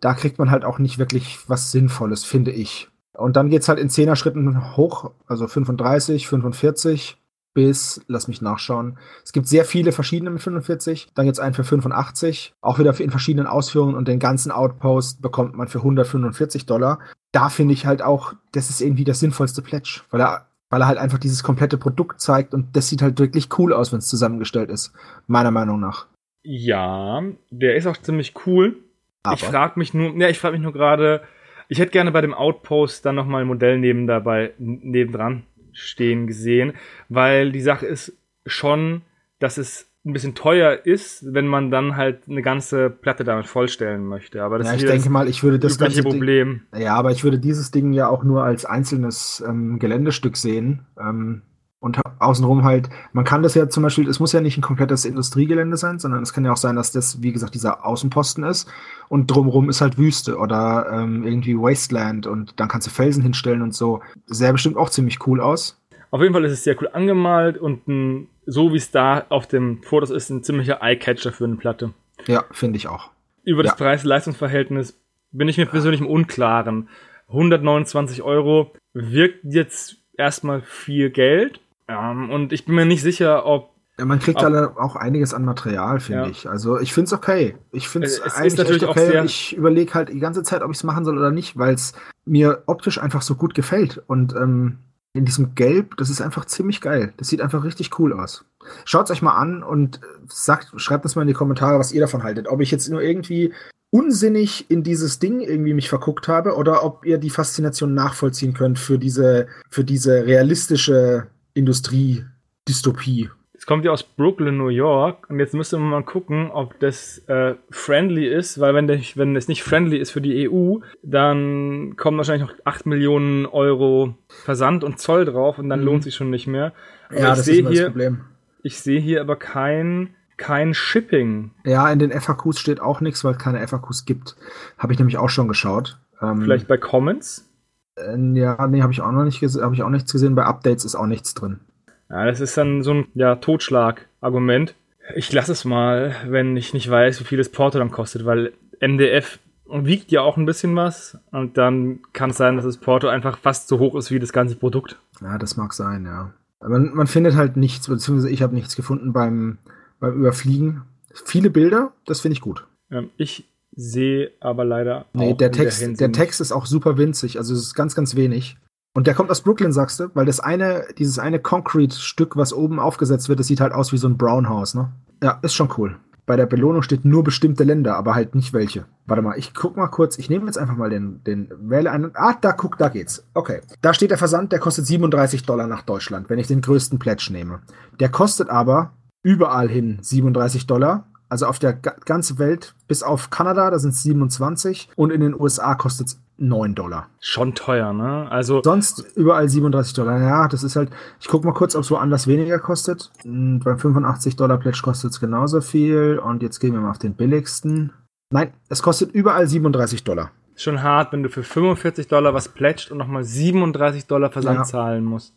da 0.00 0.14
kriegt 0.14 0.38
man 0.38 0.50
halt 0.50 0.64
auch 0.64 0.78
nicht 0.78 0.98
wirklich 0.98 1.40
was 1.46 1.72
Sinnvolles, 1.72 2.24
finde 2.24 2.52
ich. 2.52 2.89
Und 3.20 3.36
dann 3.36 3.50
geht's 3.50 3.68
halt 3.68 3.78
in 3.78 3.88
10er 3.88 4.16
Schritten 4.16 4.76
hoch, 4.76 5.10
also 5.26 5.46
35, 5.46 6.26
45 6.26 7.18
bis, 7.52 8.00
lass 8.06 8.28
mich 8.28 8.40
nachschauen. 8.42 8.98
Es 9.24 9.32
gibt 9.32 9.48
sehr 9.48 9.64
viele 9.64 9.92
verschiedene 9.92 10.30
mit 10.30 10.40
45. 10.40 11.08
Dann 11.14 11.26
gibt's 11.26 11.40
einen 11.40 11.54
für 11.54 11.64
85, 11.64 12.54
auch 12.60 12.78
wieder 12.78 12.98
in 12.98 13.10
verschiedenen 13.10 13.46
Ausführungen 13.46 13.94
und 13.94 14.08
den 14.08 14.20
ganzen 14.20 14.52
Outpost 14.52 15.20
bekommt 15.20 15.56
man 15.56 15.68
für 15.68 15.78
145 15.78 16.66
Dollar. 16.66 17.00
Da 17.32 17.48
finde 17.48 17.74
ich 17.74 17.86
halt 17.86 18.02
auch, 18.02 18.34
das 18.52 18.70
ist 18.70 18.80
irgendwie 18.80 19.04
das 19.04 19.20
sinnvollste 19.20 19.62
Pledge, 19.62 20.00
weil 20.10 20.20
er, 20.20 20.46
weil 20.70 20.80
er 20.80 20.86
halt 20.86 20.98
einfach 20.98 21.18
dieses 21.18 21.42
komplette 21.42 21.76
Produkt 21.76 22.20
zeigt 22.20 22.54
und 22.54 22.76
das 22.76 22.88
sieht 22.88 23.02
halt 23.02 23.18
wirklich 23.18 23.48
cool 23.58 23.72
aus, 23.72 23.92
wenn 23.92 23.98
es 23.98 24.06
zusammengestellt 24.06 24.70
ist, 24.70 24.92
meiner 25.26 25.50
Meinung 25.50 25.80
nach. 25.80 26.06
Ja, 26.42 27.22
der 27.50 27.76
ist 27.76 27.86
auch 27.86 27.96
ziemlich 27.96 28.34
cool. 28.46 28.76
Aber. 29.22 29.34
Ich 29.34 29.44
frage 29.44 29.78
mich 29.78 29.92
nur, 29.92 30.16
ja, 30.16 30.28
ich 30.28 30.38
frage 30.38 30.52
mich 30.52 30.62
nur 30.62 30.72
gerade, 30.72 31.22
ich 31.70 31.78
hätte 31.78 31.92
gerne 31.92 32.10
bei 32.10 32.20
dem 32.20 32.34
Outpost 32.34 33.06
dann 33.06 33.14
nochmal 33.14 33.42
ein 33.42 33.46
Modell 33.46 33.78
neben 33.78 34.08
dabei, 34.08 34.52
nebendran 34.58 35.44
stehen 35.72 36.26
gesehen, 36.26 36.72
weil 37.08 37.52
die 37.52 37.60
Sache 37.60 37.86
ist 37.86 38.12
schon, 38.44 39.02
dass 39.38 39.56
es 39.56 39.86
ein 40.04 40.12
bisschen 40.12 40.34
teuer 40.34 40.80
ist, 40.84 41.32
wenn 41.32 41.46
man 41.46 41.70
dann 41.70 41.96
halt 41.96 42.28
eine 42.28 42.42
ganze 42.42 42.90
Platte 42.90 43.22
damit 43.22 43.46
vollstellen 43.46 44.04
möchte. 44.04 44.42
Aber 44.42 44.58
das 44.58 44.66
ja, 44.66 44.72
ist 44.74 44.82
ich 44.82 44.90
denke 44.90 45.10
mal, 45.10 45.28
ich 45.28 45.44
würde 45.44 45.60
das 45.60 45.78
ganze 45.78 46.02
Problem. 46.02 46.62
Ding, 46.74 46.82
ja, 46.82 46.96
aber 46.96 47.12
ich 47.12 47.22
würde 47.22 47.38
dieses 47.38 47.70
Ding 47.70 47.92
ja 47.92 48.08
auch 48.08 48.24
nur 48.24 48.42
als 48.42 48.64
einzelnes 48.64 49.44
ähm, 49.46 49.78
Geländestück 49.78 50.36
sehen. 50.36 50.86
Ähm, 50.98 51.42
und 51.80 51.98
außenrum 52.18 52.62
halt, 52.64 52.90
man 53.12 53.24
kann 53.24 53.42
das 53.42 53.54
ja 53.54 53.68
zum 53.68 53.82
Beispiel, 53.82 54.08
es 54.08 54.20
muss 54.20 54.32
ja 54.32 54.40
nicht 54.40 54.58
ein 54.58 54.62
komplettes 54.62 55.06
Industriegelände 55.06 55.78
sein, 55.78 55.98
sondern 55.98 56.22
es 56.22 56.32
kann 56.32 56.44
ja 56.44 56.52
auch 56.52 56.58
sein, 56.58 56.76
dass 56.76 56.92
das, 56.92 57.22
wie 57.22 57.32
gesagt, 57.32 57.54
dieser 57.54 57.86
Außenposten 57.86 58.44
ist 58.44 58.70
und 59.08 59.26
drumrum 59.30 59.70
ist 59.70 59.80
halt 59.80 59.96
Wüste 59.96 60.36
oder 60.36 60.90
ähm, 60.92 61.26
irgendwie 61.26 61.56
Wasteland 61.56 62.26
und 62.26 62.60
dann 62.60 62.68
kannst 62.68 62.86
du 62.86 62.90
Felsen 62.90 63.22
hinstellen 63.22 63.62
und 63.62 63.74
so. 63.74 64.00
Sähe 64.26 64.52
bestimmt 64.52 64.76
auch 64.76 64.90
ziemlich 64.90 65.26
cool 65.26 65.40
aus. 65.40 65.80
Auf 66.10 66.20
jeden 66.20 66.34
Fall 66.34 66.44
ist 66.44 66.52
es 66.52 66.64
sehr 66.64 66.80
cool 66.80 66.90
angemalt 66.92 67.56
und 67.56 67.88
ein, 67.88 68.28
so 68.44 68.72
wie 68.72 68.76
es 68.76 68.90
da 68.90 69.24
auf 69.30 69.46
dem 69.46 69.82
Fotos 69.82 70.10
ist, 70.10 70.28
ein 70.28 70.42
ziemlicher 70.42 70.82
Eye-Catcher 70.82 71.32
für 71.32 71.44
eine 71.44 71.56
Platte. 71.56 71.94
Ja, 72.26 72.44
finde 72.50 72.76
ich 72.76 72.88
auch. 72.88 73.10
Über 73.44 73.62
das 73.62 73.72
ja. 73.72 73.76
Preis-Leistungsverhältnis 73.76 75.00
bin 75.32 75.48
ich 75.48 75.56
mir 75.56 75.66
persönlich 75.66 76.00
im 76.00 76.06
Unklaren. 76.06 76.88
129 77.28 78.22
Euro 78.22 78.72
wirkt 78.92 79.44
jetzt 79.44 79.96
erstmal 80.18 80.62
viel 80.62 81.10
Geld, 81.10 81.60
ähm, 81.90 82.30
und 82.30 82.52
ich 82.52 82.64
bin 82.64 82.74
mir 82.74 82.86
nicht 82.86 83.02
sicher, 83.02 83.46
ob. 83.46 83.70
Ja, 83.98 84.06
man 84.06 84.18
kriegt 84.18 84.40
da 84.40 84.72
auch 84.76 84.96
einiges 84.96 85.34
an 85.34 85.44
Material, 85.44 86.00
finde 86.00 86.22
ja. 86.22 86.28
ich. 86.30 86.48
Also 86.48 86.80
ich 86.80 86.94
finde 86.94 87.06
es 87.06 87.12
okay. 87.12 87.56
Ich 87.70 87.86
finde 87.86 88.06
es 88.06 88.22
eigentlich 88.22 88.56
natürlich 88.56 88.86
okay. 88.86 89.06
Auch 89.06 89.10
sehr 89.12 89.24
ich 89.24 89.54
überlege 89.54 89.92
halt 89.92 90.08
die 90.08 90.20
ganze 90.20 90.42
Zeit, 90.42 90.62
ob 90.62 90.70
ich 90.70 90.78
es 90.78 90.84
machen 90.84 91.04
soll 91.04 91.18
oder 91.18 91.30
nicht, 91.30 91.58
weil 91.58 91.74
es 91.74 91.92
mir 92.24 92.62
optisch 92.64 92.98
einfach 92.98 93.20
so 93.20 93.34
gut 93.34 93.54
gefällt. 93.54 94.02
Und 94.06 94.34
ähm, 94.34 94.78
in 95.12 95.24
diesem 95.24 95.54
Gelb, 95.54 95.96
das 95.96 96.08
ist 96.08 96.22
einfach 96.22 96.46
ziemlich 96.46 96.80
geil. 96.80 97.12
Das 97.18 97.28
sieht 97.28 97.42
einfach 97.42 97.64
richtig 97.64 97.98
cool 97.98 98.12
aus. 98.12 98.44
Schaut 98.84 99.06
es 99.06 99.10
euch 99.10 99.22
mal 99.22 99.36
an 99.36 99.62
und 99.62 100.00
sagt, 100.28 100.72
schreibt 100.76 101.04
uns 101.04 101.16
mal 101.16 101.22
in 101.22 101.28
die 101.28 101.34
Kommentare, 101.34 101.78
was 101.78 101.92
ihr 101.92 102.00
davon 102.00 102.22
haltet. 102.22 102.48
Ob 102.48 102.60
ich 102.60 102.70
jetzt 102.70 102.88
nur 102.88 103.02
irgendwie 103.02 103.52
unsinnig 103.90 104.70
in 104.70 104.82
dieses 104.82 105.18
Ding 105.18 105.40
irgendwie 105.40 105.74
mich 105.74 105.88
verguckt 105.88 106.28
habe 106.28 106.54
oder 106.54 106.84
ob 106.84 107.04
ihr 107.04 107.18
die 107.18 107.30
Faszination 107.30 107.92
nachvollziehen 107.92 108.54
könnt 108.54 108.78
für 108.78 108.98
diese, 108.98 109.48
für 109.68 109.84
diese 109.84 110.26
realistische 110.26 111.26
Industrie-Dystopie. 111.54 113.30
Es 113.60 113.66
kommt 113.66 113.84
ja 113.84 113.90
aus 113.90 114.02
Brooklyn, 114.02 114.56
New 114.56 114.68
York. 114.68 115.28
Und 115.28 115.38
jetzt 115.38 115.52
müssen 115.52 115.80
wir 115.82 115.86
mal 115.86 116.02
gucken, 116.02 116.50
ob 116.50 116.80
das 116.80 117.18
äh, 117.28 117.56
friendly 117.70 118.26
ist, 118.26 118.58
weil 118.58 118.74
wenn, 118.74 118.86
der, 118.86 119.00
wenn 119.16 119.36
es 119.36 119.48
nicht 119.48 119.62
friendly 119.62 119.98
ist 119.98 120.12
für 120.12 120.22
die 120.22 120.48
EU, 120.48 120.78
dann 121.02 121.94
kommen 121.98 122.16
wahrscheinlich 122.16 122.48
noch 122.48 122.56
8 122.64 122.86
Millionen 122.86 123.44
Euro 123.44 124.14
Versand 124.28 124.82
und 124.82 124.98
Zoll 124.98 125.26
drauf 125.26 125.58
und 125.58 125.68
dann 125.68 125.80
mhm. 125.80 125.86
lohnt 125.86 126.04
sich 126.04 126.14
schon 126.14 126.30
nicht 126.30 126.46
mehr. 126.46 126.72
Aber 127.10 127.18
ja, 127.20 127.28
das 127.28 127.40
ist 127.40 127.54
hier, 127.54 127.64
das 127.64 127.84
Problem. 127.84 128.20
Ich 128.62 128.80
sehe 128.80 128.98
hier 128.98 129.20
aber 129.20 129.36
kein, 129.36 130.14
kein 130.38 130.72
Shipping. 130.72 131.50
Ja, 131.66 131.92
in 131.92 131.98
den 131.98 132.12
FAQs 132.12 132.58
steht 132.58 132.80
auch 132.80 133.02
nichts, 133.02 133.24
weil 133.24 133.32
es 133.32 133.38
keine 133.38 133.66
FAQs 133.68 134.06
gibt. 134.06 134.36
Habe 134.78 134.94
ich 134.94 134.98
nämlich 134.98 135.18
auch 135.18 135.28
schon 135.28 135.48
geschaut. 135.48 135.98
Ähm, 136.22 136.40
Vielleicht 136.40 136.66
bei 136.66 136.78
Comments? 136.78 137.49
Ja, 137.98 138.66
nee, 138.66 138.82
habe 138.82 138.92
ich 138.92 139.00
auch 139.00 139.12
noch 139.12 139.24
nicht 139.24 139.40
gesehen, 139.40 139.62
habe 139.62 139.74
ich 139.74 139.82
auch 139.82 139.90
nichts 139.90 140.12
gesehen. 140.12 140.34
Bei 140.34 140.44
Updates 140.44 140.84
ist 140.84 140.94
auch 140.94 141.06
nichts 141.06 141.34
drin. 141.34 141.60
Ja, 142.08 142.26
das 142.26 142.40
ist 142.40 142.56
dann 142.56 142.82
so 142.82 142.92
ein 142.92 143.06
ja, 143.14 143.36
Totschlag-Argument. 143.36 144.74
Ich 145.14 145.32
lasse 145.32 145.52
es 145.52 145.64
mal, 145.64 146.14
wenn 146.26 146.56
ich 146.56 146.74
nicht 146.74 146.90
weiß, 146.90 147.20
wie 147.20 147.24
viel 147.24 147.38
das 147.38 147.48
Porto 147.48 147.78
dann 147.78 147.90
kostet, 147.90 148.24
weil 148.24 148.52
MDF 148.80 149.38
wiegt 149.72 150.10
ja 150.10 150.22
auch 150.22 150.36
ein 150.36 150.46
bisschen 150.46 150.74
was 150.74 151.18
und 151.30 151.56
dann 151.56 152.00
kann 152.12 152.30
es 152.30 152.36
sein, 152.36 152.56
dass 152.56 152.64
das 152.64 152.78
Porto 152.78 153.08
einfach 153.08 153.38
fast 153.38 153.68
so 153.68 153.78
hoch 153.78 153.94
ist 153.94 154.10
wie 154.10 154.18
das 154.18 154.32
ganze 154.32 154.56
Produkt. 154.56 154.98
Ja, 155.20 155.38
das 155.38 155.56
mag 155.56 155.72
sein, 155.72 156.04
ja. 156.04 156.32
Man, 156.60 156.92
man 156.94 157.06
findet 157.06 157.36
halt 157.36 157.56
nichts, 157.56 157.88
beziehungsweise 157.88 158.30
ich 158.30 158.42
habe 158.42 158.54
nichts 158.54 158.76
gefunden 158.76 159.12
beim, 159.12 159.58
beim 159.98 160.18
Überfliegen. 160.18 160.82
Viele 161.24 161.50
Bilder, 161.50 161.92
das 162.06 162.20
finde 162.20 162.34
ich 162.34 162.40
gut. 162.40 162.66
Ähm, 162.90 163.10
ich 163.16 163.48
sehe 163.72 164.32
aber 164.40 164.64
leider. 164.64 165.06
Nee, 165.12 165.34
der 165.34 165.52
Text, 165.52 166.00
der 166.00 166.12
Text 166.12 166.40
ist 166.40 166.52
auch 166.52 166.66
super 166.66 166.98
winzig, 166.98 167.38
also 167.38 167.54
es 167.54 167.60
ist 167.60 167.74
ganz, 167.74 167.94
ganz 167.94 168.16
wenig. 168.16 168.56
Und 168.92 169.06
der 169.06 169.14
kommt 169.14 169.30
aus 169.30 169.42
Brooklyn, 169.42 169.72
sagst 169.72 170.00
du? 170.00 170.10
Weil 170.14 170.26
das 170.26 170.40
eine, 170.40 170.86
dieses 170.98 171.18
eine 171.18 171.38
Concrete-Stück, 171.38 172.36
was 172.36 172.52
oben 172.52 172.80
aufgesetzt 172.80 173.28
wird, 173.28 173.38
das 173.38 173.46
sieht 173.46 173.60
halt 173.60 173.72
aus 173.72 173.92
wie 173.92 173.98
so 173.98 174.08
ein 174.08 174.18
Brown 174.18 174.48
House, 174.48 174.74
ne? 174.74 174.90
Ja, 175.22 175.38
ist 175.42 175.54
schon 175.54 175.72
cool. 175.78 175.96
Bei 176.26 176.36
der 176.36 176.46
Belohnung 176.46 176.82
steht 176.82 177.04
nur 177.04 177.24
bestimmte 177.24 177.64
Länder, 177.64 177.96
aber 177.96 178.14
halt 178.14 178.34
nicht 178.34 178.52
welche. 178.52 178.84
Warte 179.06 179.22
mal, 179.22 179.38
ich 179.38 179.54
guck 179.54 179.76
mal 179.76 179.88
kurz. 179.88 180.18
Ich 180.18 180.30
nehme 180.30 180.46
jetzt 180.46 180.58
einfach 180.58 180.76
mal 180.76 180.90
den, 180.90 181.24
den 181.24 181.48
wähle 181.60 181.90
einen. 181.90 182.12
Ah, 182.14 182.34
da 182.40 182.52
guck, 182.52 182.78
da 182.78 182.88
geht's. 182.88 183.26
Okay. 183.34 183.60
Da 183.80 183.94
steht 183.94 184.10
der 184.10 184.18
Versand, 184.18 184.52
der 184.52 184.60
kostet 184.60 184.86
37 184.86 185.42
Dollar 185.44 185.66
nach 185.66 185.82
Deutschland, 185.82 186.30
wenn 186.30 186.38
ich 186.38 186.46
den 186.46 186.60
größten 186.60 186.98
Pledge 187.00 187.30
nehme. 187.32 187.60
Der 187.98 188.10
kostet 188.10 188.48
aber 188.48 188.92
überall 189.24 189.68
hin 189.68 189.98
37 190.02 190.66
Dollar. 190.66 191.09
Also 191.30 191.46
auf 191.46 191.58
der 191.58 191.72
ganzen 191.72 192.38
Welt, 192.38 192.74
bis 192.88 193.02
auf 193.02 193.30
Kanada, 193.30 193.70
da 193.70 193.78
sind 193.78 193.90
es 193.90 194.02
27 194.02 194.90
und 194.96 195.10
in 195.10 195.20
den 195.20 195.40
USA 195.40 195.76
kostet 195.76 196.08
es 196.08 196.20
9 196.38 196.74
Dollar. 196.74 197.08
Schon 197.20 197.54
teuer, 197.54 197.92
ne? 197.92 198.26
Also. 198.30 198.62
Sonst 198.64 199.04
überall 199.14 199.48
37 199.48 199.94
Dollar. 199.94 200.20
Ja, 200.20 200.48
das 200.48 200.64
ist 200.64 200.74
halt. 200.74 200.90
Ich 201.20 201.28
guck 201.28 201.44
mal 201.44 201.52
kurz, 201.52 201.76
ob 201.76 201.82
es 201.82 201.90
woanders 201.90 202.26
weniger 202.26 202.58
kostet. 202.58 203.12
Hm, 203.22 203.60
beim 203.60 203.78
85 203.78 204.36
Dollar 204.36 204.58
Pledge 204.58 204.80
kostet 204.82 205.12
es 205.12 205.20
genauso 205.20 205.60
viel. 205.60 206.18
Und 206.18 206.42
jetzt 206.42 206.58
gehen 206.58 206.72
wir 206.72 206.80
mal 206.80 206.90
auf 206.90 206.98
den 206.98 207.14
billigsten. 207.14 207.92
Nein, 208.32 208.52
es 208.68 208.82
kostet 208.82 209.12
überall 209.12 209.46
37 209.46 210.02
Dollar. 210.02 210.30
Schon 210.56 210.82
hart, 210.82 211.12
wenn 211.12 211.22
du 211.22 211.28
für 211.28 211.42
45 211.42 212.08
Dollar 212.08 212.34
was 212.34 212.48
pledged 212.48 212.90
und 212.90 212.98
nochmal 212.98 213.24
37 213.24 214.06
Dollar 214.06 214.30
Versand 214.30 214.58
ja. 214.58 214.64
zahlen 214.64 215.04
musst. 215.04 215.34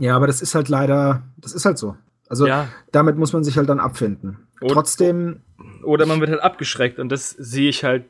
Ja, 0.00 0.16
aber 0.16 0.26
das 0.26 0.42
ist 0.42 0.54
halt 0.54 0.68
leider, 0.68 1.22
das 1.36 1.52
ist 1.52 1.64
halt 1.64 1.78
so. 1.78 1.96
Also 2.28 2.46
ja. 2.46 2.68
damit 2.92 3.16
muss 3.16 3.32
man 3.32 3.44
sich 3.44 3.56
halt 3.56 3.68
dann 3.68 3.80
abfinden. 3.80 4.46
Oder, 4.60 4.74
Trotzdem. 4.74 5.42
Oder 5.82 6.06
man 6.06 6.20
wird 6.20 6.30
halt 6.30 6.42
abgeschreckt 6.42 6.98
und 6.98 7.10
das 7.10 7.30
sehe 7.30 7.68
ich 7.68 7.84
halt. 7.84 8.06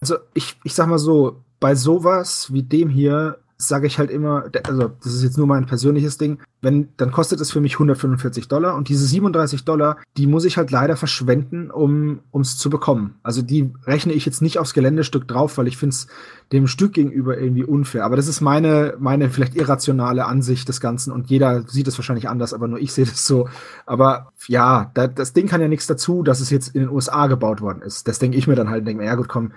Also 0.00 0.16
ich, 0.34 0.56
ich 0.64 0.74
sag 0.74 0.86
mal 0.86 0.98
so, 0.98 1.44
bei 1.60 1.74
sowas 1.74 2.52
wie 2.52 2.62
dem 2.62 2.88
hier 2.88 3.38
sage 3.60 3.88
ich 3.88 3.98
halt 3.98 4.10
immer, 4.10 4.44
also 4.68 4.92
das 5.02 5.14
ist 5.14 5.24
jetzt 5.24 5.36
nur 5.36 5.48
mein 5.48 5.66
persönliches 5.66 6.16
Ding, 6.16 6.38
wenn, 6.60 6.90
dann 6.96 7.10
kostet 7.10 7.40
es 7.40 7.50
für 7.50 7.60
mich 7.60 7.74
145 7.74 8.46
Dollar 8.46 8.76
und 8.76 8.88
diese 8.88 9.04
37 9.04 9.64
Dollar, 9.64 9.98
die 10.16 10.28
muss 10.28 10.44
ich 10.44 10.56
halt 10.56 10.70
leider 10.70 10.96
verschwenden, 10.96 11.70
um 11.70 12.20
es 12.40 12.56
zu 12.56 12.70
bekommen. 12.70 13.16
Also 13.24 13.42
die 13.42 13.72
rechne 13.84 14.12
ich 14.12 14.24
jetzt 14.26 14.42
nicht 14.42 14.58
aufs 14.58 14.74
Geländestück 14.74 15.26
drauf, 15.26 15.58
weil 15.58 15.66
ich 15.66 15.76
finde 15.76 15.94
es 15.94 16.06
dem 16.52 16.68
Stück 16.68 16.92
gegenüber 16.92 17.36
irgendwie 17.36 17.64
unfair. 17.64 18.04
Aber 18.04 18.14
das 18.14 18.28
ist 18.28 18.40
meine, 18.40 18.94
meine 19.00 19.28
vielleicht 19.28 19.56
irrationale 19.56 20.26
Ansicht 20.26 20.68
des 20.68 20.80
Ganzen 20.80 21.12
und 21.12 21.28
jeder 21.28 21.62
sieht 21.68 21.88
es 21.88 21.98
wahrscheinlich 21.98 22.28
anders, 22.28 22.54
aber 22.54 22.68
nur 22.68 22.78
ich 22.78 22.92
sehe 22.92 23.06
das 23.06 23.26
so. 23.26 23.48
Aber 23.86 24.32
ja, 24.46 24.92
da, 24.94 25.08
das 25.08 25.32
Ding 25.32 25.48
kann 25.48 25.60
ja 25.60 25.68
nichts 25.68 25.88
dazu, 25.88 26.22
dass 26.22 26.40
es 26.40 26.50
jetzt 26.50 26.74
in 26.76 26.82
den 26.82 26.90
USA 26.90 27.26
gebaut 27.26 27.60
worden 27.60 27.82
ist. 27.82 28.06
Das 28.06 28.20
denke 28.20 28.38
ich 28.38 28.46
mir 28.46 28.54
dann 28.54 28.70
halt, 28.70 28.86
denke 28.86 29.02
mir, 29.02 29.08
ja 29.08 29.16
gut, 29.16 29.28
komm, 29.28 29.52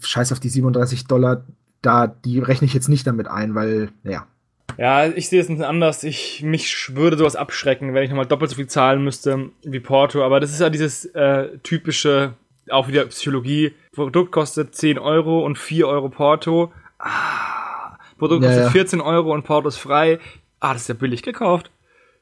scheiß 0.00 0.32
auf 0.32 0.40
die 0.40 0.50
37 0.50 1.06
Dollar, 1.06 1.44
da, 1.82 2.06
die 2.06 2.38
rechne 2.40 2.66
ich 2.66 2.74
jetzt 2.74 2.88
nicht 2.88 3.06
damit 3.06 3.28
ein, 3.28 3.54
weil, 3.54 3.90
naja. 4.02 4.26
Ja, 4.76 5.06
ich 5.06 5.28
sehe 5.28 5.40
es 5.40 5.48
ein 5.48 5.54
bisschen 5.54 5.68
anders. 5.68 6.04
Ich, 6.04 6.42
mich 6.42 6.94
würde 6.94 7.18
sowas 7.18 7.34
abschrecken, 7.34 7.94
wenn 7.94 8.04
ich 8.04 8.10
nochmal 8.10 8.26
doppelt 8.26 8.50
so 8.50 8.56
viel 8.56 8.68
zahlen 8.68 9.02
müsste 9.02 9.50
wie 9.62 9.80
Porto. 9.80 10.22
Aber 10.24 10.38
das 10.38 10.50
ist 10.50 10.60
ja 10.60 10.70
dieses 10.70 11.04
äh, 11.06 11.58
typische, 11.62 12.34
auch 12.70 12.86
wieder 12.86 13.06
Psychologie. 13.06 13.74
Produkt 13.92 14.30
kostet 14.30 14.74
10 14.74 14.98
Euro 14.98 15.44
und 15.44 15.58
4 15.58 15.88
Euro 15.88 16.08
Porto. 16.10 16.72
Ah, 16.98 17.98
Produkt 18.18 18.44
ja, 18.44 18.50
kostet 18.50 18.64
ja. 18.66 18.70
14 18.70 19.00
Euro 19.00 19.32
und 19.32 19.44
Porto 19.44 19.68
ist 19.68 19.78
frei. 19.78 20.20
Ah, 20.60 20.74
das 20.74 20.82
ist 20.82 20.88
ja 20.88 20.94
billig 20.94 21.22
gekauft. 21.22 21.72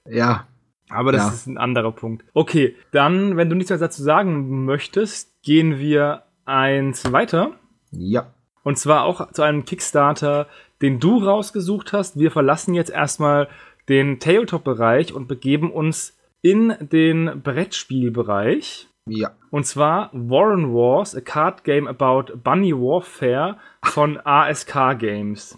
Ja. 0.09 0.47
Aber 0.89 1.13
das 1.13 1.23
ja. 1.23 1.33
ist 1.33 1.47
ein 1.47 1.59
anderer 1.59 1.93
Punkt. 1.93 2.25
Okay, 2.33 2.77
dann, 2.93 3.37
wenn 3.37 3.51
du 3.51 3.57
nichts 3.57 3.71
mehr 3.71 3.79
dazu 3.79 4.03
sagen 4.03 4.65
möchtest, 4.65 5.43
gehen 5.43 5.79
wir 5.79 6.23
eins 6.45 7.13
weiter. 7.13 7.53
Ja. 7.91 8.33
Und 8.67 8.79
zwar 8.79 9.05
auch 9.05 9.31
zu 9.31 9.43
einem 9.43 9.65
Kickstarter, 9.65 10.49
den 10.83 10.99
du 10.99 11.19
rausgesucht 11.19 11.93
hast. 11.93 12.19
Wir 12.19 12.33
verlassen 12.33 12.75
jetzt 12.75 12.91
erstmal 12.91 13.47
den 13.89 14.19
Tabletop-Bereich 14.19 15.15
und 15.15 15.29
begeben 15.29 15.71
uns 15.71 16.19
in 16.43 16.75
den 16.81 17.43
Brettspielbereich. 17.45 18.89
Ja. 19.09 19.31
Und 19.51 19.67
zwar 19.67 20.11
Warren 20.13 20.75
Wars, 20.75 21.15
a 21.15 21.21
card 21.21 21.63
game 21.63 21.87
about 21.87 22.39
Bunny 22.43 22.73
Warfare 22.73 23.59
von 23.85 24.19
ASK 24.25 24.99
Games. 24.99 25.57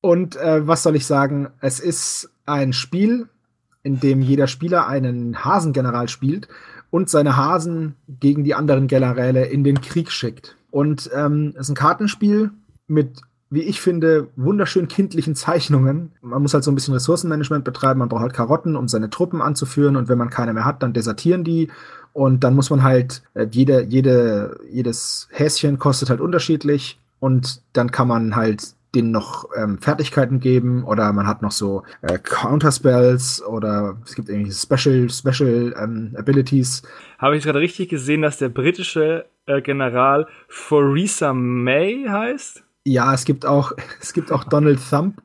Und 0.00 0.34
äh, 0.34 0.66
was 0.66 0.82
soll 0.82 0.96
ich 0.96 1.06
sagen? 1.06 1.50
Es 1.60 1.78
ist 1.78 2.28
ein 2.44 2.72
Spiel, 2.72 3.28
in 3.84 4.00
dem 4.00 4.20
jeder 4.20 4.48
Spieler 4.48 4.88
einen 4.88 5.44
Hasengeneral 5.44 6.08
spielt 6.08 6.48
und 6.90 7.08
seine 7.08 7.36
Hasen 7.36 7.94
gegen 8.08 8.42
die 8.42 8.54
anderen 8.54 8.88
Generäle 8.88 9.44
in 9.44 9.62
den 9.62 9.80
Krieg 9.80 10.10
schickt. 10.10 10.57
Und 10.70 11.10
ähm, 11.14 11.52
es 11.54 11.62
ist 11.62 11.70
ein 11.70 11.74
Kartenspiel 11.74 12.50
mit, 12.86 13.22
wie 13.50 13.62
ich 13.62 13.80
finde, 13.80 14.28
wunderschön 14.36 14.88
kindlichen 14.88 15.34
Zeichnungen. 15.34 16.12
Man 16.20 16.42
muss 16.42 16.54
halt 16.54 16.64
so 16.64 16.70
ein 16.70 16.74
bisschen 16.74 16.94
Ressourcenmanagement 16.94 17.64
betreiben. 17.64 18.00
Man 18.00 18.08
braucht 18.08 18.22
halt 18.22 18.34
Karotten, 18.34 18.76
um 18.76 18.88
seine 18.88 19.10
Truppen 19.10 19.40
anzuführen. 19.40 19.96
Und 19.96 20.08
wenn 20.08 20.18
man 20.18 20.30
keine 20.30 20.52
mehr 20.52 20.64
hat, 20.64 20.82
dann 20.82 20.92
desertieren 20.92 21.44
die. 21.44 21.68
Und 22.12 22.44
dann 22.44 22.54
muss 22.54 22.70
man 22.70 22.82
halt, 22.82 23.22
äh, 23.34 23.46
jede, 23.50 23.82
jede, 23.82 24.58
jedes 24.70 25.28
Häschen 25.30 25.78
kostet 25.78 26.10
halt 26.10 26.20
unterschiedlich. 26.20 27.00
Und 27.20 27.62
dann 27.72 27.90
kann 27.90 28.08
man 28.08 28.36
halt 28.36 28.74
denen 28.94 29.10
noch 29.10 29.48
ähm, 29.56 29.78
Fertigkeiten 29.78 30.40
geben 30.40 30.84
oder 30.84 31.12
man 31.12 31.26
hat 31.26 31.42
noch 31.42 31.50
so 31.50 31.82
äh, 32.02 32.18
Counterspells 32.18 33.42
oder 33.44 33.98
es 34.04 34.14
gibt 34.14 34.28
irgendwie 34.28 34.52
Special 34.52 35.10
Special 35.10 35.74
ähm, 35.78 36.14
Abilities. 36.16 36.82
Habe 37.18 37.36
ich 37.36 37.44
gerade 37.44 37.58
richtig 37.58 37.90
gesehen, 37.90 38.22
dass 38.22 38.38
der 38.38 38.48
britische 38.48 39.26
äh, 39.46 39.60
General 39.60 40.26
Theresa 40.68 41.34
May 41.34 42.06
heißt? 42.08 42.64
Ja, 42.84 43.12
es 43.12 43.24
gibt 43.24 43.44
auch 43.44 43.72
es 44.00 44.12
gibt 44.12 44.32
auch 44.32 44.44
Donald 44.44 44.80
Thump 44.88 45.22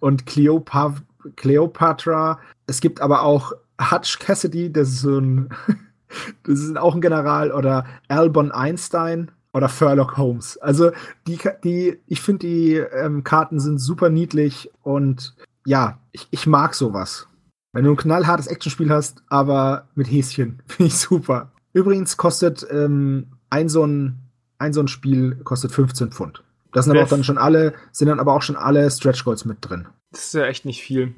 und 0.00 0.26
Cleopa 0.26 0.96
Cleopatra. 1.36 2.40
Es 2.66 2.80
gibt 2.80 3.00
aber 3.00 3.22
auch 3.22 3.52
Hutch 3.80 4.18
Cassidy, 4.18 4.72
das 4.72 4.88
ist 4.88 5.00
so 5.00 5.18
ein 5.18 5.50
das 6.42 6.60
ist 6.60 6.76
auch 6.76 6.96
ein 6.96 7.00
General 7.00 7.52
oder 7.52 7.86
Albon 8.08 8.50
Einstein 8.50 9.30
oder 9.54 9.68
Furlock 9.68 10.16
Holmes. 10.18 10.58
Also 10.58 10.90
die, 11.26 11.38
die, 11.62 11.98
ich 12.06 12.20
finde 12.20 12.46
die 12.46 12.74
ähm, 12.74 13.24
Karten 13.24 13.60
sind 13.60 13.78
super 13.78 14.10
niedlich 14.10 14.70
und 14.82 15.34
ja, 15.64 15.98
ich, 16.12 16.26
ich 16.30 16.46
mag 16.46 16.74
sowas. 16.74 17.28
Wenn 17.72 17.84
du 17.84 17.92
ein 17.92 17.96
knallhartes 17.96 18.48
Actionspiel 18.48 18.90
hast, 18.90 19.22
aber 19.28 19.88
mit 19.94 20.10
Häschen, 20.10 20.62
finde 20.66 20.88
ich 20.88 20.98
super. 20.98 21.52
Übrigens 21.72 22.16
kostet 22.16 22.66
ähm, 22.70 23.28
ein 23.48 23.68
so 23.68 23.86
ein 23.86 24.20
ein 24.58 24.72
so 24.72 24.80
ein 24.80 24.88
Spiel 24.88 25.36
kostet 25.36 25.72
15 25.72 26.12
Pfund. 26.12 26.42
Das 26.72 26.84
sind 26.84 26.96
aber 26.96 27.04
auch 27.04 27.08
dann 27.08 27.24
schon 27.24 27.38
alle, 27.38 27.74
sind 27.92 28.08
dann 28.08 28.20
aber 28.20 28.34
auch 28.34 28.42
schon 28.42 28.56
alle 28.56 28.90
Stretch 28.90 29.24
Goals 29.24 29.44
mit 29.44 29.58
drin. 29.60 29.86
Das 30.10 30.26
ist 30.26 30.34
ja 30.34 30.46
echt 30.46 30.64
nicht 30.64 30.82
viel. 30.82 31.14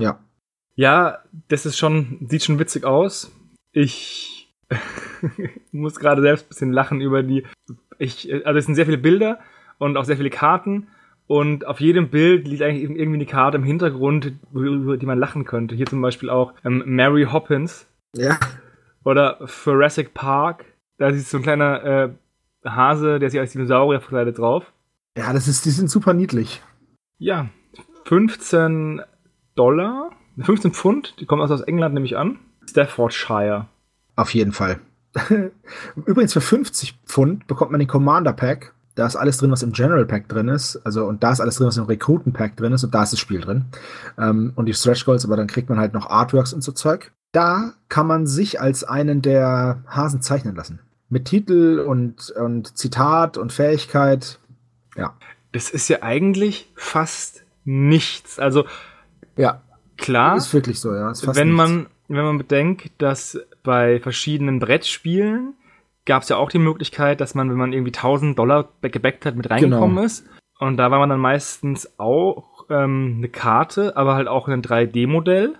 Ja. 0.00 0.20
Ja, 0.76 1.18
das 1.48 1.66
ist 1.66 1.78
schon, 1.78 2.26
sieht 2.28 2.44
schon 2.44 2.58
witzig 2.58 2.84
aus. 2.84 3.30
Ich 3.72 4.39
muss 5.72 5.98
gerade 5.98 6.22
selbst 6.22 6.46
ein 6.46 6.48
bisschen 6.48 6.72
lachen 6.72 7.00
über 7.00 7.22
die. 7.22 7.44
Ich, 7.98 8.32
also 8.46 8.58
es 8.58 8.66
sind 8.66 8.74
sehr 8.74 8.86
viele 8.86 8.98
Bilder 8.98 9.38
und 9.78 9.96
auch 9.96 10.04
sehr 10.04 10.16
viele 10.16 10.30
Karten. 10.30 10.88
Und 11.26 11.64
auf 11.64 11.80
jedem 11.80 12.08
Bild 12.08 12.48
liegt 12.48 12.62
eigentlich 12.62 12.82
irgendwie 12.82 13.14
eine 13.14 13.26
Karte 13.26 13.56
im 13.56 13.62
Hintergrund, 13.62 14.32
über 14.52 14.96
die 14.96 15.06
man 15.06 15.18
lachen 15.18 15.44
könnte. 15.44 15.76
Hier 15.76 15.86
zum 15.86 16.02
Beispiel 16.02 16.28
auch 16.28 16.54
ähm, 16.64 16.82
Mary 16.86 17.24
Hoppins. 17.30 17.86
Ja. 18.16 18.38
Oder 19.04 19.38
Jurassic 19.64 20.12
Park. 20.12 20.64
Da 20.98 21.08
ist 21.08 21.30
so 21.30 21.36
ein 21.36 21.44
kleiner 21.44 21.84
äh, 21.84 22.10
Hase, 22.64 23.20
der 23.20 23.30
sich 23.30 23.38
als 23.38 23.52
Dinosaurier 23.52 24.00
verkleidet 24.00 24.38
drauf. 24.38 24.72
Ja, 25.16 25.32
das 25.32 25.48
ist, 25.48 25.64
die 25.64 25.70
sind 25.70 25.88
super 25.88 26.14
niedlich. 26.14 26.62
Ja, 27.18 27.48
15 28.06 29.02
Dollar, 29.54 30.10
15 30.40 30.72
Pfund, 30.72 31.14
die 31.20 31.26
kommen 31.26 31.42
aus 31.42 31.60
England 31.60 31.94
nämlich 31.94 32.16
an. 32.16 32.38
Staffordshire. 32.68 33.66
Auf 34.20 34.34
jeden 34.34 34.52
Fall. 34.52 34.78
Übrigens 35.96 36.34
für 36.34 36.42
50 36.42 36.98
Pfund 37.06 37.46
bekommt 37.46 37.70
man 37.70 37.78
den 37.78 37.88
Commander 37.88 38.34
Pack. 38.34 38.74
Da 38.94 39.06
ist 39.06 39.16
alles 39.16 39.38
drin, 39.38 39.50
was 39.50 39.62
im 39.62 39.72
General 39.72 40.04
Pack 40.04 40.28
drin 40.28 40.48
ist. 40.48 40.76
Also, 40.84 41.06
und 41.06 41.22
da 41.22 41.32
ist 41.32 41.40
alles 41.40 41.56
drin, 41.56 41.68
was 41.68 41.78
im 41.78 41.84
Rekruten 41.84 42.34
Pack 42.34 42.54
drin 42.58 42.74
ist. 42.74 42.84
Und 42.84 42.94
da 42.94 43.02
ist 43.02 43.14
das 43.14 43.18
Spiel 43.18 43.40
drin. 43.40 43.64
Ähm, 44.18 44.52
und 44.56 44.66
die 44.66 44.74
Stretch 44.74 45.06
Goals, 45.06 45.24
aber 45.24 45.38
dann 45.38 45.46
kriegt 45.46 45.70
man 45.70 45.78
halt 45.78 45.94
noch 45.94 46.10
Artworks 46.10 46.52
und 46.52 46.60
so 46.60 46.72
Zeug. 46.72 47.12
Da 47.32 47.72
kann 47.88 48.06
man 48.06 48.26
sich 48.26 48.60
als 48.60 48.84
einen 48.84 49.22
der 49.22 49.84
Hasen 49.86 50.20
zeichnen 50.20 50.54
lassen. 50.54 50.80
Mit 51.08 51.24
Titel 51.24 51.78
und, 51.78 52.30
und 52.32 52.76
Zitat 52.76 53.38
und 53.38 53.54
Fähigkeit. 53.54 54.38
Ja. 54.98 55.14
Das 55.52 55.70
ist 55.70 55.88
ja 55.88 56.02
eigentlich 56.02 56.70
fast 56.74 57.44
nichts. 57.64 58.38
Also, 58.38 58.66
ja. 59.38 59.62
Klar. 59.96 60.36
Ist 60.36 60.52
wirklich 60.52 60.78
so, 60.78 60.94
ja. 60.94 61.10
wenn 61.22 61.54
nichts. 61.54 61.56
man, 61.56 61.86
wenn 62.08 62.24
man 62.24 62.36
bedenkt, 62.36 62.90
dass 62.98 63.38
bei 63.62 64.00
verschiedenen 64.00 64.58
Brettspielen 64.58 65.54
gab 66.06 66.22
es 66.22 66.28
ja 66.28 66.36
auch 66.36 66.50
die 66.50 66.58
Möglichkeit, 66.58 67.20
dass 67.20 67.34
man, 67.34 67.50
wenn 67.50 67.56
man 67.56 67.72
irgendwie 67.72 67.92
1000 67.92 68.38
Dollar 68.38 68.68
gebackt 68.82 69.26
hat, 69.26 69.36
mit 69.36 69.50
reingekommen 69.50 69.96
genau. 69.96 70.06
ist. 70.06 70.26
Und 70.58 70.76
da 70.76 70.90
war 70.90 70.98
man 70.98 71.08
dann 71.08 71.20
meistens 71.20 71.98
auch 71.98 72.66
ähm, 72.68 73.16
eine 73.18 73.28
Karte, 73.28 73.96
aber 73.96 74.14
halt 74.14 74.28
auch 74.28 74.48
ein 74.48 74.62
3D-Modell. 74.62 75.54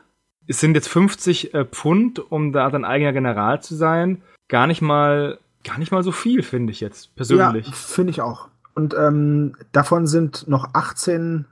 Es 0.46 0.60
sind 0.60 0.74
jetzt 0.74 0.88
50 0.88 1.54
äh, 1.54 1.64
Pfund, 1.64 2.18
um 2.18 2.52
da 2.52 2.70
dann 2.70 2.84
eigener 2.84 3.12
General 3.12 3.62
zu 3.62 3.74
sein. 3.74 4.22
Gar 4.48 4.66
nicht 4.66 4.82
mal, 4.82 5.38
gar 5.64 5.78
nicht 5.78 5.92
mal 5.92 6.02
so 6.02 6.12
viel, 6.12 6.42
finde 6.42 6.72
ich 6.72 6.80
jetzt 6.80 7.14
persönlich. 7.14 7.66
Ja, 7.66 7.72
finde 7.72 8.10
ich 8.10 8.20
auch. 8.20 8.48
Und 8.74 8.94
ähm, 8.94 9.56
davon 9.72 10.06
sind 10.06 10.48
noch 10.48 10.70
18 10.74 11.46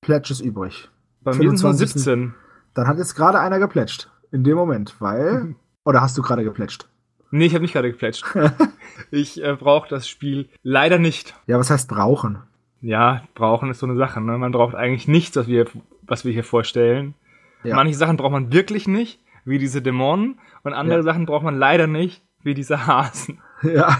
Pledges 0.00 0.40
übrig. 0.40 0.88
Bei 1.22 1.34
mir 1.34 1.56
sind 1.56 1.70
es 1.70 1.78
17. 1.78 2.34
Dann 2.74 2.86
hat 2.86 2.98
jetzt 2.98 3.14
gerade 3.14 3.40
einer 3.40 3.58
geplätscht. 3.58 4.10
In 4.30 4.44
dem 4.44 4.56
Moment, 4.56 4.96
weil. 5.00 5.54
Oder 5.84 6.00
hast 6.00 6.16
du 6.16 6.22
gerade 6.22 6.44
geplätscht? 6.44 6.86
Nee, 7.30 7.46
ich 7.46 7.54
habe 7.54 7.62
nicht 7.62 7.72
gerade 7.72 7.90
geplätscht. 7.90 8.24
ich 9.10 9.42
äh, 9.42 9.56
brauche 9.56 9.88
das 9.88 10.08
Spiel 10.08 10.48
leider 10.62 10.98
nicht. 10.98 11.34
Ja, 11.46 11.58
was 11.58 11.70
heißt 11.70 11.88
brauchen? 11.88 12.38
Ja, 12.80 13.22
brauchen 13.34 13.70
ist 13.70 13.80
so 13.80 13.86
eine 13.86 13.96
Sache. 13.96 14.20
Ne? 14.20 14.38
Man 14.38 14.52
braucht 14.52 14.74
eigentlich 14.74 15.08
nichts, 15.08 15.36
was 15.36 15.46
wir, 15.46 15.66
was 16.02 16.24
wir 16.24 16.32
hier 16.32 16.44
vorstellen. 16.44 17.14
Ja. 17.62 17.76
Manche 17.76 17.94
Sachen 17.94 18.16
braucht 18.16 18.32
man 18.32 18.52
wirklich 18.52 18.86
nicht, 18.86 19.20
wie 19.44 19.58
diese 19.58 19.82
Dämonen. 19.82 20.38
Und 20.62 20.74
andere 20.74 20.98
ja. 20.98 21.02
Sachen 21.02 21.26
braucht 21.26 21.44
man 21.44 21.56
leider 21.56 21.86
nicht, 21.86 22.22
wie 22.42 22.54
diese 22.54 22.86
Hasen. 22.86 23.40
Ja. 23.62 23.98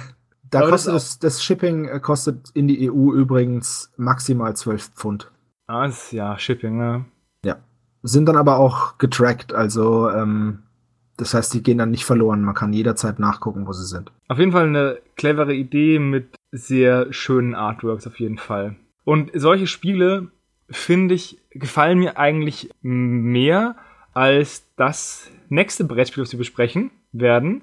Da 0.51 0.61
Aber 0.61 0.71
kostet 0.71 0.93
das, 0.93 1.19
das, 1.19 1.43
Shipping 1.43 1.87
äh, 1.89 1.99
kostet 2.01 2.51
in 2.53 2.69
die 2.69 2.91
EU 2.91 3.15
übrigens 3.15 3.91
maximal 3.97 4.55
12 4.55 4.91
Pfund. 4.91 5.33
Ah, 5.67 5.87
ist 5.87 6.13
ja 6.13 6.39
Shipping, 6.39 6.77
ne? 6.77 7.07
Ja. 7.45 7.57
Sind 8.03 8.27
dann 8.27 8.37
aber 8.37 8.59
auch 8.59 8.99
getrackt, 8.99 9.55
also 9.55 10.11
ähm, 10.11 10.64
das 11.17 11.35
heißt, 11.35 11.55
die 11.55 11.63
gehen 11.63 11.79
dann 11.79 11.91
nicht 11.91 12.05
verloren. 12.05 12.43
Man 12.43 12.55
kann 12.55 12.73
jederzeit 12.73 13.19
nachgucken, 13.19 13.67
wo 13.67 13.73
sie 13.73 13.87
sind. 13.87 14.11
Auf 14.29 14.39
jeden 14.39 14.53
Fall 14.53 14.67
eine 14.67 14.99
clevere 15.17 15.55
Idee 15.55 15.99
mit 15.99 16.35
sehr 16.51 17.13
schönen 17.13 17.55
Artworks 17.55 18.07
auf 18.07 18.19
jeden 18.19 18.39
Fall. 18.39 18.77
Und 19.05 19.31
solche 19.35 19.67
Spiele, 19.67 20.29
finde 20.71 21.15
ich, 21.15 21.39
gefallen 21.51 21.99
mir 21.99 22.19
eigentlich 22.19 22.71
mehr 22.83 23.77
als 24.13 24.67
das 24.77 25.31
nächste 25.49 25.85
Brettspiel, 25.85 26.23
das 26.23 26.33
wir 26.33 26.39
besprechen 26.39 26.91
werden, 27.13 27.63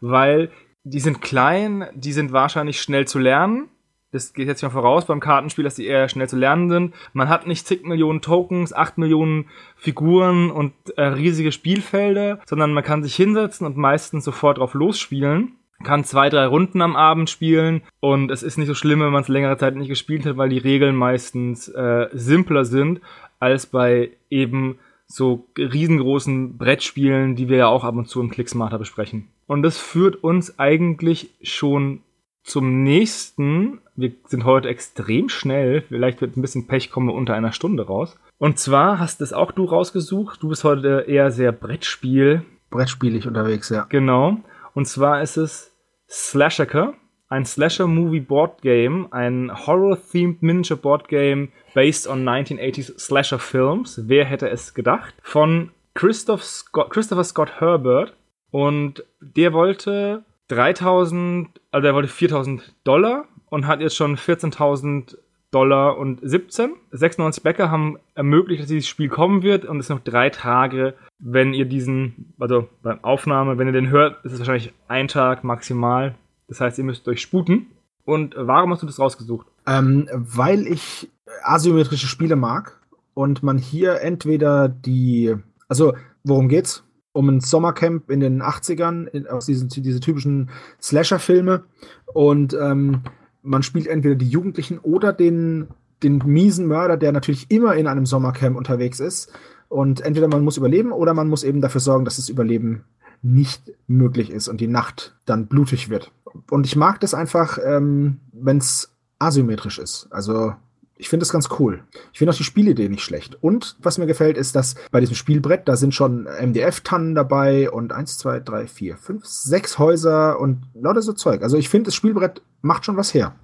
weil 0.00 0.50
die 0.84 1.00
sind 1.00 1.22
klein, 1.22 1.86
die 1.94 2.12
sind 2.12 2.32
wahrscheinlich 2.32 2.80
schnell 2.80 3.06
zu 3.06 3.18
lernen 3.18 3.68
das 4.12 4.34
geht 4.34 4.46
jetzt 4.46 4.62
mal 4.62 4.70
voraus 4.70 5.06
beim 5.06 5.20
Kartenspiel, 5.20 5.64
dass 5.64 5.74
die 5.74 5.86
eher 5.86 6.08
schnell 6.08 6.28
zu 6.28 6.36
lernen 6.36 6.68
sind. 6.68 6.94
Man 7.14 7.28
hat 7.28 7.46
nicht 7.46 7.66
zig 7.66 7.84
Millionen 7.84 8.20
Tokens, 8.20 8.72
acht 8.72 8.98
Millionen 8.98 9.46
Figuren 9.76 10.50
und 10.50 10.72
äh, 10.96 11.02
riesige 11.02 11.50
Spielfelder, 11.50 12.38
sondern 12.46 12.74
man 12.74 12.84
kann 12.84 13.02
sich 13.02 13.16
hinsetzen 13.16 13.66
und 13.66 13.76
meistens 13.76 14.24
sofort 14.24 14.58
drauf 14.58 14.74
losspielen. 14.74 15.56
Kann 15.82 16.04
zwei, 16.04 16.28
drei 16.28 16.46
Runden 16.46 16.80
am 16.80 16.94
Abend 16.94 17.28
spielen 17.28 17.82
und 17.98 18.30
es 18.30 18.44
ist 18.44 18.56
nicht 18.56 18.68
so 18.68 18.74
schlimm, 18.74 19.00
wenn 19.00 19.10
man 19.10 19.22
es 19.22 19.28
längere 19.28 19.56
Zeit 19.56 19.74
nicht 19.74 19.88
gespielt 19.88 20.26
hat, 20.26 20.36
weil 20.36 20.50
die 20.50 20.58
Regeln 20.58 20.94
meistens 20.94 21.68
äh, 21.68 22.08
simpler 22.12 22.64
sind 22.64 23.00
als 23.40 23.66
bei 23.66 24.10
eben 24.30 24.78
so 25.06 25.46
riesengroßen 25.58 26.56
Brettspielen, 26.56 27.34
die 27.34 27.48
wir 27.48 27.56
ja 27.58 27.66
auch 27.66 27.82
ab 27.82 27.96
und 27.96 28.08
zu 28.08 28.20
im 28.20 28.30
Clicksmarter 28.30 28.78
besprechen. 28.78 29.28
Und 29.46 29.62
das 29.62 29.78
führt 29.78 30.22
uns 30.22 30.58
eigentlich 30.58 31.30
schon 31.42 32.00
zum 32.42 32.82
nächsten. 32.82 33.80
Wir 33.96 34.12
sind 34.26 34.44
heute 34.44 34.68
extrem 34.68 35.28
schnell. 35.28 35.82
Vielleicht 35.82 36.20
wird 36.20 36.36
ein 36.36 36.42
bisschen 36.42 36.66
Pech, 36.66 36.90
kommen 36.90 37.08
wir 37.08 37.14
unter 37.14 37.34
einer 37.34 37.52
Stunde 37.52 37.86
raus. 37.86 38.16
Und 38.38 38.58
zwar 38.58 38.98
hast 38.98 39.20
es 39.20 39.32
auch 39.32 39.52
du 39.52 39.64
rausgesucht. 39.64 40.42
Du 40.42 40.48
bist 40.48 40.64
heute 40.64 41.04
eher 41.06 41.30
sehr 41.30 41.52
Brettspiel. 41.52 42.42
Brettspielig 42.70 43.26
unterwegs, 43.26 43.68
ja. 43.68 43.86
Genau. 43.88 44.38
Und 44.74 44.86
zwar 44.86 45.22
ist 45.22 45.36
es 45.36 45.76
Slashaker, 46.08 46.94
ein 47.28 47.44
Slasher-Movie-Board-Game, 47.44 49.08
ein 49.12 49.50
Horror-themed 49.66 50.42
Miniature-Board-Game 50.42 51.52
based 51.74 52.06
on 52.06 52.28
1980s 52.28 52.98
Slasher-Films. 52.98 54.02
Wer 54.08 54.24
hätte 54.24 54.50
es 54.50 54.74
gedacht? 54.74 55.14
Von 55.22 55.70
Christoph 55.94 56.44
Scott, 56.44 56.90
Christopher 56.90 57.24
Scott 57.24 57.60
Herbert. 57.60 58.14
Und 58.50 59.04
der 59.20 59.52
wollte 59.52 60.24
3000, 60.54 61.48
also 61.70 61.86
er 61.86 61.94
wollte 61.94 62.08
4000 62.08 62.74
Dollar 62.84 63.26
und 63.50 63.66
hat 63.66 63.80
jetzt 63.80 63.96
schon 63.96 64.16
14.000 64.16 65.16
Dollar 65.50 65.98
und 65.98 66.20
17. 66.22 66.72
96 66.92 67.42
Bäcker 67.42 67.70
haben 67.70 67.98
ermöglicht, 68.14 68.62
dass 68.62 68.68
dieses 68.68 68.88
Spiel 68.88 69.08
kommen 69.08 69.42
wird 69.42 69.64
und 69.64 69.78
es 69.78 69.86
sind 69.86 69.96
noch 69.96 70.04
drei 70.04 70.30
Tage, 70.30 70.94
wenn 71.18 71.52
ihr 71.52 71.66
diesen, 71.66 72.34
also 72.38 72.68
beim 72.82 73.04
Aufnahme, 73.04 73.58
wenn 73.58 73.66
ihr 73.66 73.72
den 73.72 73.90
hört, 73.90 74.24
ist 74.24 74.32
es 74.32 74.38
wahrscheinlich 74.38 74.72
ein 74.88 75.08
Tag 75.08 75.44
maximal. 75.44 76.14
Das 76.48 76.60
heißt, 76.60 76.78
ihr 76.78 76.84
müsst 76.84 77.06
euch 77.06 77.20
sputen. 77.20 77.66
Und 78.04 78.34
warum 78.36 78.72
hast 78.72 78.82
du 78.82 78.86
das 78.86 78.98
rausgesucht? 78.98 79.46
Ähm, 79.66 80.08
weil 80.12 80.66
ich 80.66 81.08
asymmetrische 81.44 82.08
Spiele 82.08 82.34
mag 82.34 82.80
und 83.14 83.42
man 83.42 83.58
hier 83.58 84.00
entweder 84.00 84.68
die, 84.68 85.36
also 85.68 85.94
worum 86.24 86.48
geht's? 86.48 86.82
Um 87.12 87.28
ein 87.28 87.40
Sommercamp 87.40 88.10
in 88.10 88.20
den 88.20 88.42
80ern, 88.42 89.06
in, 89.06 89.26
aus 89.26 89.46
diesen 89.46 89.68
diese 89.68 90.00
typischen 90.00 90.50
Slasher-Filme. 90.80 91.64
Und 92.06 92.54
ähm, 92.54 93.02
man 93.42 93.62
spielt 93.62 93.86
entweder 93.86 94.14
die 94.14 94.28
Jugendlichen 94.28 94.78
oder 94.78 95.12
den, 95.12 95.68
den 96.02 96.22
miesen 96.24 96.66
Mörder, 96.66 96.96
der 96.96 97.12
natürlich 97.12 97.50
immer 97.50 97.74
in 97.74 97.86
einem 97.86 98.06
Sommercamp 98.06 98.56
unterwegs 98.56 99.00
ist. 99.00 99.32
Und 99.68 100.00
entweder 100.02 100.28
man 100.28 100.44
muss 100.44 100.56
überleben 100.56 100.92
oder 100.92 101.14
man 101.14 101.28
muss 101.28 101.44
eben 101.44 101.60
dafür 101.60 101.80
sorgen, 101.80 102.04
dass 102.04 102.16
das 102.16 102.28
Überleben 102.28 102.84
nicht 103.22 103.72
möglich 103.86 104.30
ist 104.30 104.48
und 104.48 104.60
die 104.60 104.66
Nacht 104.66 105.16
dann 105.24 105.46
blutig 105.46 105.88
wird. 105.88 106.10
Und 106.50 106.66
ich 106.66 106.76
mag 106.76 107.00
das 107.00 107.14
einfach, 107.14 107.58
ähm, 107.64 108.20
wenn 108.32 108.58
es 108.58 108.94
asymmetrisch 109.18 109.78
ist. 109.78 110.08
Also 110.10 110.54
ich 111.02 111.08
finde 111.08 111.24
das 111.24 111.32
ganz 111.32 111.48
cool. 111.58 111.82
Ich 112.12 112.20
finde 112.20 112.30
auch 112.30 112.36
die 112.36 112.44
Spielidee 112.44 112.88
nicht 112.88 113.02
schlecht. 113.02 113.36
Und 113.40 113.74
was 113.80 113.98
mir 113.98 114.06
gefällt, 114.06 114.38
ist, 114.38 114.54
dass 114.54 114.76
bei 114.92 115.00
diesem 115.00 115.16
Spielbrett, 115.16 115.66
da 115.66 115.74
sind 115.74 115.96
schon 115.96 116.28
MDF-Tannen 116.28 117.16
dabei 117.16 117.72
und 117.72 117.92
eins, 117.92 118.18
zwei, 118.18 118.38
drei, 118.38 118.68
vier, 118.68 118.96
fünf, 118.96 119.26
sechs 119.26 119.80
Häuser 119.80 120.38
und 120.38 120.62
lauter 120.74 121.02
so 121.02 121.12
Zeug. 121.12 121.42
Also 121.42 121.56
ich 121.56 121.68
finde, 121.68 121.86
das 121.86 121.96
Spielbrett 121.96 122.40
macht 122.60 122.84
schon 122.84 122.96
was 122.96 123.12
her. 123.14 123.34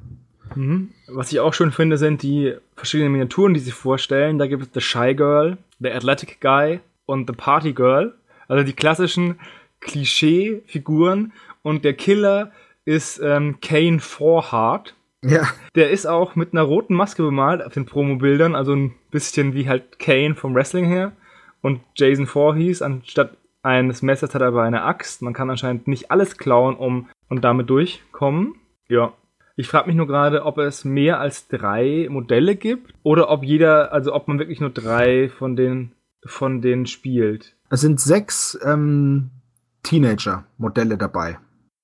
Mhm. 0.54 0.90
Was 1.08 1.32
ich 1.32 1.40
auch 1.40 1.52
schön 1.52 1.72
finde, 1.72 1.98
sind 1.98 2.22
die 2.22 2.54
verschiedenen 2.76 3.10
Miniaturen, 3.10 3.54
die 3.54 3.60
sie 3.60 3.72
vorstellen. 3.72 4.38
Da 4.38 4.46
gibt 4.46 4.62
es 4.62 4.68
The 4.72 4.80
Shy 4.80 5.16
Girl, 5.16 5.58
The 5.80 5.90
Athletic 5.90 6.40
Guy 6.40 6.78
und 7.06 7.28
The 7.28 7.34
Party 7.36 7.72
Girl. 7.72 8.14
Also 8.46 8.62
die 8.62 8.72
klassischen 8.72 9.40
Klischee-Figuren. 9.80 11.32
Und 11.62 11.84
der 11.84 11.94
Killer 11.94 12.52
ist 12.84 13.20
ähm, 13.20 13.58
Kane 13.60 13.98
Forhart 13.98 14.94
ja. 15.24 15.48
Der 15.74 15.90
ist 15.90 16.06
auch 16.06 16.36
mit 16.36 16.52
einer 16.52 16.62
roten 16.62 16.94
Maske 16.94 17.22
bemalt 17.22 17.62
auf 17.62 17.74
den 17.74 17.86
Promo-Bildern, 17.86 18.54
also 18.54 18.74
ein 18.74 18.94
bisschen 19.10 19.54
wie 19.54 19.68
halt 19.68 19.98
Kane 19.98 20.34
vom 20.34 20.54
Wrestling 20.54 20.86
her. 20.86 21.12
Und 21.60 21.80
Jason 21.96 22.26
Voorhees, 22.26 22.82
anstatt 22.82 23.36
eines 23.62 24.02
Messers 24.02 24.34
hat 24.34 24.42
er 24.42 24.48
aber 24.48 24.62
eine 24.62 24.82
Axt. 24.82 25.22
Man 25.22 25.34
kann 25.34 25.50
anscheinend 25.50 25.88
nicht 25.88 26.10
alles 26.10 26.38
klauen, 26.38 26.76
um 26.76 27.08
und 27.28 27.42
damit 27.42 27.68
durchkommen. 27.68 28.54
Ja. 28.88 29.12
Ich 29.56 29.68
frage 29.68 29.88
mich 29.88 29.96
nur 29.96 30.06
gerade, 30.06 30.44
ob 30.44 30.58
es 30.58 30.84
mehr 30.84 31.18
als 31.18 31.48
drei 31.48 32.06
Modelle 32.08 32.54
gibt 32.54 32.94
oder 33.02 33.28
ob 33.28 33.42
jeder, 33.42 33.92
also 33.92 34.14
ob 34.14 34.28
man 34.28 34.38
wirklich 34.38 34.60
nur 34.60 34.70
drei 34.70 35.28
von 35.28 35.56
den 35.56 35.92
von 36.24 36.60
denen 36.60 36.86
spielt. 36.86 37.56
Es 37.70 37.80
sind 37.80 38.00
sechs 38.00 38.58
ähm, 38.64 39.30
Teenager-Modelle 39.82 40.96
dabei. 40.96 41.38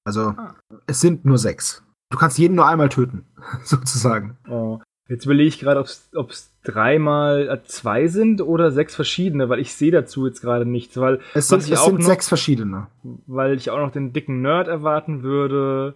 Also 0.04 0.20
ah. 0.36 0.54
es 0.86 1.00
sind 1.00 1.24
nur 1.24 1.38
sechs. 1.38 1.83
Du 2.10 2.18
kannst 2.18 2.38
jeden 2.38 2.54
nur 2.54 2.66
einmal 2.66 2.88
töten, 2.88 3.24
sozusagen. 3.64 4.36
Oh. 4.48 4.80
Jetzt 5.08 5.26
überlege 5.26 5.48
ich 5.48 5.58
gerade, 5.58 5.84
ob 6.14 6.30
es 6.30 6.50
dreimal 6.62 7.48
äh, 7.48 7.62
zwei 7.68 8.08
sind 8.08 8.40
oder 8.40 8.70
sechs 8.70 8.94
verschiedene, 8.94 9.50
weil 9.50 9.60
ich 9.60 9.74
sehe 9.74 9.90
dazu 9.90 10.26
jetzt 10.26 10.40
gerade 10.40 10.64
nichts. 10.64 10.96
Weil 10.96 11.20
es 11.34 11.48
sind, 11.48 11.58
es 11.58 11.84
sind 11.84 11.98
noch, 11.98 12.06
sechs 12.06 12.26
verschiedene. 12.26 12.86
Weil 13.26 13.54
ich 13.54 13.70
auch 13.70 13.78
noch 13.78 13.90
den 13.90 14.14
dicken 14.14 14.40
Nerd 14.40 14.66
erwarten 14.66 15.22
würde. 15.22 15.94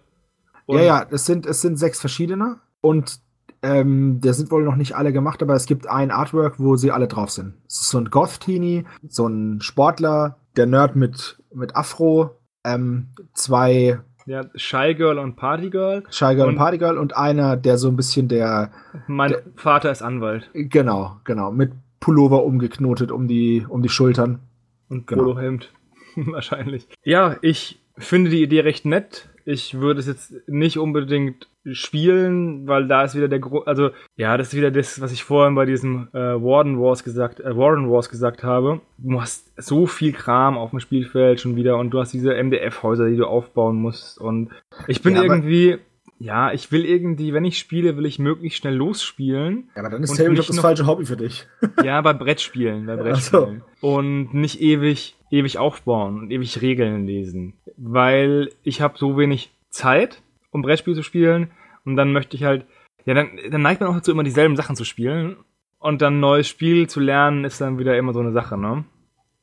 ja, 0.67 0.81
ja, 0.81 1.07
es 1.09 1.25
sind, 1.25 1.47
es 1.47 1.61
sind 1.61 1.77
sechs 1.77 1.99
verschiedene. 1.99 2.59
Und 2.81 3.19
ähm, 3.61 4.21
der 4.21 4.33
sind 4.33 4.51
wohl 4.51 4.63
noch 4.63 4.75
nicht 4.75 4.95
alle 4.95 5.11
gemacht, 5.11 5.41
aber 5.41 5.55
es 5.55 5.65
gibt 5.65 5.87
ein 5.87 6.11
Artwork, 6.11 6.59
wo 6.59 6.75
sie 6.75 6.91
alle 6.91 7.07
drauf 7.07 7.31
sind. 7.31 7.55
Es 7.67 7.81
ist 7.81 7.89
so 7.89 7.97
ein 7.97 8.09
Goth-Teenie, 8.09 8.85
so 9.07 9.27
ein 9.27 9.59
Sportler, 9.61 10.37
der 10.55 10.67
Nerd 10.67 10.95
mit, 10.95 11.39
mit 11.53 11.75
Afro, 11.75 12.37
ähm, 12.63 13.07
zwei 13.33 13.99
ja, 14.29 14.45
Shy 14.53 14.93
Girl 14.93 15.17
und 15.17 15.35
Party 15.35 15.71
Girl. 15.71 16.03
Shy 16.11 16.35
Girl 16.35 16.41
und, 16.41 16.49
und 16.49 16.55
Party 16.57 16.77
Girl 16.77 16.99
und 16.99 17.17
einer, 17.17 17.57
der 17.57 17.79
so 17.79 17.87
ein 17.89 17.95
bisschen 17.95 18.27
der. 18.27 18.71
Mein 19.07 19.31
der, 19.31 19.41
Vater 19.55 19.91
ist 19.91 20.03
Anwalt. 20.03 20.51
Genau, 20.53 21.17
genau. 21.23 21.51
Mit 21.51 21.71
Pullover 21.99 22.43
umgeknotet 22.43 23.11
um 23.11 23.27
die, 23.27 23.65
um 23.67 23.81
die 23.81 23.89
Schultern. 23.89 24.39
Und 24.87 25.07
genau. 25.07 25.23
Polohemd. 25.23 25.73
Wahrscheinlich. 26.15 26.87
Ja, 27.03 27.37
ich 27.41 27.81
finde 27.97 28.29
die 28.29 28.43
Idee 28.43 28.59
recht 28.59 28.85
nett. 28.85 29.29
Ich 29.45 29.79
würde 29.79 29.99
es 29.99 30.05
jetzt 30.05 30.47
nicht 30.47 30.77
unbedingt 30.77 31.48
spielen, 31.65 32.67
weil 32.67 32.87
da 32.87 33.03
ist 33.03 33.15
wieder 33.15 33.27
der 33.27 33.39
Grund, 33.39 33.67
also 33.67 33.91
ja, 34.15 34.37
das 34.37 34.49
ist 34.49 34.55
wieder 34.55 34.71
das, 34.71 35.01
was 35.01 35.11
ich 35.11 35.23
vorhin 35.23 35.55
bei 35.55 35.65
diesem 35.65 36.07
äh, 36.13 36.17
Warden 36.17 36.79
Wars 36.79 37.03
gesagt, 37.03 37.39
äh, 37.39 37.55
Warden 37.57 37.89
Wars 37.89 38.09
gesagt 38.09 38.43
habe. 38.43 38.81
Du 38.97 39.21
hast 39.21 39.51
so 39.61 39.85
viel 39.85 40.13
Kram 40.13 40.57
auf 40.57 40.71
dem 40.71 40.79
Spielfeld 40.79 41.41
schon 41.41 41.55
wieder 41.55 41.77
und 41.77 41.91
du 41.91 41.99
hast 41.99 42.13
diese 42.13 42.33
MDF-Häuser, 42.33 43.07
die 43.09 43.17
du 43.17 43.25
aufbauen 43.25 43.75
musst 43.75 44.19
und 44.19 44.49
ich 44.87 45.01
bin 45.01 45.15
ja, 45.15 45.23
irgendwie, 45.23 45.79
ja, 46.17 46.51
ich 46.51 46.71
will 46.71 46.85
irgendwie, 46.85 47.33
wenn 47.33 47.45
ich 47.45 47.57
spiele, 47.57 47.97
will 47.97 48.05
ich 48.05 48.19
möglichst 48.19 48.59
schnell 48.59 48.75
losspielen. 48.75 49.69
Ja, 49.75 49.81
aber 49.81 49.89
dann 49.89 50.03
ist 50.03 50.15
Tabletop 50.15 50.47
das 50.47 50.59
falsche 50.59 50.85
Hobby 50.87 51.05
für 51.05 51.17
dich. 51.17 51.47
ja, 51.83 52.01
bei 52.01 52.13
Brettspielen, 52.13 52.85
bei 52.85 52.95
Brettspielen. 52.95 53.63
So. 53.81 53.87
Und 53.87 54.33
nicht 54.33 54.61
ewig, 54.61 55.15
ewig 55.31 55.57
aufbauen 55.57 56.19
und 56.19 56.31
ewig 56.31 56.61
Regeln 56.61 57.05
lesen. 57.05 57.53
Weil 57.77 58.51
ich 58.63 58.81
habe 58.81 58.97
so 58.97 59.17
wenig 59.17 59.51
Zeit, 59.69 60.21
um 60.51 60.61
Brettspiel 60.61 60.95
zu 60.95 61.03
spielen. 61.03 61.51
Und 61.85 61.95
dann 61.95 62.11
möchte 62.11 62.35
ich 62.35 62.43
halt, 62.43 62.65
ja, 63.05 63.13
dann, 63.13 63.29
dann 63.51 63.61
neigt 63.61 63.81
man 63.81 63.89
auch 63.89 63.95
dazu, 63.95 64.11
immer 64.11 64.23
dieselben 64.23 64.55
Sachen 64.55 64.75
zu 64.75 64.83
spielen. 64.83 65.37
Und 65.79 66.01
dann 66.01 66.15
ein 66.15 66.19
neues 66.19 66.47
Spiel 66.47 66.87
zu 66.87 66.99
lernen, 66.99 67.45
ist 67.45 67.61
dann 67.61 67.79
wieder 67.79 67.97
immer 67.97 68.13
so 68.13 68.19
eine 68.19 68.33
Sache, 68.33 68.57
ne? 68.57 68.83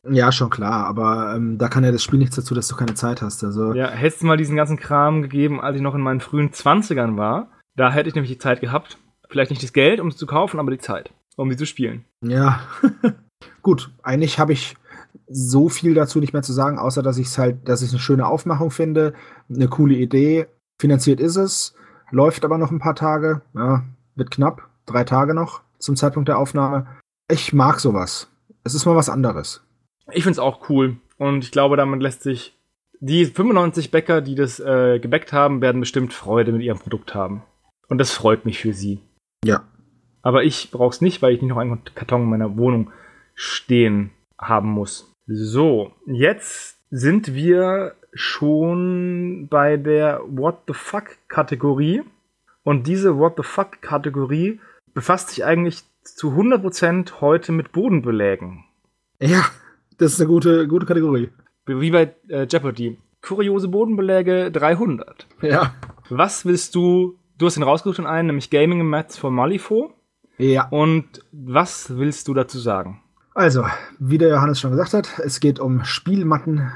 Ja, 0.09 0.31
schon 0.31 0.51
klar, 0.51 0.87
aber 0.87 1.35
ähm, 1.35 1.59
da 1.59 1.69
kann 1.69 1.83
ja 1.83 1.91
das 1.91 2.03
Spiel 2.03 2.19
nichts 2.19 2.37
dazu, 2.37 2.55
dass 2.55 2.69
du 2.69 2.77
keine 2.77 2.95
Zeit 2.95 3.23
hast. 3.23 3.43
Also 3.43 3.75
ja, 3.75 3.91
hättest 3.91 4.23
du 4.23 4.27
mal 4.27 4.37
diesen 4.37 4.57
ganzen 4.57 4.77
Kram 4.77 5.23
gegeben, 5.23 5.61
als 5.61 5.77
ich 5.77 5.83
noch 5.83 5.95
in 5.95 6.01
meinen 6.01 6.21
frühen 6.21 6.53
Zwanzigern 6.53 7.17
war, 7.17 7.51
da 7.75 7.91
hätte 7.91 8.09
ich 8.09 8.15
nämlich 8.15 8.31
die 8.31 8.39
Zeit 8.39 8.61
gehabt. 8.61 8.99
Vielleicht 9.29 9.51
nicht 9.51 9.63
das 9.63 9.73
Geld, 9.73 10.01
um 10.01 10.09
es 10.09 10.17
zu 10.17 10.27
kaufen, 10.27 10.61
aber 10.61 10.71
die 10.71 10.79
Zeit, 10.79 11.13
um 11.37 11.51
sie 11.51 11.57
zu 11.57 11.67
spielen. 11.67 12.05
Ja, 12.23 12.61
gut. 13.63 13.91
Eigentlich 14.03 14.39
habe 14.39 14.53
ich 14.53 14.77
so 15.29 15.69
viel 15.69 15.95
dazu 15.95 16.21
nicht 16.21 16.33
mehr 16.33 16.43
zu 16.43 16.53
sagen, 16.53 16.79
außer 16.79 17.03
dass 17.03 17.19
ich 17.19 17.27
es 17.27 17.39
halt, 17.39 17.69
dass 17.69 17.83
ich 17.83 17.91
eine 17.91 17.99
schöne 17.99 18.27
Aufmachung 18.27 18.71
finde, 18.71 19.15
eine 19.53 19.69
coole 19.69 19.95
Idee. 19.95 20.47
Finanziert 20.79 21.21
ist 21.21 21.37
es, 21.37 21.75
läuft 22.11 22.45
aber 22.45 22.59
noch 22.59 22.71
ein 22.71 22.79
paar 22.79 22.95
Tage, 22.95 23.43
ja, 23.55 23.85
wird 24.15 24.31
knapp, 24.31 24.69
drei 24.87 25.05
Tage 25.05 25.35
noch 25.35 25.63
zum 25.79 25.97
Zeitpunkt 25.97 26.29
der 26.29 26.39
Aufnahme. 26.39 26.87
Ich 27.31 27.53
mag 27.53 27.81
sowas. 27.81 28.31
Es 28.65 28.75
ist 28.75 28.87
mal 28.87 28.97
was 28.97 29.09
anderes. 29.09 29.65
Ich 30.13 30.23
finde 30.23 30.33
es 30.33 30.39
auch 30.39 30.69
cool 30.69 30.97
und 31.19 31.45
ich 31.45 31.51
glaube, 31.51 31.77
damit 31.77 32.03
lässt 32.03 32.23
sich 32.23 32.57
die 33.01 33.27
95 33.27 33.91
Bäcker, 33.91 34.21
die 34.21 34.35
das 34.35 34.61
äh, 34.61 34.99
gebäckt 34.99 35.33
haben, 35.33 35.61
werden 35.61 35.81
bestimmt 35.81 36.13
Freude 36.13 36.53
mit 36.53 36.63
ihrem 36.63 36.79
Produkt 36.79 37.15
haben. 37.15 37.43
Und 37.89 37.99
das 37.99 38.13
freut 38.13 38.45
mich 38.45 38.59
für 38.59 38.73
sie. 38.73 39.01
Ja. 39.45 39.65
Aber 40.23 40.45
ich 40.45 40.71
brauche 40.71 40.95
es 40.95 41.01
nicht, 41.01 41.23
weil 41.23 41.35
ich 41.35 41.43
nicht 41.43 41.51
noch 41.51 41.59
einen 41.59 41.83
Karton 41.95 42.23
in 42.23 42.31
meiner 42.31 42.57
Wohnung 42.57 42.91
stehen 43.35 44.11
haben 44.39 44.71
muss. 44.71 45.13
So, 45.27 45.93
jetzt 46.07 46.79
sind 46.91 47.35
wir 47.35 47.95
schon 48.17 49.49
bei 49.49 49.77
der 49.77 50.21
What 50.27 50.63
the 50.67 50.75
fuck 50.75 51.17
Kategorie. 51.29 52.03
Und 52.63 52.87
diese 52.87 53.17
What 53.19 53.35
the 53.37 53.43
fuck 53.43 53.81
Kategorie 53.81 54.61
befasst 54.95 55.31
sich 55.31 55.45
eigentlich 55.45 55.85
zu 56.03 56.31
100% 56.31 57.21
heute 57.21 57.53
mit 57.53 57.73
Bodenbelägen. 57.73 58.65
Ja, 59.21 59.45
das 59.99 60.15
ist 60.15 60.21
eine 60.21 60.29
gute, 60.29 60.67
gute 60.67 60.87
Kategorie. 60.87 61.31
Wie 61.67 61.91
bei 61.91 62.15
äh, 62.29 62.47
Jeopardy. 62.51 62.99
Kuriose 63.23 63.69
Bodenbeläge 63.69 64.51
300. 64.51 65.27
Ja. 65.43 65.75
Was 66.09 66.45
willst 66.47 66.75
du, 66.75 67.19
du 67.39 67.47
hast 67.47 67.57
den 67.57 67.63
rausgesucht 67.63 67.99
in 67.99 68.07
einen, 68.07 68.29
nämlich 68.29 68.51
Gaming 68.51 68.87
Mats 68.87 69.19
von 69.19 69.35
Malifo. 69.35 69.93
Ja. 70.39 70.69
Und 70.69 71.25
was 71.33 71.97
willst 71.97 72.29
du 72.29 72.35
dazu 72.35 72.59
sagen? 72.59 73.03
Also, 73.35 73.67
wie 73.99 74.19
der 74.19 74.31
Johannes 74.31 74.61
schon 74.61 74.71
gesagt 74.71 74.95
hat, 74.95 75.19
es 75.19 75.41
geht 75.41 75.59
um 75.59 75.85
Spielmatten 75.85 76.71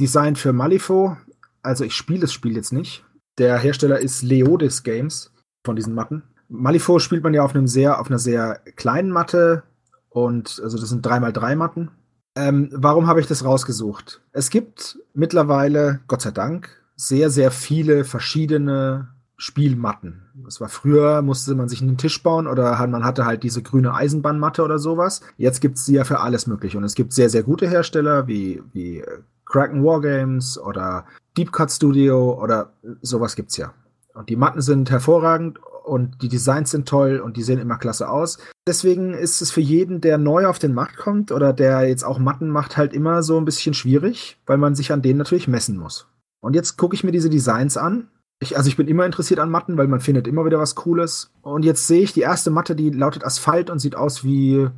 Design 0.00 0.34
für 0.34 0.52
Malifo. 0.52 1.16
Also 1.62 1.84
ich 1.84 1.94
spiele 1.94 2.20
das 2.20 2.32
Spiel 2.32 2.56
jetzt 2.56 2.72
nicht. 2.72 3.04
Der 3.38 3.58
Hersteller 3.58 4.00
ist 4.00 4.22
Leodis 4.22 4.82
Games 4.82 5.32
von 5.64 5.76
diesen 5.76 5.94
Matten. 5.94 6.22
Malifo 6.48 6.98
spielt 6.98 7.22
man 7.22 7.34
ja 7.34 7.42
auf 7.44 7.54
einem 7.54 7.66
sehr, 7.66 8.00
auf 8.00 8.08
einer 8.08 8.18
sehr 8.18 8.60
kleinen 8.76 9.10
Matte 9.10 9.62
und 10.08 10.60
also 10.64 10.78
das 10.78 10.88
sind 10.88 11.06
3x3 11.06 11.54
Matten. 11.54 11.90
Ähm, 12.34 12.70
warum 12.72 13.06
habe 13.06 13.20
ich 13.20 13.26
das 13.26 13.44
rausgesucht? 13.44 14.20
Es 14.32 14.50
gibt 14.50 14.98
mittlerweile, 15.14 16.00
Gott 16.08 16.22
sei 16.22 16.30
Dank, 16.30 16.70
sehr, 16.96 17.30
sehr 17.30 17.50
viele 17.50 18.04
verschiedene 18.04 19.08
Spielmatten. 19.36 20.22
Das 20.44 20.60
war 20.60 20.68
früher, 20.68 21.22
musste 21.22 21.54
man 21.54 21.68
sich 21.68 21.80
einen 21.80 21.96
Tisch 21.96 22.22
bauen 22.22 22.46
oder 22.46 22.86
man 22.86 23.04
hatte 23.04 23.24
halt 23.24 23.42
diese 23.42 23.62
grüne 23.62 23.94
Eisenbahnmatte 23.94 24.62
oder 24.62 24.78
sowas. 24.78 25.22
Jetzt 25.38 25.60
gibt 25.60 25.78
es 25.78 25.86
sie 25.86 25.94
ja 25.94 26.04
für 26.04 26.20
alles 26.20 26.46
mögliche. 26.46 26.76
Und 26.76 26.84
es 26.84 26.94
gibt 26.94 27.12
sehr, 27.12 27.30
sehr 27.30 27.42
gute 27.42 27.68
Hersteller 27.68 28.26
wie, 28.26 28.62
wie 28.72 28.98
äh, 28.98 29.06
Kraken 29.50 29.84
Wargames 29.84 30.58
oder 30.58 31.06
Deep 31.36 31.52
Cut 31.52 31.70
Studio 31.70 32.40
oder 32.40 32.72
sowas 33.02 33.36
gibt's 33.36 33.56
ja. 33.56 33.72
Und 34.14 34.28
die 34.28 34.36
Matten 34.36 34.60
sind 34.60 34.90
hervorragend 34.90 35.58
und 35.84 36.22
die 36.22 36.28
Designs 36.28 36.70
sind 36.70 36.88
toll 36.88 37.18
und 37.18 37.36
die 37.36 37.42
sehen 37.42 37.58
immer 37.58 37.78
klasse 37.78 38.08
aus. 38.08 38.38
Deswegen 38.66 39.14
ist 39.14 39.40
es 39.40 39.50
für 39.50 39.60
jeden, 39.60 40.00
der 40.00 40.18
neu 40.18 40.46
auf 40.46 40.58
den 40.58 40.74
Markt 40.74 40.96
kommt 40.96 41.32
oder 41.32 41.52
der 41.52 41.88
jetzt 41.88 42.04
auch 42.04 42.18
Matten 42.18 42.48
macht, 42.48 42.76
halt 42.76 42.92
immer 42.92 43.22
so 43.22 43.38
ein 43.38 43.44
bisschen 43.44 43.74
schwierig, 43.74 44.38
weil 44.46 44.58
man 44.58 44.74
sich 44.74 44.92
an 44.92 45.02
denen 45.02 45.18
natürlich 45.18 45.48
messen 45.48 45.76
muss. 45.76 46.06
Und 46.40 46.54
jetzt 46.54 46.76
gucke 46.76 46.94
ich 46.94 47.04
mir 47.04 47.12
diese 47.12 47.30
Designs 47.30 47.76
an 47.76 48.08
ich, 48.42 48.56
also 48.56 48.68
ich 48.68 48.76
bin 48.76 48.88
immer 48.88 49.04
interessiert 49.04 49.38
an 49.38 49.50
Matten, 49.50 49.76
weil 49.76 49.86
man 49.86 50.00
findet 50.00 50.26
immer 50.26 50.46
wieder 50.46 50.58
was 50.58 50.74
Cooles. 50.74 51.30
Und 51.42 51.64
jetzt 51.64 51.86
sehe 51.86 52.00
ich 52.00 52.14
die 52.14 52.22
erste 52.22 52.50
Matte, 52.50 52.74
die 52.74 52.90
lautet 52.90 53.24
Asphalt 53.24 53.68
und 53.68 53.78
sieht 53.78 53.94
aus 53.94 54.24
wie 54.24 54.68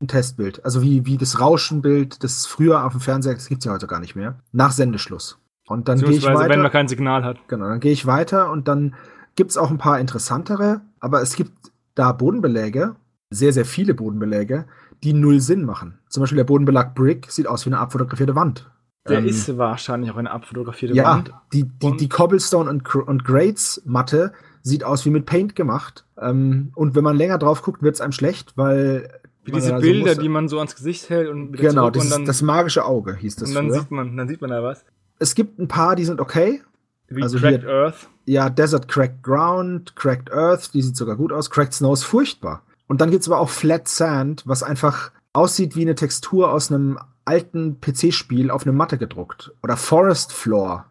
ein 0.00 0.08
Testbild. 0.08 0.64
Also 0.64 0.82
wie, 0.82 1.06
wie 1.06 1.16
das 1.16 1.40
Rauschenbild, 1.40 2.22
das 2.24 2.46
früher 2.46 2.84
auf 2.84 2.92
dem 2.92 3.00
Fernseher, 3.00 3.34
das 3.34 3.48
gibt's 3.48 3.64
ja 3.64 3.72
heute 3.72 3.86
gar 3.86 4.00
nicht 4.00 4.16
mehr, 4.16 4.36
nach 4.52 4.72
Sendeschluss. 4.72 5.38
Und 5.66 5.88
dann 5.88 5.98
gehe 5.98 6.10
ich 6.10 6.24
weiter. 6.24 6.50
wenn 6.50 6.62
man 6.62 6.70
kein 6.70 6.88
Signal 6.88 7.24
hat. 7.24 7.38
Genau, 7.48 7.68
dann 7.68 7.80
gehe 7.80 7.92
ich 7.92 8.06
weiter 8.06 8.50
und 8.50 8.68
dann 8.68 8.94
gibt's 9.34 9.56
auch 9.56 9.70
ein 9.70 9.78
paar 9.78 9.98
interessantere, 9.98 10.82
aber 11.00 11.22
es 11.22 11.36
gibt 11.36 11.52
da 11.94 12.12
Bodenbeläge, 12.12 12.96
sehr, 13.30 13.52
sehr 13.52 13.64
viele 13.64 13.94
Bodenbeläge, 13.94 14.66
die 15.02 15.12
null 15.12 15.40
Sinn 15.40 15.64
machen. 15.64 15.98
Zum 16.08 16.22
Beispiel 16.22 16.36
der 16.36 16.44
Bodenbelag 16.44 16.94
Brick 16.94 17.30
sieht 17.30 17.46
aus 17.46 17.64
wie 17.64 17.70
eine 17.70 17.78
abfotografierte 17.78 18.34
Wand. 18.34 18.70
Der 19.08 19.18
ähm, 19.18 19.26
ist 19.26 19.56
wahrscheinlich 19.58 20.10
auch 20.10 20.16
eine 20.16 20.30
abfotografierte 20.30 20.94
ja, 20.94 21.04
Wand. 21.04 21.32
Die, 21.52 21.64
die, 21.64 21.96
die 21.96 22.08
Cobblestone 22.08 22.70
und, 22.70 22.94
und 22.94 23.24
Grades 23.24 23.82
Matte 23.84 24.32
sieht 24.62 24.82
aus 24.82 25.04
wie 25.04 25.10
mit 25.10 25.26
Paint 25.26 25.54
gemacht. 25.54 26.06
Ähm, 26.18 26.72
und 26.74 26.94
wenn 26.94 27.04
man 27.04 27.16
länger 27.16 27.38
drauf 27.38 27.62
guckt, 27.62 27.82
wird 27.82 27.94
es 27.94 28.00
einem 28.00 28.12
schlecht, 28.12 28.56
weil. 28.56 29.20
Wie 29.44 29.52
diese 29.52 29.74
Bilder, 29.74 30.14
so 30.14 30.22
die 30.22 30.28
man 30.28 30.48
so 30.48 30.58
ans 30.58 30.74
Gesicht 30.74 31.10
hält 31.10 31.28
und 31.28 31.52
Genau, 31.52 31.90
das, 31.90 32.04
und 32.04 32.10
dann, 32.10 32.24
das 32.24 32.42
magische 32.42 32.84
Auge 32.84 33.16
hieß 33.16 33.36
das. 33.36 33.50
Und 33.50 33.54
dann 33.54 33.72
sieht 33.72 33.90
man, 33.90 34.16
dann 34.16 34.28
sieht 34.28 34.40
man 34.40 34.50
da 34.50 34.62
was. 34.62 34.84
Es 35.18 35.34
gibt 35.34 35.58
ein 35.58 35.68
paar, 35.68 35.96
die 35.96 36.04
sind 36.04 36.20
okay. 36.20 36.62
Wie 37.08 37.22
also 37.22 37.38
Cracked 37.38 37.60
hier, 37.60 37.70
Earth. 37.70 38.08
Ja, 38.24 38.48
Desert 38.48 38.88
Cracked 38.88 39.22
Ground, 39.22 39.94
Cracked 39.96 40.32
Earth, 40.32 40.72
die 40.72 40.82
sieht 40.82 40.96
sogar 40.96 41.16
gut 41.16 41.32
aus. 41.32 41.50
Cracked 41.50 41.74
Snow 41.74 41.92
ist 41.92 42.04
furchtbar. 42.04 42.62
Und 42.86 43.00
dann 43.00 43.10
gibt's 43.10 43.28
aber 43.28 43.38
auch 43.38 43.50
Flat 43.50 43.88
Sand, 43.88 44.42
was 44.46 44.62
einfach 44.62 45.10
aussieht 45.32 45.76
wie 45.76 45.82
eine 45.82 45.94
Textur 45.94 46.50
aus 46.50 46.70
einem 46.70 46.98
alten 47.24 47.80
PC-Spiel 47.80 48.50
auf 48.50 48.62
eine 48.64 48.72
Matte 48.72 48.98
gedruckt. 48.98 49.52
Oder 49.62 49.76
Forest 49.76 50.32
Floor. 50.32 50.86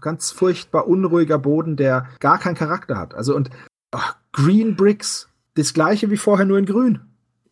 Ganz 0.00 0.32
furchtbar 0.32 0.86
unruhiger 0.86 1.38
Boden, 1.38 1.76
der 1.76 2.08
gar 2.20 2.38
keinen 2.38 2.56
Charakter 2.56 2.98
hat. 2.98 3.14
Also 3.14 3.34
und 3.34 3.50
ach, 3.90 4.16
Green 4.32 4.76
Bricks, 4.76 5.28
das 5.54 5.72
gleiche 5.72 6.10
wie 6.10 6.16
vorher, 6.16 6.46
nur 6.46 6.58
in 6.58 6.66
grün. 6.66 7.00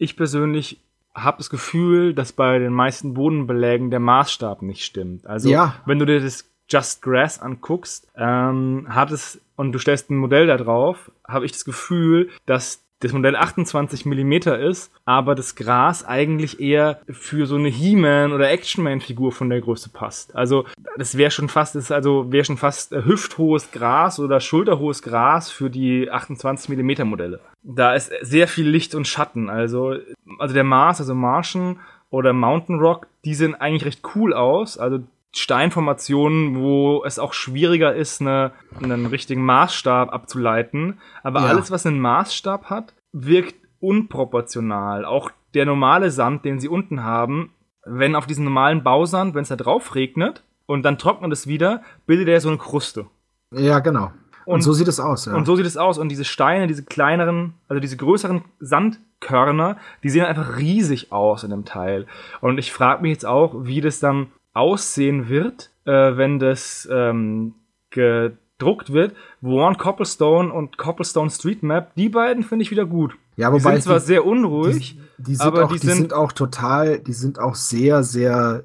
Ich 0.04 0.18
persönlich 0.18 0.82
habe 1.14 1.38
das 1.38 1.48
Gefühl, 1.48 2.12
dass 2.12 2.32
bei 2.32 2.58
den 2.58 2.74
meisten 2.74 3.14
Bodenbelägen 3.14 3.90
der 3.90 4.00
Maßstab 4.00 4.60
nicht 4.60 4.84
stimmt. 4.84 5.26
Also 5.26 5.48
ja. 5.48 5.76
wenn 5.86 5.98
du 5.98 6.04
dir 6.04 6.20
das 6.20 6.44
Just 6.68 7.00
Grass 7.00 7.40
anguckst, 7.40 8.06
ähm, 8.14 8.86
hat 8.90 9.10
es 9.12 9.40
und 9.56 9.72
du 9.72 9.78
stellst 9.78 10.10
ein 10.10 10.18
Modell 10.18 10.46
da 10.46 10.58
drauf, 10.58 11.10
habe 11.26 11.46
ich 11.46 11.52
das 11.52 11.64
Gefühl, 11.64 12.28
dass 12.44 12.83
das 13.00 13.12
Modell 13.12 13.36
28 13.36 14.06
mm 14.06 14.32
ist, 14.68 14.90
aber 15.04 15.34
das 15.34 15.56
Gras 15.56 16.04
eigentlich 16.04 16.60
eher 16.60 17.00
für 17.08 17.46
so 17.46 17.56
eine 17.56 17.68
He-Man 17.68 18.32
oder 18.32 18.50
Action-Man-Figur 18.50 19.32
von 19.32 19.50
der 19.50 19.60
Größe 19.60 19.90
passt. 19.90 20.34
Also 20.34 20.64
das 20.96 21.18
wäre 21.18 21.30
schon 21.30 21.48
fast, 21.48 21.74
das 21.74 21.90
also 21.90 22.32
wäre 22.32 22.44
schon 22.44 22.56
fast 22.56 22.92
äh, 22.92 23.04
hüfthohes 23.04 23.72
Gras 23.72 24.18
oder 24.18 24.40
schulterhohes 24.40 25.02
Gras 25.02 25.50
für 25.50 25.70
die 25.70 26.10
28 26.10 26.76
mm 26.76 27.06
Modelle. 27.06 27.40
Da 27.62 27.94
ist 27.94 28.12
sehr 28.22 28.48
viel 28.48 28.68
Licht 28.68 28.94
und 28.94 29.06
Schatten. 29.06 29.50
Also, 29.50 29.96
also 30.38 30.54
der 30.54 30.64
Mars, 30.64 31.00
also 31.00 31.14
Martian 31.14 31.80
oder 32.10 32.32
Mountain 32.32 32.78
Rock, 32.78 33.06
die 33.24 33.34
sehen 33.34 33.54
eigentlich 33.54 33.84
recht 33.84 34.02
cool 34.14 34.32
aus. 34.32 34.78
Also 34.78 35.00
Steinformationen, 35.34 36.60
wo 36.60 37.04
es 37.04 37.18
auch 37.18 37.32
schwieriger 37.32 37.94
ist, 37.94 38.20
eine, 38.20 38.52
einen 38.80 39.06
richtigen 39.06 39.44
Maßstab 39.44 40.12
abzuleiten. 40.12 41.00
Aber 41.22 41.40
ja. 41.40 41.46
alles, 41.46 41.70
was 41.70 41.86
einen 41.86 42.00
Maßstab 42.00 42.70
hat, 42.70 42.94
wirkt 43.12 43.56
unproportional. 43.80 45.04
Auch 45.04 45.30
der 45.54 45.66
normale 45.66 46.10
Sand, 46.10 46.44
den 46.44 46.60
sie 46.60 46.68
unten 46.68 47.02
haben, 47.02 47.50
wenn 47.84 48.14
auf 48.14 48.26
diesen 48.26 48.44
normalen 48.44 48.82
Bausand, 48.82 49.34
wenn 49.34 49.42
es 49.42 49.48
da 49.48 49.56
drauf 49.56 49.94
regnet 49.94 50.44
und 50.66 50.84
dann 50.84 50.98
trocknet 50.98 51.32
es 51.32 51.46
wieder, 51.46 51.82
bildet 52.06 52.28
er 52.28 52.40
so 52.40 52.48
eine 52.48 52.58
Kruste. 52.58 53.06
Ja, 53.50 53.80
genau. 53.80 54.12
Und, 54.46 54.54
und 54.54 54.62
so 54.62 54.72
sieht 54.72 54.88
es 54.88 55.00
aus. 55.00 55.26
Ja. 55.26 55.34
Und 55.34 55.46
so 55.46 55.56
sieht 55.56 55.66
es 55.66 55.76
aus. 55.76 55.98
Und 55.98 56.10
diese 56.10 56.24
Steine, 56.24 56.66
diese 56.66 56.84
kleineren, 56.84 57.54
also 57.68 57.80
diese 57.80 57.96
größeren 57.96 58.42
Sandkörner, 58.60 59.78
die 60.02 60.10
sehen 60.10 60.24
einfach 60.24 60.58
riesig 60.58 61.12
aus 61.12 61.44
in 61.44 61.50
dem 61.50 61.64
Teil. 61.64 62.06
Und 62.40 62.58
ich 62.58 62.72
frage 62.72 63.02
mich 63.02 63.12
jetzt 63.12 63.26
auch, 63.26 63.64
wie 63.64 63.80
das 63.80 64.00
dann 64.00 64.28
aussehen 64.54 65.28
wird, 65.28 65.70
äh, 65.84 66.16
wenn 66.16 66.38
das 66.38 66.88
ähm, 66.90 67.54
gedruckt 67.90 68.92
wird. 68.92 69.14
Warren 69.40 69.76
Copplestone 69.76 70.52
und 70.52 70.78
Copplestone 70.78 71.30
Street 71.30 71.62
Map, 71.62 71.94
die 71.96 72.08
beiden 72.08 72.42
finde 72.42 72.62
ich 72.62 72.70
wieder 72.70 72.86
gut. 72.86 73.14
Ja, 73.36 73.52
wobei 73.52 73.58
die 73.58 73.80
sind 73.80 73.82
zwar 73.82 73.98
die, 73.98 74.06
sehr 74.06 74.24
unruhig, 74.24 74.96
die, 75.18 75.22
die 75.22 75.34
sind 75.34 75.46
aber 75.46 75.64
auch, 75.64 75.72
die, 75.72 75.78
sind, 75.78 75.96
sind, 75.96 76.12
auch 76.12 76.32
total, 76.32 77.00
die 77.00 77.12
sind 77.12 77.38
auch 77.38 77.56
sehr, 77.56 78.04
sehr 78.04 78.64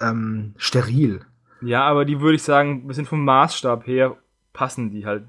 ähm, 0.00 0.54
steril. 0.58 1.20
Ja, 1.62 1.84
aber 1.84 2.04
die 2.04 2.20
würde 2.20 2.36
ich 2.36 2.42
sagen, 2.42 2.86
wir 2.86 2.94
sind 2.94 3.08
vom 3.08 3.24
Maßstab 3.24 3.86
her 3.86 4.16
passen 4.52 4.90
die 4.90 5.06
halt 5.06 5.24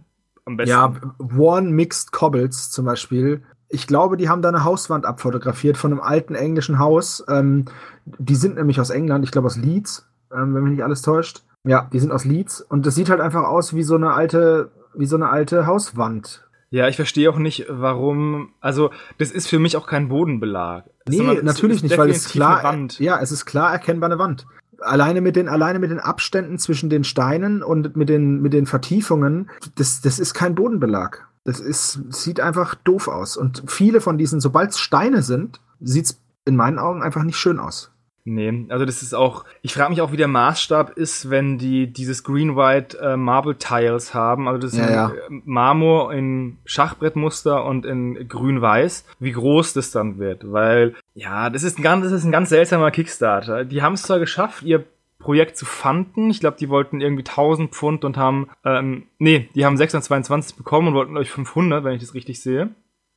am 0.45 0.57
besten. 0.57 0.71
Ja, 0.71 0.93
One 1.37 1.69
Mixed 1.69 2.11
Cobbles 2.11 2.71
zum 2.71 2.85
Beispiel. 2.85 3.43
Ich 3.73 3.87
glaube, 3.87 4.17
die 4.17 4.29
haben 4.29 4.41
da 4.41 4.49
eine 4.49 4.63
Hauswand 4.63 5.05
abfotografiert 5.05 5.77
von 5.77 5.91
einem 5.91 6.01
alten 6.01 6.35
englischen 6.35 6.77
Haus. 6.77 7.23
Ähm, 7.27 7.65
die 8.05 8.35
sind 8.35 8.55
nämlich 8.55 8.79
aus 8.79 8.91
England, 8.91 9.25
ich 9.25 9.31
glaube 9.31 9.47
aus 9.47 9.57
Leeds, 9.57 10.07
ähm, 10.31 10.53
wenn 10.53 10.63
mich 10.63 10.73
nicht 10.73 10.83
alles 10.83 11.01
täuscht. 11.01 11.43
Ja, 11.65 11.89
die 11.91 11.99
sind 11.99 12.11
aus 12.11 12.23
Leeds 12.23 12.61
und 12.61 12.85
das 12.85 12.93
sieht 12.93 13.09
halt 13.09 13.19
einfach 13.19 13.45
aus 13.45 13.73
wie 13.73 13.83
so 13.83 13.95
eine 13.95 14.13
alte, 14.13 14.71
wie 14.93 15.07
so 15.07 15.15
eine 15.15 15.29
alte 15.29 15.65
Hauswand. 15.65 16.45
Ja, 16.69 16.87
ich 16.87 16.95
verstehe 16.95 17.29
auch 17.29 17.37
nicht, 17.37 17.65
warum. 17.69 18.49
Also, 18.59 18.91
das 19.17 19.31
ist 19.31 19.47
für 19.47 19.59
mich 19.59 19.77
auch 19.77 19.87
kein 19.87 20.09
Bodenbelag. 20.09 20.85
Nee, 21.07 21.17
Sondern 21.17 21.45
natürlich 21.45 21.83
nicht, 21.83 21.97
weil 21.97 22.09
es 22.09 22.29
klar, 22.29 22.77
ja, 22.99 23.19
es 23.19 23.31
ist 23.31 23.45
klar 23.45 23.71
erkennbar 23.71 24.09
eine 24.09 24.19
Wand. 24.19 24.45
Alleine 24.83 25.21
mit 25.21 25.35
den, 25.35 25.47
alleine 25.47 25.79
mit 25.79 25.91
den 25.91 25.99
Abständen 25.99 26.57
zwischen 26.59 26.89
den 26.89 27.03
Steinen 27.03 27.63
und 27.63 27.95
mit 27.95 28.09
den, 28.09 28.41
mit 28.41 28.53
den 28.53 28.65
Vertiefungen, 28.65 29.49
das, 29.75 30.01
das 30.01 30.19
ist 30.19 30.33
kein 30.33 30.55
Bodenbelag. 30.55 31.27
Das 31.45 31.59
ist, 31.59 31.99
sieht 32.09 32.39
einfach 32.39 32.75
doof 32.75 33.07
aus. 33.07 33.37
Und 33.37 33.63
viele 33.67 34.01
von 34.01 34.17
diesen, 34.17 34.39
sobald 34.39 34.71
es 34.71 34.79
Steine 34.79 35.21
sind, 35.23 35.59
sieht's 35.79 36.19
in 36.45 36.55
meinen 36.55 36.79
Augen 36.79 37.01
einfach 37.01 37.23
nicht 37.23 37.37
schön 37.37 37.59
aus. 37.59 37.92
Nee, 38.25 38.67
also 38.69 38.85
das 38.85 39.01
ist 39.01 39.13
auch, 39.13 39.43
ich 39.61 39.73
frage 39.73 39.89
mich 39.89 40.01
auch, 40.01 40.13
wie 40.13 40.17
der 40.17 40.29
Maßstab 40.29 40.91
ist, 40.91 41.29
wenn 41.29 41.57
die 41.57 41.91
dieses 41.91 42.23
Green-White 42.23 42.97
äh, 42.99 43.17
Marble 43.17 43.57
Tiles 43.57 44.13
haben. 44.13 44.47
Also 44.47 44.59
das 44.59 44.73
ist 44.73 44.79
ja, 44.79 44.91
ja. 44.91 45.11
Marmor 45.29 46.13
in 46.13 46.57
Schachbrettmuster 46.63 47.65
und 47.65 47.85
in 47.85 48.27
Grün-Weiß, 48.29 49.05
wie 49.19 49.31
groß 49.33 49.73
das 49.73 49.91
dann 49.91 50.19
wird. 50.19 50.49
Weil, 50.49 50.95
ja, 51.13 51.49
das 51.49 51.63
ist 51.63 51.77
ein 51.77 51.83
ganz, 51.83 52.05
das 52.05 52.13
ist 52.13 52.23
ein 52.23 52.31
ganz 52.31 52.47
seltsamer 52.47 52.91
Kickstarter. 52.91 53.65
Die 53.65 53.81
haben 53.81 53.93
es 53.93 54.03
zwar 54.03 54.19
geschafft, 54.19 54.63
ihr 54.63 54.85
Projekt 55.19 55.57
zu 55.57 55.65
fanden. 55.65 56.29
Ich 56.29 56.39
glaube, 56.39 56.57
die 56.57 56.69
wollten 56.69 57.01
irgendwie 57.01 57.23
1000 57.23 57.71
Pfund 57.73 58.05
und 58.05 58.15
haben, 58.15 58.49
ähm, 58.63 59.07
nee, 59.19 59.49
die 59.55 59.65
haben 59.65 59.75
622 59.75 60.55
bekommen 60.55 60.89
und 60.89 60.93
wollten 60.93 61.17
euch 61.17 61.29
500, 61.29 61.83
wenn 61.83 61.95
ich 61.95 62.01
das 62.01 62.13
richtig 62.13 62.41
sehe. 62.41 62.69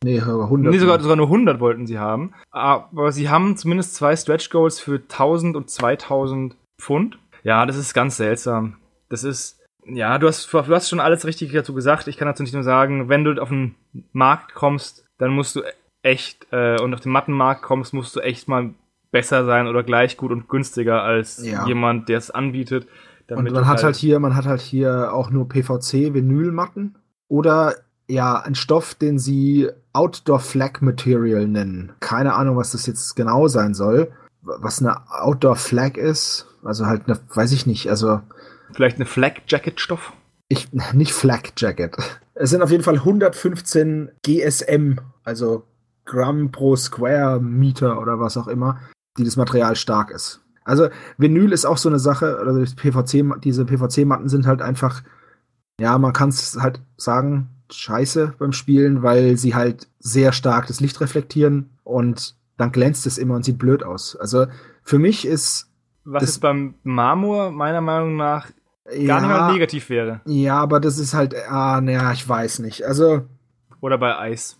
Nee, 0.04 0.20
100. 0.20 0.72
Nee, 0.72 0.78
sogar, 0.78 1.00
sogar 1.00 1.16
nur 1.16 1.26
100 1.26 1.60
wollten 1.60 1.86
sie 1.86 1.98
haben. 1.98 2.34
Aber 2.50 3.12
sie 3.12 3.30
haben 3.30 3.56
zumindest 3.56 3.94
zwei 3.94 4.14
Stretch 4.14 4.50
Goals 4.50 4.78
für 4.78 4.96
1000 4.96 5.56
und 5.56 5.70
2000 5.70 6.56
Pfund. 6.80 7.18
Ja, 7.42 7.64
das 7.64 7.76
ist 7.76 7.94
ganz 7.94 8.16
seltsam. 8.16 8.76
Das 9.08 9.24
ist, 9.24 9.62
ja, 9.86 10.18
du 10.18 10.26
hast, 10.26 10.52
du 10.52 10.66
hast 10.66 10.88
schon 10.88 11.00
alles 11.00 11.26
richtig 11.26 11.52
dazu 11.52 11.74
gesagt. 11.74 12.08
Ich 12.08 12.16
kann 12.16 12.26
dazu 12.26 12.42
nicht 12.42 12.54
nur 12.54 12.62
sagen, 12.62 13.08
wenn 13.08 13.24
du 13.24 13.40
auf 13.40 13.48
den 13.48 13.74
Markt 14.12 14.54
kommst, 14.54 15.06
dann 15.18 15.30
musst 15.30 15.56
du 15.56 15.62
echt, 16.02 16.46
äh, 16.52 16.80
und 16.80 16.92
auf 16.92 17.00
den 17.00 17.12
Mattenmarkt 17.12 17.62
kommst, 17.62 17.94
musst 17.94 18.14
du 18.16 18.20
echt 18.20 18.48
mal 18.48 18.74
besser 19.10 19.44
sein 19.44 19.66
oder 19.66 19.82
gleich 19.82 20.16
gut 20.16 20.30
und 20.30 20.48
günstiger 20.48 21.02
als 21.02 21.44
ja. 21.44 21.66
jemand, 21.66 22.08
der 22.08 22.18
es 22.18 22.30
anbietet. 22.30 22.86
und 23.30 23.50
man 23.50 23.66
hat 23.66 23.76
halt, 23.76 23.84
halt 23.84 23.96
hier, 23.96 24.20
man 24.20 24.36
hat 24.36 24.46
halt 24.46 24.60
hier 24.60 25.12
auch 25.12 25.30
nur 25.30 25.48
PVC-Vinylmatten 25.48 26.96
oder 27.28 27.74
ja, 28.08 28.40
ein 28.40 28.54
Stoff, 28.54 28.94
den 28.94 29.18
sie 29.18 29.68
Outdoor 29.96 30.40
Flag 30.40 30.82
Material 30.82 31.48
nennen. 31.48 31.92
Keine 32.00 32.34
Ahnung, 32.34 32.56
was 32.56 32.72
das 32.72 32.86
jetzt 32.86 33.16
genau 33.16 33.48
sein 33.48 33.72
soll. 33.72 34.12
Was 34.42 34.80
eine 34.80 35.10
Outdoor 35.10 35.56
Flag 35.56 35.96
ist, 35.96 36.46
also 36.62 36.86
halt 36.86 37.08
eine, 37.08 37.18
weiß 37.34 37.52
ich 37.52 37.66
nicht, 37.66 37.88
also. 37.88 38.20
Vielleicht 38.72 38.96
eine 38.96 39.06
Flag 39.06 39.40
Jacket 39.48 39.80
Stoff? 39.80 40.12
Ich, 40.48 40.72
nicht 40.92 41.12
Flag 41.12 41.52
Jacket. 41.56 41.96
Es 42.34 42.50
sind 42.50 42.62
auf 42.62 42.70
jeden 42.70 42.84
Fall 42.84 42.96
115 42.96 44.10
GSM, 44.22 44.98
also 45.24 45.64
Gramm 46.04 46.52
pro 46.52 46.76
Square 46.76 47.40
Meter 47.40 48.00
oder 48.00 48.20
was 48.20 48.36
auch 48.36 48.46
immer, 48.46 48.78
die 49.18 49.24
das 49.24 49.36
Material 49.36 49.74
stark 49.76 50.10
ist. 50.10 50.42
Also 50.64 50.88
Vinyl 51.16 51.52
ist 51.52 51.64
auch 51.64 51.78
so 51.78 51.88
eine 51.88 51.98
Sache, 51.98 52.38
oder 52.40 52.52
PVC, 52.52 53.40
diese 53.42 53.64
PVC-Matten 53.64 54.28
sind 54.28 54.46
halt 54.46 54.60
einfach, 54.60 55.02
ja, 55.80 55.96
man 55.96 56.12
kann 56.12 56.28
es 56.28 56.58
halt 56.60 56.82
sagen, 56.96 57.55
scheiße 57.70 58.34
beim 58.38 58.52
Spielen, 58.52 59.02
weil 59.02 59.36
sie 59.36 59.54
halt 59.54 59.88
sehr 59.98 60.32
stark 60.32 60.66
das 60.66 60.80
Licht 60.80 61.00
reflektieren 61.00 61.70
und 61.84 62.34
dann 62.56 62.72
glänzt 62.72 63.06
es 63.06 63.18
immer 63.18 63.34
und 63.34 63.44
sieht 63.44 63.58
blöd 63.58 63.82
aus. 63.82 64.16
Also 64.16 64.46
für 64.82 64.98
mich 64.98 65.26
ist. 65.26 65.70
Was 66.04 66.22
ist 66.22 66.38
beim 66.38 66.74
Marmor 66.84 67.50
meiner 67.50 67.80
Meinung 67.80 68.16
nach 68.16 68.48
gar 68.86 68.96
ja, 68.96 69.20
nicht 69.20 69.28
mal 69.28 69.52
negativ 69.52 69.90
wäre. 69.90 70.20
Ja, 70.24 70.58
aber 70.58 70.80
das 70.80 70.98
ist 70.98 71.14
halt, 71.14 71.34
ah, 71.48 71.80
naja, 71.80 72.12
ich 72.12 72.28
weiß 72.28 72.60
nicht. 72.60 72.84
Also. 72.84 73.24
Oder 73.80 73.98
bei 73.98 74.16
Eis. 74.16 74.58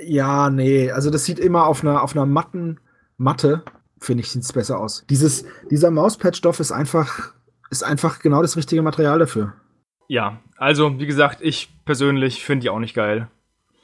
Ja, 0.00 0.50
nee, 0.50 0.90
also 0.90 1.10
das 1.10 1.24
sieht 1.24 1.38
immer 1.38 1.66
auf 1.66 1.82
einer, 1.82 2.02
auf 2.02 2.14
einer 2.14 2.26
matten 2.26 2.80
Matte, 3.16 3.62
finde 3.98 4.22
ich, 4.22 4.30
sieht 4.30 4.42
es 4.42 4.52
besser 4.52 4.78
aus. 4.78 5.04
Dieses, 5.08 5.44
dieser 5.70 5.90
Mauspad-Stoff 5.90 6.60
ist 6.60 6.72
einfach, 6.72 7.32
ist 7.70 7.84
einfach 7.84 8.18
genau 8.18 8.42
das 8.42 8.56
richtige 8.56 8.82
Material 8.82 9.18
dafür. 9.18 9.54
Ja, 10.08 10.40
also 10.64 10.98
wie 10.98 11.06
gesagt, 11.06 11.42
ich 11.42 11.68
persönlich 11.84 12.42
finde 12.42 12.62
die 12.62 12.70
auch 12.70 12.78
nicht 12.78 12.94
geil. 12.94 13.28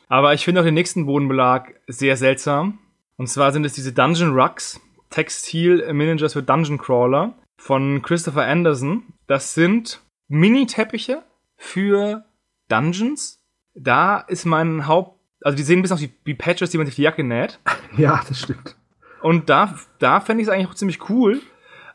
Aber 0.09 0.33
ich 0.33 0.45
finde 0.45 0.61
auch 0.61 0.65
den 0.65 0.75
nächsten 0.75 1.05
Bodenbelag 1.05 1.75
sehr 1.87 2.17
seltsam. 2.17 2.79
Und 3.17 3.29
zwar 3.29 3.53
sind 3.53 3.67
es 3.67 3.75
diese 3.75 3.93
Dungeon 3.93 4.33
Rugs, 4.33 4.81
Textil-Managers 5.11 6.33
für 6.33 6.43
Dungeon 6.43 6.79
Crawler 6.79 7.35
von 7.59 8.01
Christopher 8.01 8.47
Anderson. 8.47 9.03
Das 9.27 9.53
sind 9.53 10.01
Mini-Teppiche 10.29 11.23
für 11.59 12.25
Dungeons. 12.69 13.43
Da 13.75 14.19
ist 14.19 14.47
mein 14.47 14.87
Haupt... 14.87 15.21
Also 15.43 15.57
die 15.57 15.63
sehen 15.63 15.81
ein 15.81 15.83
bisschen 15.83 15.97
aus 15.97 16.03
wie, 16.03 16.15
wie 16.25 16.35
Patches, 16.35 16.71
die 16.71 16.79
man 16.79 16.87
sich 16.87 16.97
die 16.97 17.03
Jacke 17.03 17.23
näht. 17.23 17.61
Ja, 17.99 18.23
das 18.27 18.41
stimmt. 18.41 18.77
Und 19.21 19.51
da, 19.51 19.79
da 19.99 20.21
fände 20.21 20.43
ich 20.43 20.49
es 20.49 20.55
eigentlich 20.55 20.69
auch 20.69 20.75
ziemlich 20.75 21.11
cool, 21.11 21.43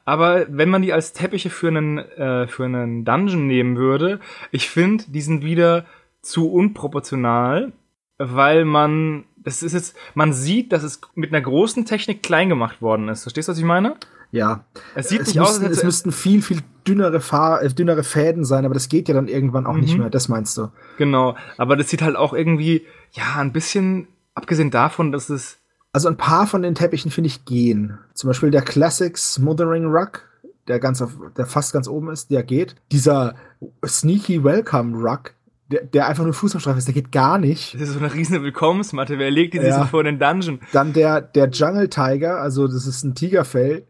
aber 0.06 0.45
wenn 0.49 0.70
man 0.70 0.84
die 0.84 0.93
als 0.93 1.14
Teppiche 1.14 1.49
für 1.49 1.68
einen, 1.68 1.97
äh, 1.97 2.47
für 2.47 2.66
einen 2.66 3.03
Dungeon 3.03 3.47
nehmen 3.47 3.76
würde, 3.76 4.20
ich 4.51 4.70
finde, 4.70 5.03
die 5.08 5.22
sind 5.22 5.43
wieder 5.43 5.86
zu 6.22 6.51
unproportional, 6.51 7.74
weil 8.18 8.66
man, 8.66 9.26
das 9.36 9.64
ist 9.64 9.74
jetzt, 9.74 9.95
man 10.14 10.32
sieht, 10.32 10.72
dass 10.72 10.84
es 10.84 11.01
mit 11.16 11.34
einer 11.34 11.41
großen 11.41 11.86
Technik 11.86 12.24
klein 12.24 12.49
gemacht 12.49 12.82
worden 12.82 13.10
ist. 13.10 13.24
Verstehst 13.24 13.47
du, 13.47 13.51
was 13.51 13.60
ich 13.60 13.66
meine? 13.66 13.95
Ja. 14.32 14.66
Es 14.93 15.10
sieht 15.10 15.22
es 15.22 15.28
nicht 15.28 15.39
müssten, 15.39 15.64
aus, 15.64 15.70
als 15.70 15.78
Es 15.78 15.84
müssten 15.84 16.12
viel, 16.12 16.41
viel 16.41 16.60
dünnere, 16.88 17.20
Fahr 17.20 17.64
äh, 17.64 17.70
dünnere 17.70 18.03
Fäden 18.03 18.45
sein, 18.45 18.66
aber 18.66 18.74
das 18.74 18.89
geht 18.89 19.08
ja 19.08 19.16
dann 19.16 19.28
irgendwann 19.28 19.66
auch 19.66 19.74
mhm. 19.74 19.82
nicht 19.82 19.97
mehr. 19.97 20.10
Das 20.10 20.30
meinst 20.30 20.58
du? 20.58 20.70
Genau. 20.97 21.36
Aber 21.58 21.76
das 21.76 21.89
sieht 21.89 22.01
halt 22.03 22.16
auch 22.16 22.34
irgendwie, 22.34 22.86
ja, 23.12 23.36
ein 23.38 23.53
bisschen, 23.53 24.08
abgesehen 24.36 24.72
davon, 24.72 25.12
dass 25.12 25.30
es 25.30 25.58
also 25.96 26.10
ein 26.10 26.18
paar 26.18 26.46
von 26.46 26.62
den 26.62 26.76
Teppichen 26.76 27.10
finde 27.10 27.30
ich 27.30 27.46
gehen. 27.46 27.98
Zum 28.14 28.28
Beispiel 28.28 28.52
der 28.52 28.64
Classic 28.64 29.18
Smothering 29.18 29.86
Rug, 29.86 30.24
der 30.68 30.78
ganz 30.82 31.02
auf, 31.02 31.12
der 31.38 31.46
fast 31.46 31.72
ganz 31.72 31.88
oben 31.88 32.12
ist, 32.12 32.32
der 32.32 32.43
geht. 32.43 32.76
Dieser 32.91 33.36
Sneaky 33.86 34.43
Welcome 34.43 34.98
Rug, 34.98 35.34
der, 35.72 35.86
der 35.86 36.08
einfach 36.08 36.26
nur 36.26 36.34
Fußabstreifen 36.34 36.80
ist, 36.80 36.89
der 36.89 36.93
geht 36.93 37.14
gar 37.14 37.38
nicht. 37.38 37.76
Das 37.76 37.84
ist 37.84 37.93
so 37.93 38.00
eine 38.00 38.14
riesen 38.14 38.43
Willkommensmatte. 38.43 39.18
Wer 39.20 39.32
legt 39.32 39.54
die 39.54 39.60
ja. 39.60 39.80
so 39.80 39.86
vor 39.86 40.04
den 40.04 40.20
Dungeon? 40.20 40.60
Dann 40.74 40.91
der, 40.91 41.22
der 41.22 41.48
Jungle 41.48 41.88
Tiger, 41.88 42.41
also 42.41 42.68
das 42.68 42.88
ist 42.88 43.06
ein 43.06 43.16
Tigerfell. 43.16 43.86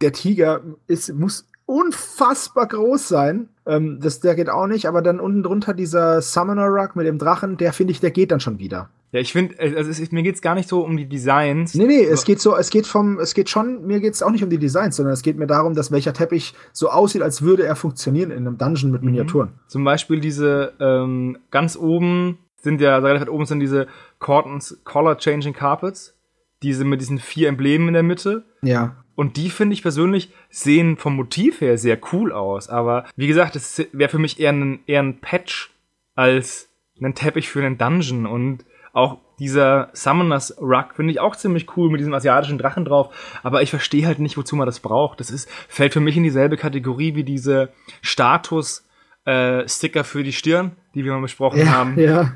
Der 0.00 0.12
Tiger 0.12 0.62
ist, 0.86 1.12
muss 1.12 1.46
unfassbar 1.66 2.68
groß 2.68 3.06
sein. 3.06 3.50
Ähm, 3.66 4.00
das, 4.00 4.20
der 4.20 4.34
geht 4.34 4.48
auch 4.48 4.66
nicht, 4.66 4.86
aber 4.86 5.02
dann 5.02 5.20
unten 5.20 5.42
drunter 5.42 5.74
dieser 5.74 6.22
Summoner 6.22 6.68
Rug 6.68 6.96
mit 6.96 7.06
dem 7.06 7.18
Drachen, 7.18 7.58
der 7.58 7.74
finde 7.74 7.90
ich, 7.90 8.00
der 8.00 8.12
geht 8.12 8.30
dann 8.30 8.40
schon 8.40 8.58
wieder. 8.58 8.88
Ja, 9.12 9.20
ich 9.20 9.32
finde, 9.32 9.58
also 9.58 9.90
es 9.90 10.12
mir 10.12 10.22
geht's 10.22 10.40
gar 10.40 10.54
nicht 10.54 10.68
so 10.68 10.82
um 10.82 10.96
die 10.96 11.08
Designs. 11.08 11.74
Nee, 11.74 11.86
nee, 11.86 12.04
es 12.04 12.24
geht 12.24 12.40
so, 12.40 12.56
es 12.56 12.70
geht 12.70 12.86
vom, 12.86 13.18
es 13.18 13.34
geht 13.34 13.48
schon, 13.48 13.84
mir 13.86 14.00
geht's 14.00 14.22
auch 14.22 14.30
nicht 14.30 14.44
um 14.44 14.50
die 14.50 14.58
Designs, 14.58 14.96
sondern 14.96 15.12
es 15.12 15.22
geht 15.22 15.36
mir 15.36 15.48
darum, 15.48 15.74
dass 15.74 15.90
welcher 15.90 16.12
Teppich 16.12 16.54
so 16.72 16.90
aussieht, 16.90 17.22
als 17.22 17.42
würde 17.42 17.64
er 17.64 17.74
funktionieren 17.74 18.30
in 18.30 18.46
einem 18.46 18.56
Dungeon 18.56 18.92
mit 18.92 19.02
Miniaturen. 19.02 19.48
Mhm. 19.48 19.68
Zum 19.68 19.84
Beispiel 19.84 20.20
diese 20.20 20.74
ähm, 20.78 21.38
ganz 21.50 21.76
oben 21.76 22.38
sind 22.62 22.80
ja, 22.80 22.98
relativ 22.98 23.22
weit 23.22 23.32
oben 23.32 23.46
sind 23.46 23.60
diese 23.60 23.86
Cortons 24.18 24.80
Color 24.84 25.18
Changing 25.18 25.54
Carpets. 25.54 26.16
Diese 26.62 26.84
mit 26.84 27.00
diesen 27.00 27.18
vier 27.18 27.48
Emblemen 27.48 27.88
in 27.88 27.94
der 27.94 28.02
Mitte. 28.02 28.44
Ja. 28.62 28.96
Und 29.14 29.36
die 29.36 29.50
finde 29.50 29.72
ich 29.72 29.82
persönlich 29.82 30.32
sehen 30.50 30.96
vom 30.96 31.16
Motiv 31.16 31.60
her 31.60 31.78
sehr 31.78 31.98
cool 32.12 32.32
aus. 32.32 32.68
Aber 32.68 33.06
wie 33.16 33.26
gesagt, 33.26 33.54
das 33.54 33.82
wäre 33.92 34.10
für 34.10 34.18
mich 34.18 34.38
eher 34.38 34.52
ein, 34.52 34.80
eher 34.86 35.02
ein 35.02 35.20
Patch 35.20 35.70
als 36.14 36.68
ein 37.02 37.14
Teppich 37.14 37.48
für 37.48 37.64
einen 37.64 37.78
Dungeon. 37.78 38.26
Und 38.26 38.64
auch 38.92 39.18
dieser 39.38 39.88
Summoners 39.92 40.56
Rug 40.60 40.94
finde 40.94 41.12
ich 41.12 41.20
auch 41.20 41.34
ziemlich 41.34 41.76
cool 41.76 41.90
mit 41.90 42.00
diesem 42.00 42.14
asiatischen 42.14 42.58
Drachen 42.58 42.84
drauf. 42.84 43.40
Aber 43.42 43.62
ich 43.62 43.70
verstehe 43.70 44.06
halt 44.06 44.18
nicht, 44.18 44.36
wozu 44.36 44.56
man 44.56 44.66
das 44.66 44.80
braucht. 44.80 45.20
Das 45.20 45.30
ist, 45.30 45.48
fällt 45.68 45.94
für 45.94 46.00
mich 46.00 46.16
in 46.16 46.22
dieselbe 46.22 46.56
Kategorie 46.56 47.14
wie 47.14 47.24
diese 47.24 47.70
Status-Sticker 48.02 50.00
äh, 50.00 50.04
für 50.04 50.22
die 50.22 50.32
Stirn, 50.32 50.72
die 50.94 51.04
wir 51.04 51.12
mal 51.12 51.22
besprochen 51.22 51.60
ja, 51.60 51.66
haben. 51.66 51.98
Ja. 51.98 52.32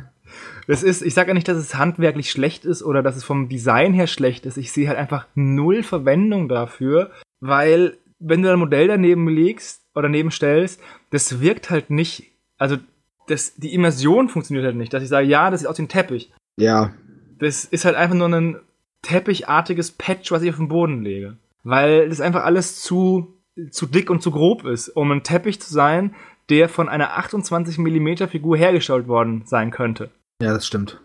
Das 0.66 0.82
ist, 0.82 1.02
ich 1.02 1.12
sage 1.12 1.28
ja 1.28 1.34
nicht, 1.34 1.48
dass 1.48 1.59
es 1.59 1.74
handwerklich 1.74 2.30
schlecht 2.30 2.64
ist 2.64 2.82
oder 2.82 3.02
dass 3.02 3.16
es 3.16 3.24
vom 3.24 3.48
Design 3.48 3.92
her 3.92 4.07
schlecht 4.07 4.46
ist. 4.46 4.57
Ich 4.57 4.72
sehe 4.72 4.88
halt 4.88 4.98
einfach 4.98 5.26
null 5.34 5.82
Verwendung 5.82 6.48
dafür, 6.48 7.11
weil 7.40 7.98
wenn 8.18 8.42
du 8.42 8.50
ein 8.50 8.59
Modell 8.59 8.88
daneben 8.88 9.28
legst 9.28 9.82
oder 9.94 10.05
daneben 10.05 10.30
stellst, 10.30 10.80
das 11.11 11.40
wirkt 11.40 11.68
halt 11.68 11.90
nicht, 11.90 12.32
also 12.57 12.78
das, 13.26 13.55
die 13.57 13.74
Immersion 13.74 14.28
funktioniert 14.28 14.64
halt 14.64 14.76
nicht, 14.76 14.92
dass 14.92 15.02
ich 15.02 15.09
sage, 15.09 15.26
ja, 15.26 15.50
das 15.50 15.61
sieht 15.61 15.68
aus 15.68 15.78
wie 15.78 15.82
ein 15.82 15.88
Teppich. 15.88 16.32
Ja. 16.57 16.92
Das 17.38 17.64
ist 17.64 17.84
halt 17.84 17.96
einfach 17.96 18.16
nur 18.16 18.28
ein 18.28 18.59
teppichartiges 19.02 19.92
Patch, 19.92 20.32
was 20.32 20.42
ich 20.42 20.50
auf 20.50 20.57
den 20.57 20.68
Boden 20.68 21.02
lege. 21.02 21.36
Weil 21.62 22.09
das 22.09 22.20
einfach 22.20 22.44
alles 22.44 22.80
zu, 22.80 23.38
zu 23.70 23.86
dick 23.86 24.11
und 24.11 24.22
zu 24.22 24.30
grob 24.30 24.64
ist, 24.64 24.88
um 24.88 25.11
ein 25.11 25.22
Teppich 25.22 25.61
zu 25.61 25.72
sein, 25.72 26.14
der 26.48 26.68
von 26.68 26.88
einer 26.88 27.16
28 27.16 27.78
mm 27.78 28.28
Figur 28.28 28.57
hergestellt 28.57 29.09
worden 29.09 29.42
sein 29.46 29.70
könnte. 29.70 30.11
Ja, 30.40 30.52
das 30.52 30.66
stimmt. 30.66 31.00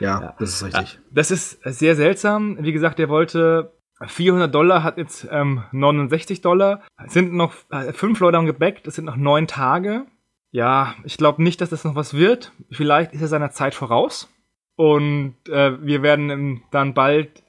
Ja, 0.00 0.20
ja. 0.20 0.34
das 0.38 0.50
ist 0.50 0.64
richtig. 0.64 1.00
Das 1.10 1.30
ist 1.30 1.60
sehr 1.64 1.96
seltsam. 1.96 2.58
Wie 2.60 2.72
gesagt, 2.72 2.98
der 2.98 3.08
wollte 3.08 3.72
400 4.04 4.52
Dollar, 4.52 4.82
hat 4.82 4.98
jetzt 4.98 5.28
ähm, 5.30 5.62
69 5.72 6.40
Dollar. 6.40 6.82
Es 7.04 7.12
sind 7.12 7.32
noch 7.32 7.54
äh, 7.70 7.92
fünf 7.92 8.20
Leute 8.20 8.38
am 8.38 8.46
gebackt, 8.46 8.86
es 8.86 8.96
sind 8.96 9.04
noch 9.04 9.16
neun 9.16 9.46
Tage. 9.46 10.06
Ja, 10.50 10.94
ich 11.04 11.16
glaube 11.16 11.42
nicht, 11.42 11.60
dass 11.60 11.70
das 11.70 11.84
noch 11.84 11.94
was 11.94 12.14
wird. 12.14 12.52
Vielleicht 12.70 13.12
ist 13.12 13.22
er 13.22 13.28
seiner 13.28 13.52
Zeit 13.52 13.74
voraus. 13.74 14.28
Und 14.76 15.36
äh, 15.48 15.84
wir 15.84 16.02
werden 16.02 16.62
dann 16.70 16.94
bald 16.94 17.42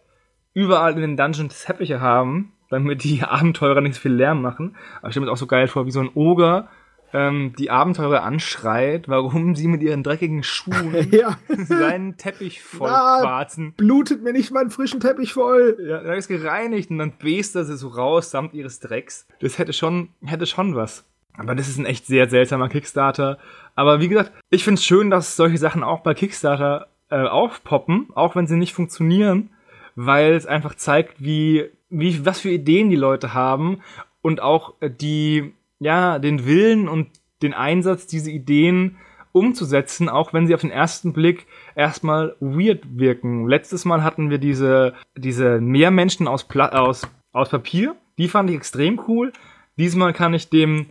überall 0.53 0.93
in 0.93 1.01
den 1.01 1.17
Dungeons 1.17 1.63
Teppiche 1.63 2.01
haben, 2.01 2.53
damit 2.69 3.03
die 3.03 3.23
Abenteurer 3.23 3.81
nicht 3.81 3.95
so 3.95 4.01
viel 4.01 4.13
Lärm 4.13 4.41
machen. 4.41 4.75
Aber 4.99 5.07
ich 5.07 5.13
stelle 5.13 5.25
mir 5.25 5.31
das 5.31 5.37
auch 5.39 5.41
so 5.41 5.47
geil 5.47 5.67
vor, 5.67 5.85
wie 5.85 5.91
so 5.91 6.01
ein 6.01 6.11
Oger 6.13 6.69
ähm, 7.13 7.53
die 7.57 7.69
Abenteurer 7.69 8.23
anschreit, 8.23 9.07
warum 9.07 9.55
sie 9.55 9.67
mit 9.67 9.83
ihren 9.83 10.03
dreckigen 10.03 10.43
Schuhen 10.43 11.07
ja. 11.11 11.37
seinen 11.47 12.17
Teppich 12.17 12.61
voll 12.63 12.89
Na, 12.89 13.19
quarzen. 13.21 13.73
Blutet 13.73 14.23
mir 14.23 14.33
nicht 14.33 14.51
meinen 14.51 14.71
frischen 14.71 14.99
Teppich 14.99 15.33
voll. 15.33 15.77
Ja, 15.79 15.97
er 15.99 16.15
ist 16.15 16.27
gereinigt 16.27 16.89
und 16.89 16.97
dann 16.97 17.11
bläst 17.11 17.55
er 17.55 17.63
sie 17.63 17.77
so 17.77 17.89
raus 17.89 18.31
samt 18.31 18.53
ihres 18.53 18.79
Drecks. 18.79 19.27
Das 19.39 19.59
hätte 19.59 19.73
schon, 19.73 20.09
hätte 20.25 20.47
schon 20.47 20.75
was. 20.75 21.05
Aber 21.37 21.55
das 21.55 21.67
ist 21.67 21.77
ein 21.77 21.85
echt 21.85 22.05
sehr 22.05 22.29
seltsamer 22.29 22.69
Kickstarter. 22.69 23.39
Aber 23.75 24.01
wie 24.01 24.07
gesagt, 24.07 24.31
ich 24.49 24.63
finde 24.63 24.79
es 24.79 24.85
schön, 24.85 25.09
dass 25.09 25.35
solche 25.35 25.57
Sachen 25.57 25.83
auch 25.83 26.01
bei 26.01 26.13
Kickstarter 26.13 26.87
äh, 27.13 27.27
aufpoppen, 27.27 28.07
auch 28.15 28.35
wenn 28.35 28.47
sie 28.47 28.57
nicht 28.57 28.73
funktionieren, 28.73 29.51
weil 29.95 30.33
es 30.33 30.47
einfach 30.47 30.73
zeigt, 30.73 31.23
wie, 31.23 31.69
wie, 31.89 32.25
was 32.25 32.39
für 32.39 32.49
Ideen 32.49 32.89
die 32.89 32.95
Leute 32.95 33.35
haben 33.35 33.81
und 34.23 34.41
auch 34.41 34.73
äh, 34.79 34.89
die, 34.89 35.53
ja, 35.77 36.17
den 36.17 36.47
Willen 36.47 36.89
und 36.89 37.09
den 37.43 37.53
Einsatz, 37.53 38.07
diese 38.07 38.31
Ideen 38.31 38.97
umzusetzen, 39.31 40.09
auch 40.09 40.33
wenn 40.33 40.47
sie 40.47 40.55
auf 40.55 40.61
den 40.61 40.71
ersten 40.71 41.13
Blick 41.13 41.45
erstmal 41.75 42.35
weird 42.39 42.97
wirken. 42.97 43.47
Letztes 43.47 43.85
Mal 43.85 44.03
hatten 44.03 44.31
wir 44.31 44.39
diese, 44.39 44.93
diese 45.15 45.61
Meermenschen 45.61 46.27
aus, 46.27 46.47
Pla 46.47 46.69
aus, 46.69 47.07
aus 47.31 47.49
Papier. 47.49 47.95
Die 48.17 48.27
fand 48.27 48.49
ich 48.49 48.55
extrem 48.55 48.99
cool. 49.07 49.33
Diesmal 49.77 50.13
kann 50.13 50.33
ich 50.33 50.49
dem 50.49 50.87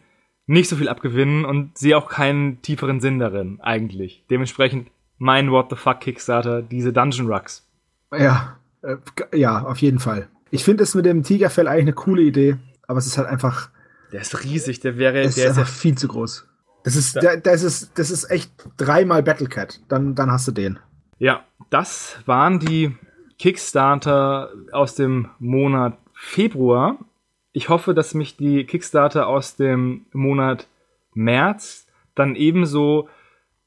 nicht 0.46 0.68
so 0.68 0.76
viel 0.76 0.88
abgewinnen 0.88 1.44
und 1.44 1.76
sehe 1.78 1.96
auch 1.96 2.08
keinen 2.08 2.62
tieferen 2.62 3.00
Sinn 3.00 3.18
darin, 3.18 3.58
eigentlich. 3.60 4.24
Dementsprechend 4.30 4.88
mein 5.22 5.52
What 5.52 5.70
the 5.70 5.76
fuck 5.76 6.00
Kickstarter, 6.00 6.62
diese 6.62 6.92
Dungeon 6.92 7.28
Rucks. 7.32 7.64
Ja, 8.12 8.58
äh, 8.82 8.96
ja, 9.32 9.62
auf 9.62 9.78
jeden 9.78 10.00
Fall. 10.00 10.28
Ich 10.50 10.64
finde 10.64 10.82
es 10.82 10.96
mit 10.96 11.06
dem 11.06 11.22
Tigerfell 11.22 11.68
eigentlich 11.68 11.82
eine 11.82 11.92
coole 11.92 12.22
Idee, 12.22 12.56
aber 12.88 12.98
es 12.98 13.06
ist 13.06 13.16
halt 13.16 13.28
einfach 13.28 13.70
der 14.10 14.20
ist 14.20 14.44
riesig, 14.44 14.80
der 14.80 14.98
wäre. 14.98 15.22
Ist 15.22 15.38
der 15.38 15.52
ist 15.52 15.56
ja 15.56 15.64
viel 15.64 15.96
zu 15.96 16.08
groß. 16.08 16.46
Das 16.84 16.96
ist, 16.96 17.14
der, 17.14 17.36
das 17.36 17.62
ist, 17.62 17.96
das 17.96 18.10
ist 18.10 18.30
echt 18.30 18.50
dreimal 18.76 19.22
Battlecat. 19.22 19.80
Dann, 19.88 20.16
dann 20.16 20.32
hast 20.32 20.48
du 20.48 20.52
den. 20.52 20.80
Ja, 21.18 21.44
das 21.70 22.18
waren 22.26 22.58
die 22.58 22.96
Kickstarter 23.38 24.50
aus 24.72 24.96
dem 24.96 25.30
Monat 25.38 25.96
Februar. 26.12 26.98
Ich 27.52 27.68
hoffe, 27.68 27.94
dass 27.94 28.14
mich 28.14 28.36
die 28.36 28.64
Kickstarter 28.64 29.28
aus 29.28 29.54
dem 29.54 30.06
Monat 30.12 30.66
März 31.14 31.86
dann 32.16 32.34
ebenso, 32.34 33.08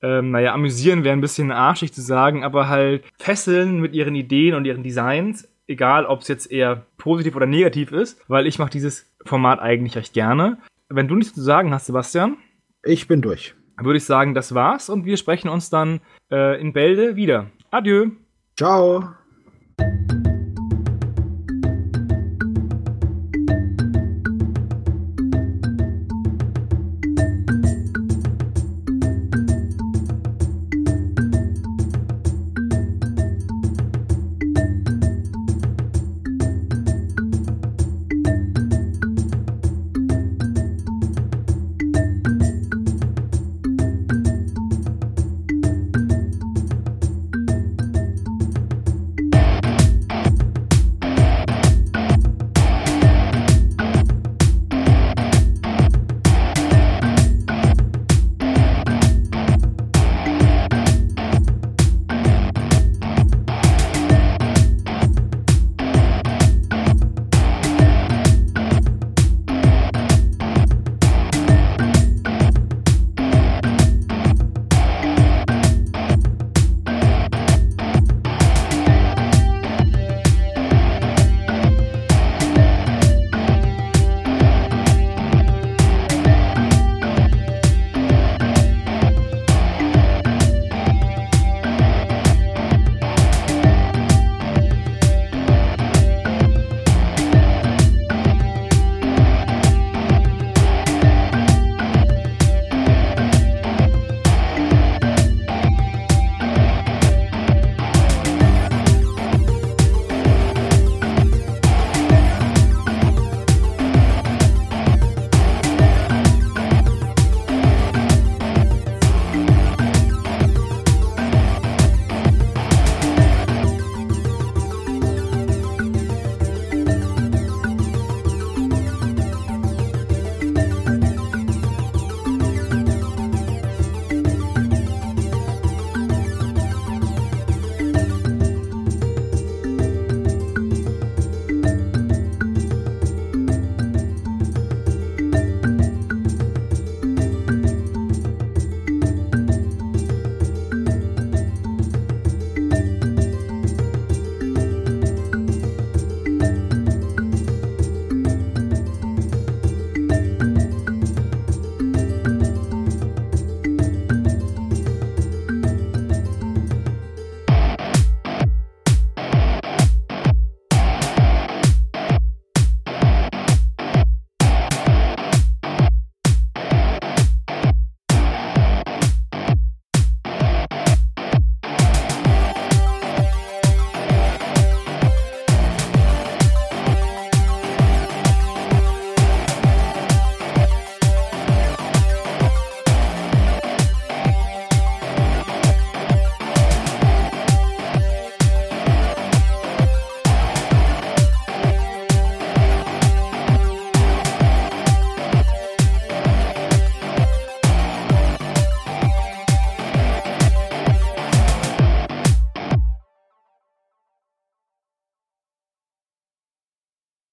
ähm, 0.02 0.32
naja, 0.32 0.54
amüsieren 0.54 1.04
wäre 1.04 1.16
ein 1.16 1.22
bisschen 1.22 1.52
arschig 1.52 1.94
zu 1.94 2.02
sagen, 2.02 2.44
aber 2.44 2.68
halt 2.68 3.04
fesseln 3.18 3.80
mit 3.80 3.94
ihren 3.94 4.16
Ideen 4.16 4.56
und 4.56 4.66
ihren 4.66 4.84
Designs 4.84 5.48
egal 5.68 6.06
ob 6.06 6.22
es 6.22 6.28
jetzt 6.28 6.52
eher 6.52 6.86
positiv 6.98 7.36
oder 7.36 7.46
negativ 7.46 7.92
ist, 7.92 8.20
weil 8.28 8.48
ich 8.48 8.60
mache 8.60 8.70
dieses 8.70 9.12
Format 9.26 9.60
eigentlich 9.60 9.96
recht 9.96 10.14
gerne. 10.14 10.58
Wenn 10.90 11.08
du 11.08 11.16
nichts 11.16 11.34
zu 11.34 11.42
sagen 11.42 11.74
hast, 11.74 11.88
Sebastian. 11.88 12.38
Ich 12.84 13.08
bin 13.08 13.22
durch. 13.22 13.56
Würde 13.78 13.98
ich 13.98 14.06
sagen, 14.06 14.34
das 14.34 14.54
war's 14.54 14.90
und 14.90 15.06
wir 15.06 15.18
sprechen 15.18 15.50
uns 15.50 15.70
dann 15.70 16.00
äh, 16.32 16.60
in 16.62 16.72
Bälde 16.72 17.16
wieder. 17.16 17.48
Adieu. 17.72 18.12
Ciao. 18.56 19.10